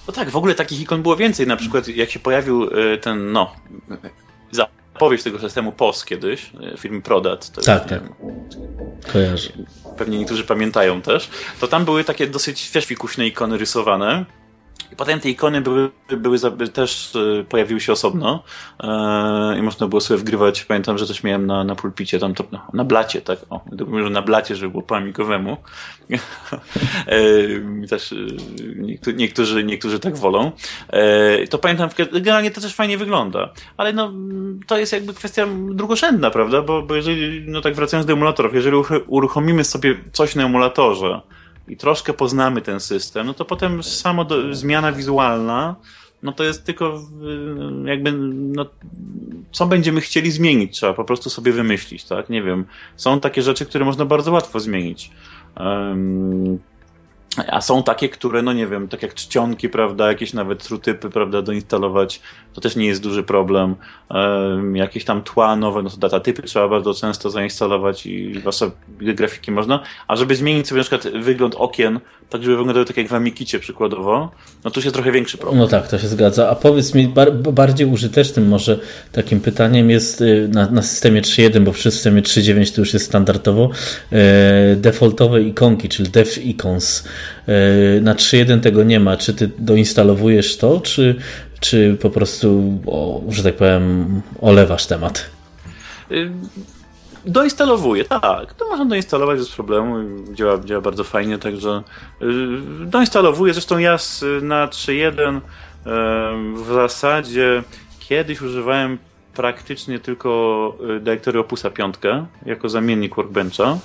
[0.08, 1.48] No tak, w ogóle takich ikon było więcej.
[1.48, 3.56] Na przykład jak się pojawił e, ten, no,
[4.52, 7.50] zapowiedź tego systemu POS kiedyś, e, firmy Prodat.
[7.50, 8.02] To tak, tak.
[9.14, 9.50] Kojarzę.
[9.98, 11.30] Pewnie niektórzy pamiętają też.
[11.60, 14.26] To tam były takie dosyć też fikuśne ikony rysowane
[14.96, 16.38] I potem te ikony były, były
[16.74, 18.44] też e, pojawiły się osobno
[18.80, 20.64] e, i można było sobie wgrywać.
[20.64, 23.40] Pamiętam, że coś miałem na, na pulpicie, tam to, no, na blacie, tak?
[23.50, 23.62] O,
[24.04, 25.58] że na blacie, żeby było po amikowemu.
[27.08, 28.16] e, też
[29.16, 30.52] niektórzy, niektórzy tak wolą.
[31.50, 33.50] To pamiętam, generalnie to też fajnie wygląda.
[33.78, 34.14] Ale no,
[34.68, 36.62] to jest jakby kwestia drugorzędna, prawda?
[36.62, 38.78] Bo, bo jeżeli, no tak wracając do emulatorów, jeżeli
[39.08, 41.22] uruchomimy sobie coś na emulatorze,
[41.68, 45.76] i troszkę poznamy ten system, no to potem samo do, zmiana wizualna,
[46.24, 47.02] no to jest tylko
[47.86, 48.66] jakby, no,
[49.52, 52.30] co będziemy chcieli zmienić, trzeba po prostu sobie wymyślić, tak?
[52.30, 52.66] Nie wiem.
[52.96, 55.12] Są takie rzeczy, które można bardzo łatwo zmienić.
[55.60, 56.60] Um,
[57.48, 61.42] a są takie, które, no nie wiem, tak jak czcionki, prawda, jakieś nawet trutypy, prawda,
[61.42, 62.22] doinstalować,
[62.54, 63.76] to też nie jest duży problem.
[64.10, 69.52] Um, jakieś tam tła nowe, no to datatypy trzeba bardzo często zainstalować i wasze grafiki
[69.52, 69.80] można.
[70.08, 72.00] A żeby zmienić sobie na przykład wygląd okien,
[72.30, 74.32] tak żeby wyglądały tak jak w Amikicie przykładowo,
[74.64, 75.60] no już jest trochę większy problem.
[75.60, 76.50] No tak, to się zgadza.
[76.50, 78.80] A powiedz mi, bar bardziej użytecznym może
[79.12, 83.06] takim pytaniem jest y, na, na systemie 3.1, bo w systemie 3.9 to już jest
[83.06, 83.70] standardowo,
[84.12, 87.04] e, defaultowe ikonki, czyli dev icons.
[87.48, 89.18] E, na 3.1 tego nie ma.
[89.18, 91.16] Czy ty doinstalowujesz to, czy,
[91.60, 95.30] czy po prostu, o, że tak powiem, olewasz temat?
[97.26, 98.54] Doinstalowuję, tak.
[98.54, 99.96] To można doinstalować bez problemu.
[100.34, 101.84] Działa, działa bardzo fajnie, także
[102.22, 103.54] yy, doinstalowuję.
[103.54, 103.98] Zresztą ja
[104.42, 107.64] na 3.1 yy, w zasadzie
[108.00, 108.98] kiedyś używałem
[109.36, 111.96] praktycznie tylko y, dyrektory Opusa 5
[112.46, 113.78] jako zamiennik Workbencha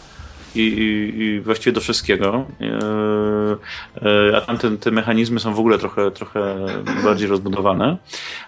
[0.54, 2.44] i, i, i właściwie do wszystkiego.
[2.60, 6.56] E, e, a tamte te mechanizmy są w ogóle trochę, trochę
[7.04, 7.96] bardziej rozbudowane.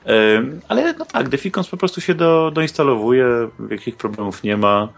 [0.06, 3.26] E, ale no tak, Deficons po prostu się do, doinstalowuje,
[3.70, 4.88] jakich problemów nie ma.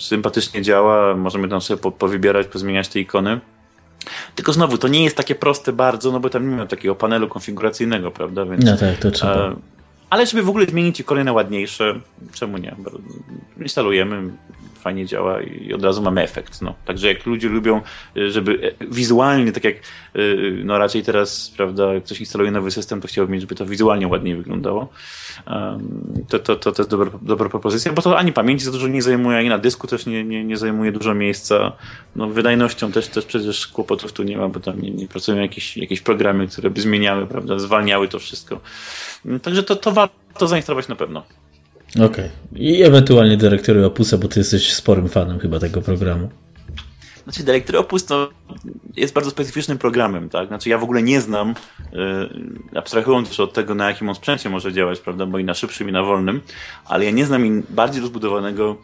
[0.00, 3.40] Sympatycznie działa, możemy tam sobie po, powybierać, pozmieniać te ikony.
[4.34, 7.28] Tylko znowu, to nie jest takie proste bardzo, no bo tam nie ma takiego panelu
[7.28, 8.44] konfiguracyjnego, prawda?
[8.44, 9.56] Więc, no tak, to trzeba.
[10.10, 12.00] Ale żeby w ogóle zmienić ikony na ładniejsze,
[12.32, 12.76] czemu nie?
[13.60, 14.30] Instalujemy,
[14.88, 16.62] fajnie działa i od razu mamy efekt.
[16.62, 16.74] No.
[16.84, 17.80] Także jak ludzie lubią,
[18.16, 19.76] y, żeby e, wizualnie, tak jak
[20.16, 24.08] y, no raczej teraz, prawda, jak ktoś instaluje nowy system, to chciałbym, żeby to wizualnie
[24.08, 24.88] ładniej wyglądało.
[26.28, 29.02] To, to, to, to jest dobra, dobra propozycja, bo to ani pamięci za dużo nie
[29.02, 31.72] zajmuje, ani na dysku też nie, nie, nie zajmuje dużo miejsca.
[32.16, 35.76] No, wydajnością też, też przecież kłopotów tu nie ma, bo tam nie, nie pracują jakieś,
[35.76, 38.60] jakieś programy, które by zmieniały, prawda, zwalniały to wszystko.
[39.42, 41.24] Także to, to warto zainstalować na pewno.
[41.94, 42.06] Okej.
[42.06, 42.30] Okay.
[42.52, 46.28] I ewentualnie dyrektory Opusa, bo ty jesteś sporym fanem chyba tego programu.
[47.28, 48.28] Znaczy, dyrektory Opus no,
[48.96, 50.48] jest bardzo specyficznym programem, tak?
[50.48, 51.54] Znaczy, ja w ogóle nie znam,
[51.92, 52.28] yy,
[52.74, 55.26] abstrahując też od tego, na jakim on sprzęcie może działać, prawda?
[55.26, 56.40] Bo i na szybszym, i na wolnym,
[56.84, 58.76] ale ja nie znam bardziej rozbudowanego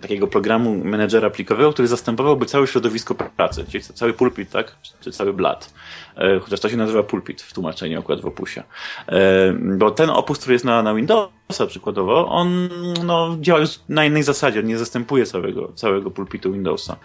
[0.00, 4.76] takiego programu menedżera plikowego, który zastępowałby całe środowisko pracy, czyli cały pulpit, tak?
[5.00, 5.74] Czy cały blat.
[6.16, 8.62] E, chociaż to się nazywa pulpit w tłumaczeniu akurat w opusie.
[9.08, 12.68] E, bo ten opus, który jest na, na Windowsa przykładowo, on
[13.04, 16.96] no, działa już na innej zasadzie, on nie zastępuje całego, całego pulpitu Windowsa.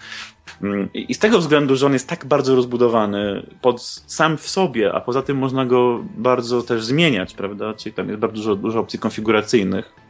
[0.61, 4.93] Mm, I z tego względu, że on jest tak bardzo rozbudowany pod, sam w sobie,
[4.93, 7.73] a poza tym można go bardzo też zmieniać, prawda?
[7.73, 10.02] Czyli tam jest bardzo dużo, dużo opcji konfiguracyjnych.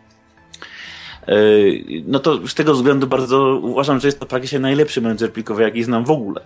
[1.27, 1.35] E,
[2.07, 5.83] no to z tego względu bardzo uważam, że jest to praktycznie najlepszy menedżer plikowy, jaki
[5.83, 6.41] znam w ogóle.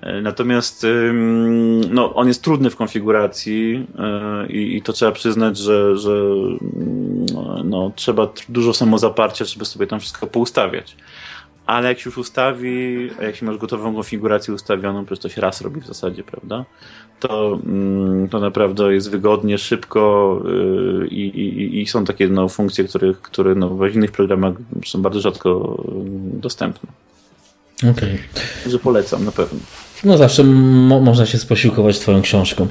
[0.00, 0.86] E, natomiast
[1.90, 6.20] no, on jest trudny w konfiguracji e, i, i to trzeba przyznać, że, że
[7.64, 10.96] no, trzeba dużo samozaparcia, żeby sobie tam wszystko poustawiać.
[11.66, 15.60] Ale jak się już ustawi, jak się masz gotową konfigurację ustawioną, przecież to się raz
[15.60, 16.64] robi w zasadzie, prawda?
[17.20, 20.42] To, mm, to naprawdę jest wygodnie, szybko
[21.02, 24.54] y, i, i, i są takie no, funkcje, które, które no, w innych programach
[24.86, 25.82] są bardzo rzadko
[26.32, 26.90] dostępne.
[27.78, 27.92] Okej.
[27.92, 28.18] Okay.
[28.70, 29.58] Że polecam na pewno.
[30.04, 32.66] No zawsze mo można się sposiłkować twoją książką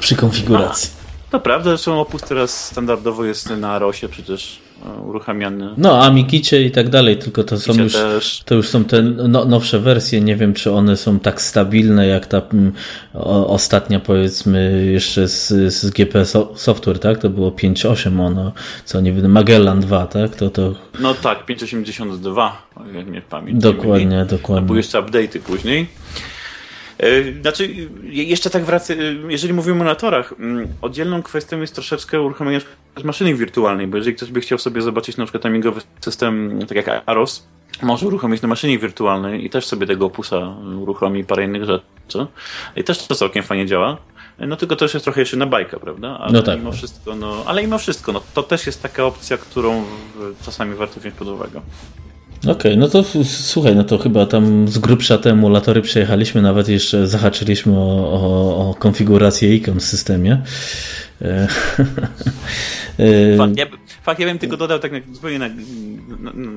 [0.00, 0.90] przy konfiguracji.
[1.28, 4.63] A, to prawda, zresztą Opus teraz standardowo jest na ROSie przecież
[5.06, 5.70] uruchamiany.
[5.76, 7.94] No, Amikicie i tak dalej, tylko to są już,
[8.44, 10.20] to już są te no, nowsze wersje.
[10.20, 12.72] Nie wiem, czy one są tak stabilne jak ta m,
[13.14, 16.24] o, ostatnia, powiedzmy, jeszcze z, z GP
[16.54, 17.18] Software, tak?
[17.18, 18.52] To było 5.8 ono,
[18.84, 20.36] co nie wiem, Magellan 2, tak?
[20.36, 20.74] To, to...
[21.00, 22.50] No tak, 5.82,
[22.94, 23.62] jak mnie pamięć.
[23.62, 24.66] Dokładnie, dokładnie.
[24.66, 25.86] były jeszcze update'y później.
[27.04, 27.68] E, znaczy,
[28.10, 28.96] jeszcze tak wracam,
[29.28, 32.60] jeżeli mówimy o emulatorach, mm, oddzielną kwestią jest troszeczkę uruchomienie
[33.04, 37.02] maszyny wirtualnej, bo jeżeli ktoś by chciał sobie zobaczyć na przykład amigowy system, tak jak
[37.06, 37.46] Aros,
[37.82, 42.26] może uruchomić na maszynie wirtualnej i też sobie tego opusa uruchomi parę innych rzeczy.
[42.76, 43.96] I też to całkiem fajnie działa.
[44.38, 46.18] No tylko to już jest trochę jeszcze na bajka, prawda?
[46.20, 46.58] Ale no tak.
[46.58, 49.84] mimo wszystko, no, ale mimo wszystko, no, to też jest taka opcja, którą
[50.44, 51.60] czasami warto wziąć pod uwagę.
[52.44, 56.68] Okej, okay, no to słuchaj, no to chyba tam z grubsza te emulatory przejechaliśmy, nawet
[56.68, 60.42] jeszcze zahaczyliśmy o, o, o konfigurację ikon w systemie.
[61.22, 61.26] E,
[62.98, 63.66] e, fakt, ja,
[64.02, 66.50] fakt, ja bym tylko dodał tak na, zupełnie na, na, na,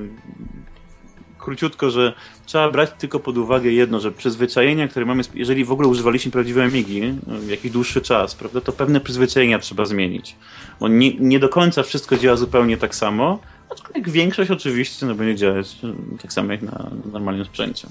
[1.38, 2.12] króciutko, że
[2.46, 6.64] trzeba brać tylko pod uwagę jedno, że przyzwyczajenia, które mamy, jeżeli w ogóle używaliśmy prawdziwej
[6.64, 7.02] Amigi
[7.48, 10.36] jakiś dłuższy czas, prawda, to pewne przyzwyczajenia trzeba zmienić.
[10.80, 13.38] Bo nie, nie do końca wszystko działa zupełnie tak samo,
[13.70, 15.76] aczkolwiek większość oczywiście no, będzie działać
[16.22, 17.88] tak samo jak na normalnym sprzęcie.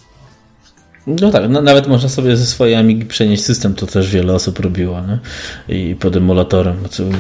[1.07, 4.59] No tak, no, nawet można sobie ze swojej Amigi przenieść system, to też wiele osób
[4.59, 5.19] robiło, nie?
[5.75, 6.75] I pod emulatorem.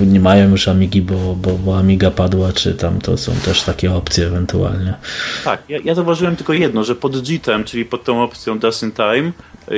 [0.07, 3.93] Nie mają już Amigi, bo, bo, bo Amiga padła, czy tam to są też takie
[3.93, 4.93] opcje ewentualnie.
[5.43, 8.91] Tak, ja, ja zauważyłem tylko jedno, że pod JIT-em, czyli pod tą opcją Just in
[8.91, 9.31] Time,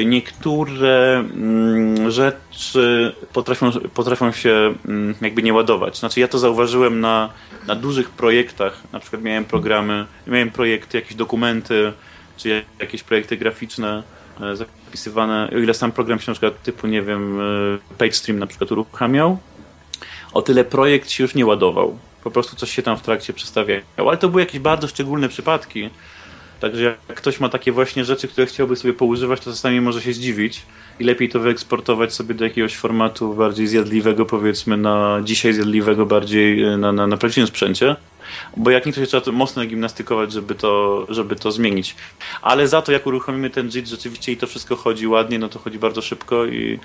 [0.06, 5.98] niektóre mm, rzeczy potrafią, potrafią się mm, jakby nie ładować.
[5.98, 7.30] Znaczy ja to zauważyłem na,
[7.68, 11.94] na dużych projektach, na przykład miałem programy, miałem projekty, jakieś dokumenty,
[12.40, 14.03] czy jakieś projekty graficzne
[14.41, 17.44] e, zapisywane, o ile sam program się na przykład typu, nie wiem, e,
[17.98, 19.38] PageStream na przykład uruchamiał,
[20.34, 21.98] o tyle projekt się już nie ładował.
[22.24, 23.84] Po prostu coś się tam w trakcie przestawiało.
[23.98, 25.90] Ale to były jakieś bardzo szczególne przypadki.
[26.60, 30.14] Także jak ktoś ma takie właśnie rzeczy, które chciałby sobie poużywać, to czasami może się
[30.14, 30.61] zdziwić
[30.99, 36.64] i lepiej to wyeksportować sobie do jakiegoś formatu bardziej zjadliwego, powiedzmy na dzisiaj zjadliwego bardziej
[36.64, 37.95] e, na, na, na prawdziwym sprzęcie
[38.58, 41.96] bo jak niektórzy trzeba to mocno gimnastykować, żeby to, żeby to zmienić.
[42.42, 45.60] Ale za to, jak uruchomimy ten JIT rzeczywiście i to wszystko chodzi ładnie, no to
[45.60, 46.80] chodzi bardzo szybko i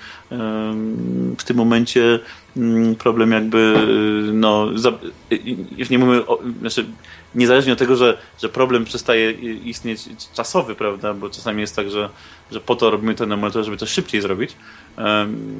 [1.37, 2.19] w tym momencie
[2.57, 3.87] mm, problem jakby,
[4.33, 4.91] no, za,
[5.77, 6.85] już nie mówimy, o, znaczy,
[7.35, 9.99] niezależnie od tego, że, że problem przestaje istnieć
[10.33, 12.09] czasowy, prawda, bo czasami jest tak, że,
[12.51, 14.55] że po to robimy ten emulator, żeby to szybciej zrobić,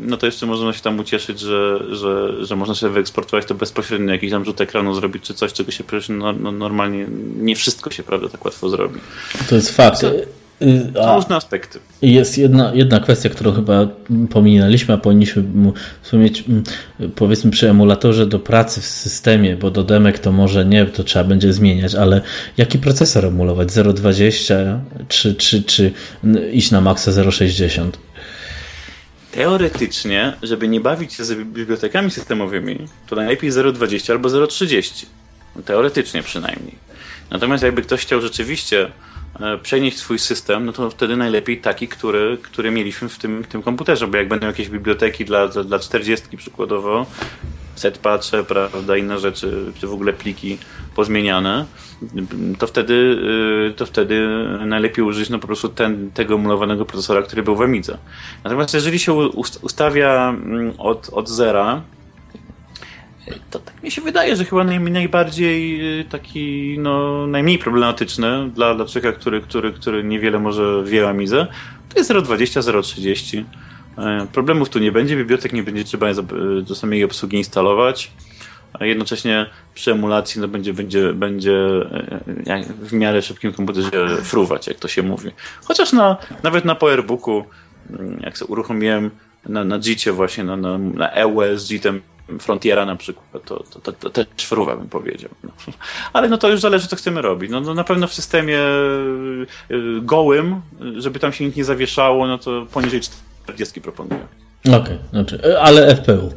[0.01, 4.11] no to jeszcze można się tam ucieszyć, że, że, że można sobie wyeksportować to bezpośrednio,
[4.11, 7.07] jakiś tam rzut ekranu zrobić, czy coś, czego się przecież no, no, normalnie,
[7.37, 8.99] nie wszystko się, prawda, tak łatwo zrobi.
[9.49, 9.99] To jest fakt.
[9.99, 10.11] Co?
[10.61, 11.79] Y, a różne aspekty.
[12.01, 13.87] Jest jedna, jedna kwestia, którą chyba
[14.29, 15.43] pominęliśmy, a powinniśmy
[16.01, 16.43] wspomnieć,
[17.15, 21.25] powiedzmy przy emulatorze do pracy w systemie, bo do demek to może nie, to trzeba
[21.25, 22.21] będzie zmieniać, ale
[22.57, 23.69] jaki procesor emulować?
[23.69, 25.91] 0.20 czy, czy, czy
[26.51, 27.89] iść na maksa 0.60?
[29.35, 35.05] Teoretycznie, żeby nie bawić się z bibliotekami systemowymi, to najlepiej 0.20 albo 0.30.
[35.65, 36.75] Teoretycznie przynajmniej.
[37.29, 38.91] Natomiast jakby ktoś chciał rzeczywiście
[39.63, 44.07] przenieść swój system, no to wtedy najlepiej taki, który, który mieliśmy w tym, tym komputerze,
[44.07, 47.05] bo jak będą jakieś biblioteki dla, dla, dla 40 przykładowo,
[47.75, 50.57] set patche, prawda, inne rzeczy, czy w ogóle pliki
[50.95, 51.65] pozmieniane,
[52.59, 52.93] to wtedy,
[53.71, 54.27] y, to wtedy
[54.65, 57.97] najlepiej użyć no, po prostu ten, tego emulowanego procesora, który był w Amidze.
[58.43, 59.13] Natomiast jeżeli się
[59.61, 61.81] ustawia mm, od, od zera,
[63.49, 68.75] to tak mi się wydaje, że chyba naj, najbardziej y, taki, no, najmniej problematyczny dla,
[68.75, 71.47] dla człowieka, który, który, który niewiele może wie o Amidze,
[71.89, 73.43] to jest 0.20, 0.30.
[73.97, 76.07] E, problemów tu nie będzie, bibliotek nie będzie trzeba
[76.63, 78.11] do samej obsługi instalować
[78.79, 81.55] a jednocześnie przy emulacji no, będzie, będzie, będzie
[82.47, 85.31] e, w miarę szybkim komputerze fruwać, jak to się mówi.
[85.63, 87.45] Chociaż na, nawet na PowerBooku,
[87.89, 89.11] mm, jak sobie uruchomiłem
[89.45, 89.79] na, na
[90.13, 91.67] właśnie, na, na, na EUS z
[92.39, 95.29] Frontiera na przykład, to, to, to, to też fruwa bym powiedział.
[95.43, 95.49] No.
[96.13, 97.51] Ale no to już zależy, co chcemy robić.
[97.51, 99.11] No, no na pewno w systemie e,
[100.01, 100.61] gołym,
[100.97, 103.01] żeby tam się nic nie zawieszało, no to poniżej
[103.43, 104.27] 40 proponuję.
[104.67, 106.33] Okej, okay, znaczy, e, ale FPU.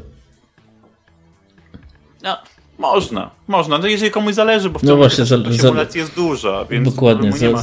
[2.23, 2.37] No,
[2.79, 3.79] można, można.
[3.79, 7.31] No jeżeli komuś zależy, bo w no właśnie, symulacja jest duża, więc dokładnie.
[7.41, 7.63] nie ma...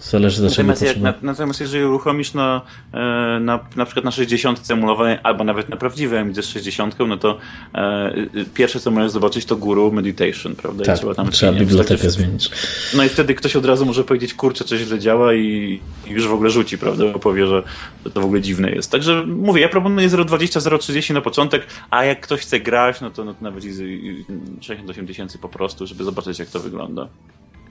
[0.00, 2.62] Zależy do natomiast, jak, na, natomiast jeżeli uruchomisz na,
[2.92, 2.98] e,
[3.40, 7.38] na, na przykład na 60 emulowanej, albo nawet na prawdziwej Amidze z 60, no to
[7.74, 8.14] e,
[8.54, 10.84] pierwsze co możesz zobaczyć to guru meditation, prawda?
[10.84, 12.50] Tak, I trzeba tam trzeba bibliotekę tak, zmienić.
[12.96, 16.28] No i wtedy ktoś od razu może powiedzieć, kurczę, coś źle działa i, i już
[16.28, 17.04] w ogóle rzuci, prawda?
[17.12, 17.62] Bo powie, że
[18.14, 18.90] to w ogóle dziwne jest.
[18.90, 23.24] Także mówię, ja proponuję 0,20, 0,30 na początek, a jak ktoś chce grać, no to,
[23.24, 23.64] no to nawet
[24.60, 27.08] 68 tysięcy po prostu, żeby zobaczyć jak to wygląda.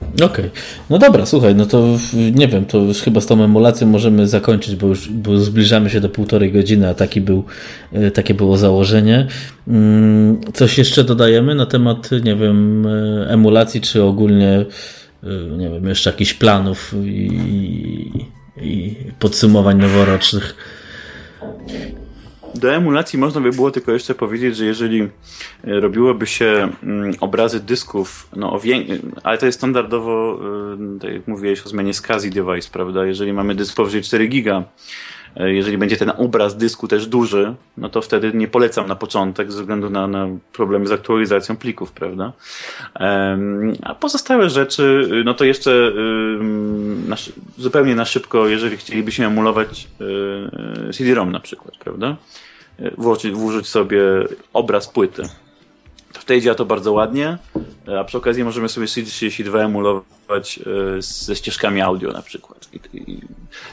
[0.01, 0.25] Okej.
[0.25, 0.49] Okay.
[0.89, 1.97] No dobra, słuchaj, no to
[2.33, 6.01] nie wiem, to już chyba z tą emulacją możemy zakończyć, bo już bo zbliżamy się
[6.01, 7.43] do półtorej godziny, a taki był,
[7.93, 9.27] e, takie było założenie.
[9.67, 14.65] Mm, coś jeszcze dodajemy na temat, nie wiem, e, emulacji, czy ogólnie,
[15.23, 18.27] e, nie wiem, jeszcze jakichś planów i,
[18.61, 20.55] i podsumowań noworocznych?
[22.55, 25.09] Do emulacji można by było tylko jeszcze powiedzieć, że jeżeli e,
[25.63, 28.61] robiłoby się mm, obrazy dysków, no o
[29.23, 30.39] ale to jest standardowo,
[30.95, 33.05] e, tak jak mówiłeś o zmianie SCSI device, prawda?
[33.05, 34.63] Jeżeli mamy dysk powyżej 4 giga, e,
[35.35, 39.61] jeżeli będzie ten obraz dysku też duży, no to wtedy nie polecam na początek ze
[39.61, 42.33] względu na, na problemy z aktualizacją plików, prawda?
[43.83, 45.91] A pozostałe rzeczy, no to jeszcze
[47.07, 47.15] na,
[47.57, 49.87] zupełnie na szybko, jeżeli chcielibyśmy emulować
[50.89, 52.15] e, CD-ROM na przykład, prawda?
[52.97, 54.01] Włożyć, włożyć sobie
[54.53, 55.23] obraz płyty
[56.13, 57.37] w tej działa to bardzo ładnie,
[57.99, 60.59] a przy okazji możemy sobie CD32 emulować
[60.97, 62.56] e, ze ścieżkami audio na przykład
[62.93, 63.21] i,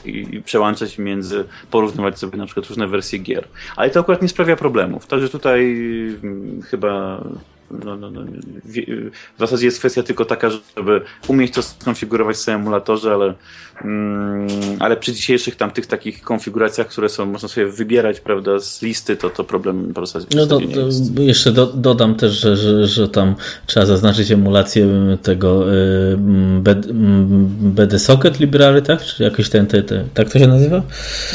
[0.05, 3.47] i, i, przełączać między, porównywać sobie na przykład różne wersje gier.
[3.75, 5.07] Ale to akurat nie sprawia problemów.
[5.07, 5.61] Także tutaj
[6.23, 7.23] mm, chyba
[7.71, 8.21] no, no, no,
[9.35, 13.33] w zasadzie jest kwestia tylko taka, żeby umieć to skonfigurować w swoim emulatorze, ale,
[13.81, 14.47] mm,
[14.79, 19.15] ale przy dzisiejszych tam tych takich konfiguracjach, które są, można sobie wybierać, prawda, z listy,
[19.15, 23.09] to to problem po prostu No to, to jeszcze do, dodam też, że, że, że
[23.09, 23.35] tam
[23.65, 24.87] trzeba zaznaczyć emulację
[25.23, 26.17] tego y,
[27.59, 29.03] BD Socket Library, tak?
[29.03, 30.81] Czy jakoś ten, ten, ten tak to się nazywa?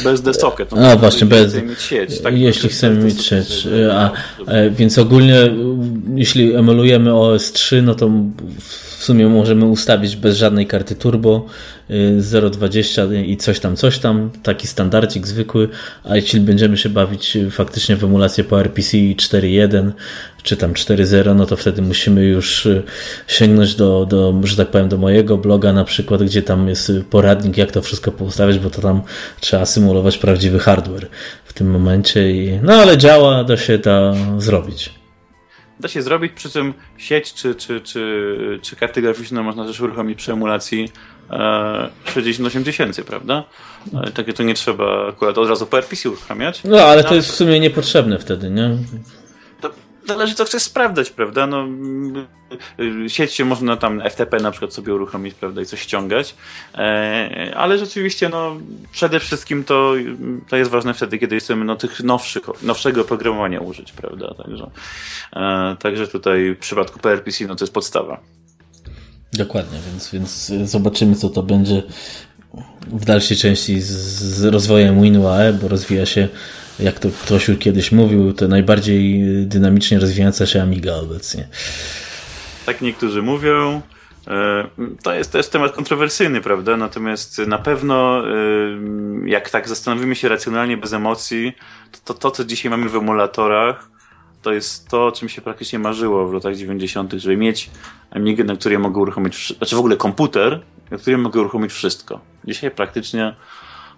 [0.03, 0.73] BSD Socket.
[0.73, 2.37] A właśnie, bez, sieć, tak?
[2.37, 3.67] jeśli chcemy mieć sieć.
[3.91, 4.11] A, a,
[4.71, 5.51] więc ogólnie
[6.21, 8.09] jeśli emulujemy OS 3, no to
[8.59, 11.45] w sumie możemy ustawić bez żadnej karty turbo
[11.89, 15.69] 0.20 y, i coś tam, coś tam, taki standardzik zwykły,
[16.03, 19.91] a jeśli będziemy się bawić faktycznie w emulację po RPC 4.1
[20.43, 22.83] czy tam 4.0, no to wtedy musimy już y,
[23.27, 27.57] sięgnąć do, do, że tak powiem, do mojego bloga na przykład, gdzie tam jest poradnik,
[27.57, 29.01] jak to wszystko poustawiać, bo to tam
[29.39, 31.07] trzeba symulować prawdziwy hardware
[31.45, 32.31] w tym momencie.
[32.31, 35.00] I, no ale działa, da się da zrobić
[35.81, 40.17] da się zrobić, przy czym sieć czy, czy, czy, czy karty graficzne można też uruchomić
[40.17, 40.91] przy emulacji
[41.29, 43.43] e, 68 tysięcy, prawda?
[43.93, 46.63] E, takie to nie trzeba akurat od razu po RPC uruchamiać.
[46.63, 48.77] No, ale to jest w sumie niepotrzebne wtedy, nie?
[50.07, 51.47] Zależy co chcesz sprawdzać, prawda?
[51.47, 51.67] No,
[53.07, 56.35] sieć się można tam FTP na przykład sobie uruchomić, prawda, i coś ściągać,
[56.75, 58.57] e, ale rzeczywiście, no,
[58.91, 59.93] przede wszystkim to,
[60.49, 64.71] to jest ważne wtedy, kiedy chcemy no, tych nowszych, nowszego oprogramowania użyć, prawda, także,
[65.35, 68.19] e, także tutaj w przypadku PRPC, no, to jest podstawa.
[69.33, 71.83] Dokładnie, więc, więc zobaczymy, co to będzie
[72.87, 76.29] w dalszej części z, z rozwojem WinUAE, bo rozwija się
[76.81, 81.47] jak to ktoś kiedyś mówił, to najbardziej dynamicznie rozwijająca się Amiga obecnie.
[82.65, 83.81] Tak niektórzy mówią.
[84.27, 84.67] E,
[85.03, 86.77] to jest też temat kontrowersyjny, prawda?
[86.77, 88.33] Natomiast na pewno, e,
[89.25, 91.53] jak tak zastanowimy się racjonalnie, bez emocji,
[92.05, 93.89] to to, co dzisiaj mamy w emulatorach,
[94.41, 97.69] to jest to, czym się praktycznie marzyło w latach 90., żeby mieć
[98.11, 102.19] Amigę, na której mogę uruchomić, znaczy w ogóle komputer, na którym mogę uruchomić wszystko.
[102.45, 103.35] Dzisiaj praktycznie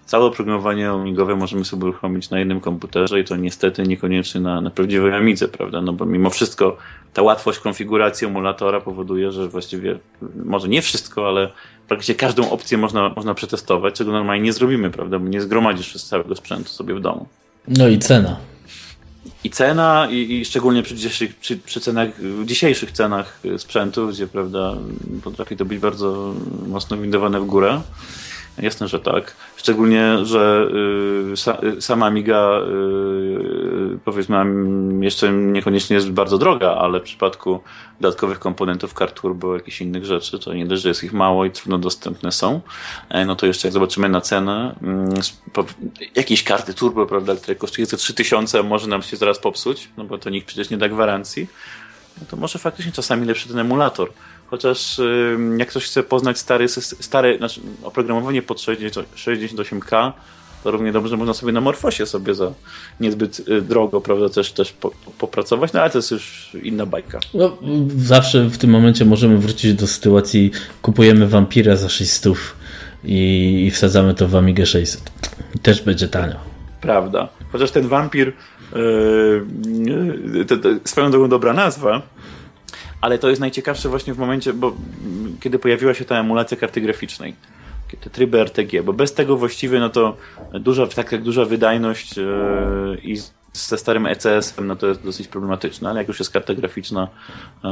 [0.06, 4.70] Całe oprogramowanie amigowe możemy sobie uruchomić na jednym komputerze i to niestety niekoniecznie na, na
[4.70, 5.82] prawdziwej Amidze, prawda?
[5.82, 6.78] No bo mimo wszystko
[7.14, 10.00] ta łatwość konfiguracji emulatora powoduje, że właściwie
[10.46, 11.52] może nie wszystko, ale
[11.88, 15.20] praktycznie każdą opcję można, można przetestować, czego normalnie nie zrobimy, prawda?
[15.20, 17.28] Bo nie zgromadzisz całego sprzętu sobie w domu.
[17.68, 18.38] No i cena.
[19.44, 22.10] I cena, i, i szczególnie przy dzisiejszych, przy, przy cenach,
[22.46, 24.76] dzisiejszych cenach sprzętu, gdzie prawda,
[25.24, 26.34] potrafi to być bardzo
[26.68, 27.82] mocno windowane w górę.
[28.62, 29.36] Jasne, że tak.
[29.56, 30.68] Szczególnie, że
[31.64, 34.46] y, y, sama Amiga y, powiedzmy
[35.06, 37.60] jeszcze niekoniecznie jest bardzo droga, ale w przypadku
[38.02, 41.52] dodatkowych komponentów kart turbo, jakichś innych rzeczy, to nie dość, że jest ich mało i
[41.52, 42.62] trudno dostępne są,
[43.10, 45.10] e, no to jeszcze jak zobaczymy na cenę, mm,
[46.16, 50.18] jakieś karty turbo, prawda, które kosztują za 3000, może nam się zaraz popsuć, no bo
[50.18, 51.48] to nikt przecież nie da gwarancji,
[52.22, 54.10] no to może faktycznie czasami lepszy ten emulator.
[54.48, 55.02] Chociaż
[55.58, 56.68] jak ktoś chce poznać stary,
[57.00, 60.12] stare znaczy oprogramowanie pod 68K,
[60.64, 62.52] to równie dobrze można sobie na Morfosie sobie za
[63.00, 67.20] niezbyt y, drogo, prawda, też, też po, popracować, no ale to jest już inna bajka.
[67.34, 67.58] No,
[67.98, 70.52] zawsze w tym momencie możemy wrócić do sytuacji,
[70.82, 72.34] kupujemy Vampira za 600
[73.04, 75.12] i, i wsadzamy to w Amigę 600.
[75.56, 76.36] I też będzie tanio.
[76.82, 77.30] Prawda.
[77.52, 78.34] Chociaż ten Vampir
[78.76, 79.46] yy,
[80.86, 82.02] swoją drogą dobra nazwa,
[83.04, 84.74] ale to jest najciekawsze właśnie w momencie, bo
[85.40, 87.36] kiedy pojawiła się ta emulacja karty graficznej,
[88.02, 90.18] te tryby RTG, bo bez tego właściwie no to
[90.54, 92.26] duża, tak jak duża wydajność yy,
[93.04, 93.18] i
[93.54, 97.08] ze starym ECS-em no to jest dosyć problematyczne, ale jak już jest karta graficzna,
[97.64, 97.70] yy,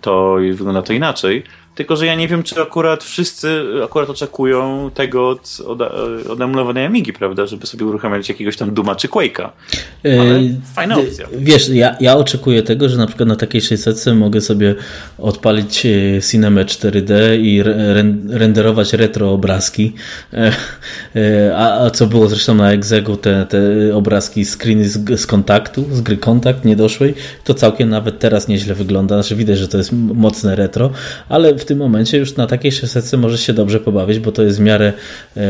[0.00, 1.44] to wygląda to inaczej.
[1.74, 5.80] Tylko, że ja nie wiem, czy akurat wszyscy akurat oczekują tego od, od,
[6.30, 9.48] od emulowanej Amigi, prawda, żeby sobie uruchamiać jakiegoś tam Duma czy Quake'a.
[10.04, 11.26] Ale yy, fajna opcja.
[11.32, 14.74] Wiesz, ja, ja oczekuję tego, że na przykład na takiej 600 mogę sobie
[15.18, 17.62] odpalić e, Cinema 4D i
[18.28, 19.92] renderować retro obrazki,
[20.32, 20.52] e,
[21.16, 23.60] e, a, a co było zresztą na Exegu, te, te
[23.96, 29.22] obrazki, screeny z, z kontaktu, z gry Kontakt niedoszłej, to całkiem nawet teraz nieźle wygląda,
[29.22, 30.90] znaczy widać, że to jest mocne retro,
[31.28, 34.58] ale w tym momencie już na takiej 600 możesz się dobrze pobawić, bo to jest
[34.58, 34.92] w miarę
[35.36, 35.40] e,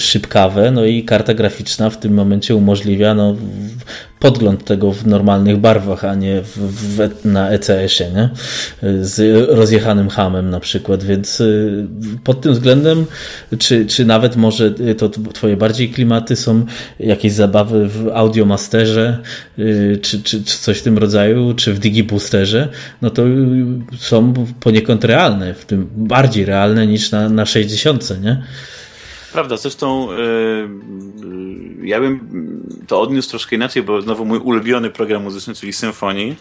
[0.00, 3.36] szybkawe, no i karta graficzna w tym momencie umożliwia no,
[4.22, 8.30] podgląd tego w normalnych barwach, a nie w, w, na ECS-ie, nie?
[9.00, 11.86] z rozjechanym hamem na przykład, więc y,
[12.24, 13.06] pod tym względem,
[13.58, 16.64] czy, czy nawet może to twoje bardziej klimaty są
[17.00, 19.18] jakieś zabawy w Audiomasterze,
[19.58, 22.68] y, czy, czy, czy coś w tym rodzaju, czy w Digiboosterze,
[23.02, 23.22] no to
[23.98, 28.42] są poniekąd realne, w tym bardziej realne niż na, na 60, nie?
[29.32, 32.20] Prawda, zresztą yy, ja bym
[32.86, 36.36] to odniósł troszkę inaczej, bo znowu mój ulubiony program muzyczny, czyli Symfonii,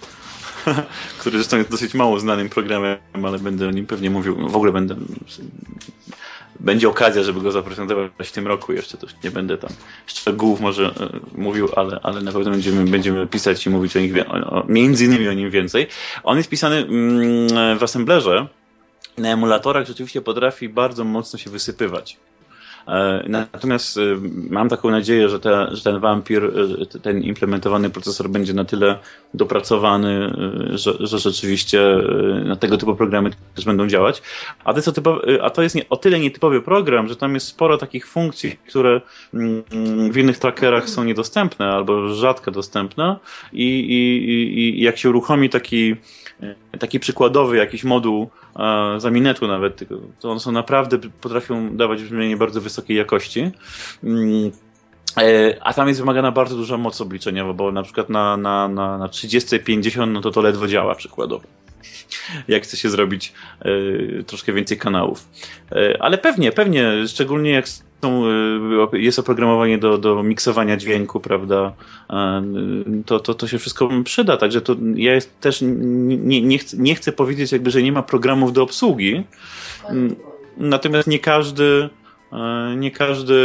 [1.19, 4.71] który zresztą jest dosyć mało znanym programem, ale będę o nim pewnie mówił, w ogóle
[4.71, 4.95] będę
[6.59, 9.69] będzie okazja, żeby go zaprezentować w tym roku jeszcze, to nie będę tam
[10.05, 10.91] szczegółów może e,
[11.35, 15.27] mówił, ale, ale na pewno będziemy, będziemy pisać i mówić o nich, o, między innymi
[15.27, 15.87] o nim więcej.
[16.23, 18.47] On jest pisany mm, w assemblerze,
[19.17, 22.17] na emulatorach rzeczywiście potrafi bardzo mocno się wysypywać.
[22.87, 24.01] E, natomiast e,
[24.49, 28.99] mam taką nadzieję, że, te, że ten Vampir, e, ten implementowany procesor będzie na tyle
[29.33, 30.33] dopracowany,
[30.69, 31.97] że, że rzeczywiście
[32.45, 34.21] na tego typu programy też będą działać.
[34.63, 37.47] A to jest, o, a to jest nie, o tyle nietypowy program, że tam jest
[37.47, 39.01] sporo takich funkcji, które
[39.33, 39.63] mm,
[40.11, 43.15] w innych trackerach są niedostępne albo rzadko dostępne
[43.53, 45.95] i, i, i jak się uruchomi taki,
[46.79, 48.29] taki przykładowy jakiś moduł
[48.97, 49.83] za minetu nawet,
[50.19, 53.51] to one są naprawdę, potrafią dawać brzmienie bardzo wysokiej jakości.
[54.03, 54.51] Mm,
[55.17, 58.97] e, a tam jest wymagana bardzo duża moc obliczeniowa, bo na przykład na, na, na,
[58.97, 61.47] na 30-50 no to to ledwo działa przykładowo.
[62.47, 63.33] Jak chce się zrobić
[63.65, 65.29] y, troszkę więcej kanałów.
[65.71, 67.65] Y, ale pewnie, pewnie, szczególnie jak
[68.01, 68.25] są,
[68.93, 71.73] y, jest oprogramowanie do, do miksowania dźwięku, prawda,
[73.05, 74.37] to, to, to się wszystko przyda.
[74.37, 78.03] Także to ja jest też nie, nie, chcę, nie chcę powiedzieć jakby, że nie ma
[78.03, 79.23] programów do obsługi,
[80.57, 81.89] natomiast nie każdy
[82.33, 83.35] e, nie każdy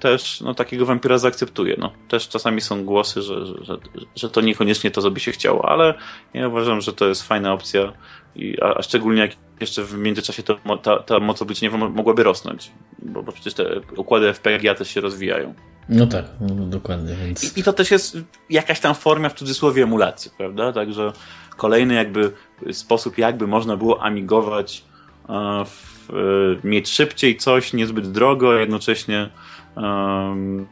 [0.00, 1.76] też no, takiego wampira zaakceptuje.
[1.78, 3.78] No, też czasami są głosy, że, że,
[4.16, 5.94] że to niekoniecznie to, co by się chciało, ale
[6.34, 7.92] ja uważam, że to jest fajna opcja,
[8.36, 9.30] i, a, a szczególnie jak
[9.60, 12.70] jeszcze w międzyczasie to, ta, ta moc obliczeniowa mogłaby rosnąć,
[13.02, 15.54] bo, bo przecież te układy FPGA też się rozwijają.
[15.88, 17.14] No tak, no, dokładnie.
[17.14, 17.56] Więc...
[17.56, 18.18] I, I, to też jest
[18.50, 20.72] jakaś tam forma w cudzysłowie emulacji, prawda?
[20.72, 21.12] Także
[21.56, 22.32] kolejny jakby
[22.72, 24.84] sposób, jakby można było amigować,
[25.28, 29.30] e, w, e, mieć szybciej coś, niezbyt drogo, jednocześnie
[29.76, 30.66] um,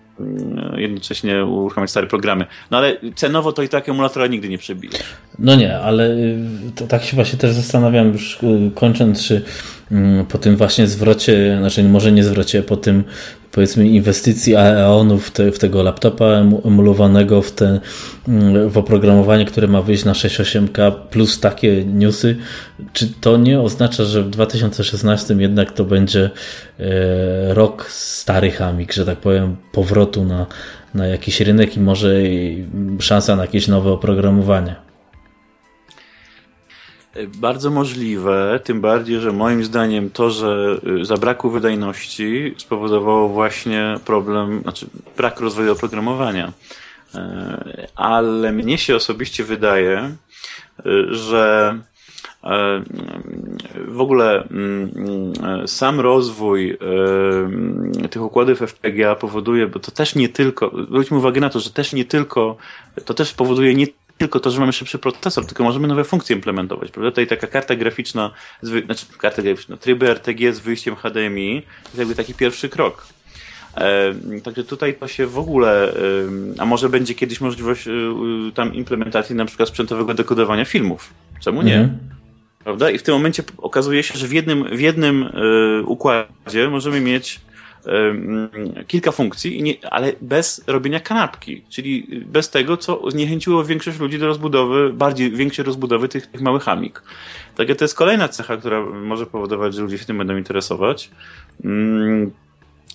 [0.77, 2.47] jednocześnie uruchamiać stare programy.
[2.71, 4.99] No ale cenowo to i tak emulatora nigdy nie przebije.
[5.39, 9.43] No nie, ale y, tak się właśnie też zastanawiam już y, kończąc, czy
[10.29, 13.05] po tym właśnie zwrocie, znaczy może nie zwrocie, po tym
[13.53, 16.25] powiedzmy inwestycji Aeonów w, te, w tego laptopa
[16.65, 17.81] emulowanego w, te,
[18.29, 22.37] mm, w oprogramowanie, które ma wyjść na 6.8K plus takie newsy,
[22.93, 26.31] czy to nie oznacza, że w 2016 jednak to będzie
[26.81, 30.47] e, rok stary Amik, że tak powiem, powrotu na,
[30.95, 32.15] na jakiś rynek i może
[32.99, 34.92] szansa na jakieś nowe oprogramowanie?
[37.35, 44.63] Bardzo możliwe, tym bardziej, że moim zdaniem to, że y, zabrakło wydajności spowodowało właśnie problem,
[44.63, 44.87] znaczy
[45.17, 46.53] brak rozwoju oprogramowania.
[47.15, 50.15] E, ale mnie się osobiście wydaje,
[50.87, 51.79] y, że
[52.45, 52.83] e,
[53.89, 56.71] w ogóle mm, mm, sam rozwój
[58.05, 61.71] e, tych układów FPGA powoduje, bo to też nie tylko, zwróćmy uwagę na to, że
[61.71, 62.57] też nie tylko,
[63.05, 63.87] to też powoduje nie
[64.23, 66.91] tylko to, że mamy szybszy procesor, tylko możemy nowe funkcje implementować.
[66.91, 67.11] Prawda?
[67.11, 68.31] Tutaj taka karta graficzna,
[68.63, 71.55] znaczy karta graficzna, tryby RTG z wyjściem HDMI
[71.85, 73.07] jest jakby taki pierwszy krok.
[73.77, 75.95] E, także tutaj to się w ogóle, e,
[76.59, 77.93] a może będzie kiedyś możliwość e,
[78.55, 81.15] tam implementacji na przykład sprzętowego dekodowania filmów.
[81.41, 81.77] Czemu nie?
[81.77, 81.99] Mhm.
[82.65, 82.91] Prawda?
[82.91, 87.41] I w tym momencie okazuje się, że w jednym, w jednym e, układzie możemy mieć
[88.87, 94.93] kilka funkcji, ale bez robienia kanapki, czyli bez tego, co zniechęciło większość ludzi do rozbudowy,
[94.93, 97.03] bardziej większej rozbudowy tych, tych małych hamik.
[97.57, 101.11] Takie to jest kolejna cecha, która może powodować, że ludzie się tym będą interesować.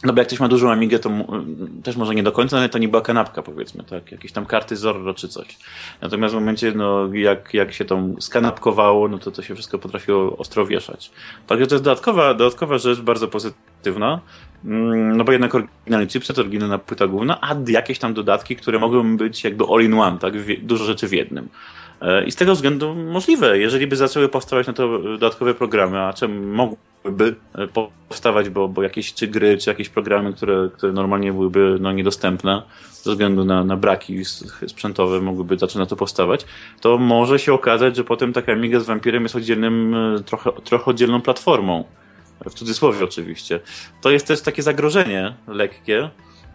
[0.03, 1.09] No bo jak ktoś ma dużą Amigę, to
[1.83, 4.11] też może nie do końca, ale to nie była kanapka, powiedzmy, tak?
[4.11, 5.57] Jakieś tam karty Zorro czy coś.
[6.01, 10.37] Natomiast w momencie, no, jak, jak się tą skanapkowało, no to to się wszystko potrafiło
[10.37, 11.11] ostro wieszać.
[11.47, 14.21] Także to jest dodatkowa, dodatkowa rzecz, bardzo pozytywna.
[14.65, 19.17] Mm, no bo jednak oryginalny chipset, oryginalna płyta główna, a jakieś tam dodatki, które mogą
[19.17, 20.33] być jakby all in one, tak?
[20.61, 21.49] Dużo rzeczy w jednym.
[22.01, 26.13] E, I z tego względu możliwe, jeżeli by zaczęły powstawać na to dodatkowe programy, a
[26.13, 27.67] czym mogłyby e,
[28.07, 32.61] powstawać, bo, bo jakieś czy gry, czy jakieś programy, które, które normalnie byłyby no, niedostępne
[32.91, 34.25] ze względu na, na braki
[34.67, 36.45] sprzętowe mogłyby zacząć na to powstawać,
[36.81, 40.85] to może się okazać, że potem taka Amiga z Vampirem jest oddzielnym, e, trochę, trochę
[40.85, 41.83] oddzielną platformą.
[42.49, 43.59] W cudzysłowie oczywiście.
[44.01, 46.09] To jest też takie zagrożenie lekkie,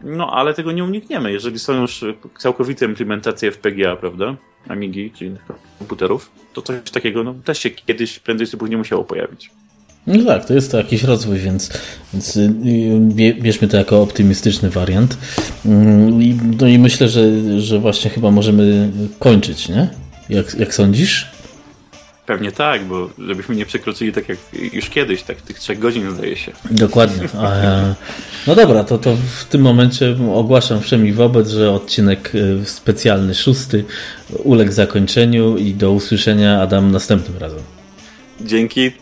[0.04, 1.32] no ale tego nie unikniemy.
[1.32, 2.04] Jeżeli są już
[2.38, 4.36] całkowite implementacje FPGA, prawda?
[4.68, 5.42] Amigi czy innych
[5.78, 9.50] komputerów, to coś takiego no, też się kiedyś, prędzej czy później musiało pojawić.
[10.06, 11.70] No tak, to jest to jakiś rozwój, więc,
[12.12, 12.54] więc y,
[13.40, 15.18] bierzmy to jako optymistyczny wariant.
[15.66, 16.18] Mm,
[16.60, 19.90] no i myślę, że, że właśnie chyba możemy kończyć, nie?
[20.28, 21.31] Jak, jak sądzisz?
[22.32, 24.38] Pewnie tak, bo żebyśmy nie przekroczyli tak jak
[24.72, 26.52] już kiedyś, tak tych trzech godzin zdaje się.
[26.70, 27.28] Dokładnie.
[28.46, 33.84] No dobra, to, to w tym momencie ogłaszam wszemi wobec, że odcinek y, specjalny szósty
[34.44, 37.62] uległ zakończeniu i do usłyszenia Adam następnym razem.
[38.40, 39.01] Dzięki.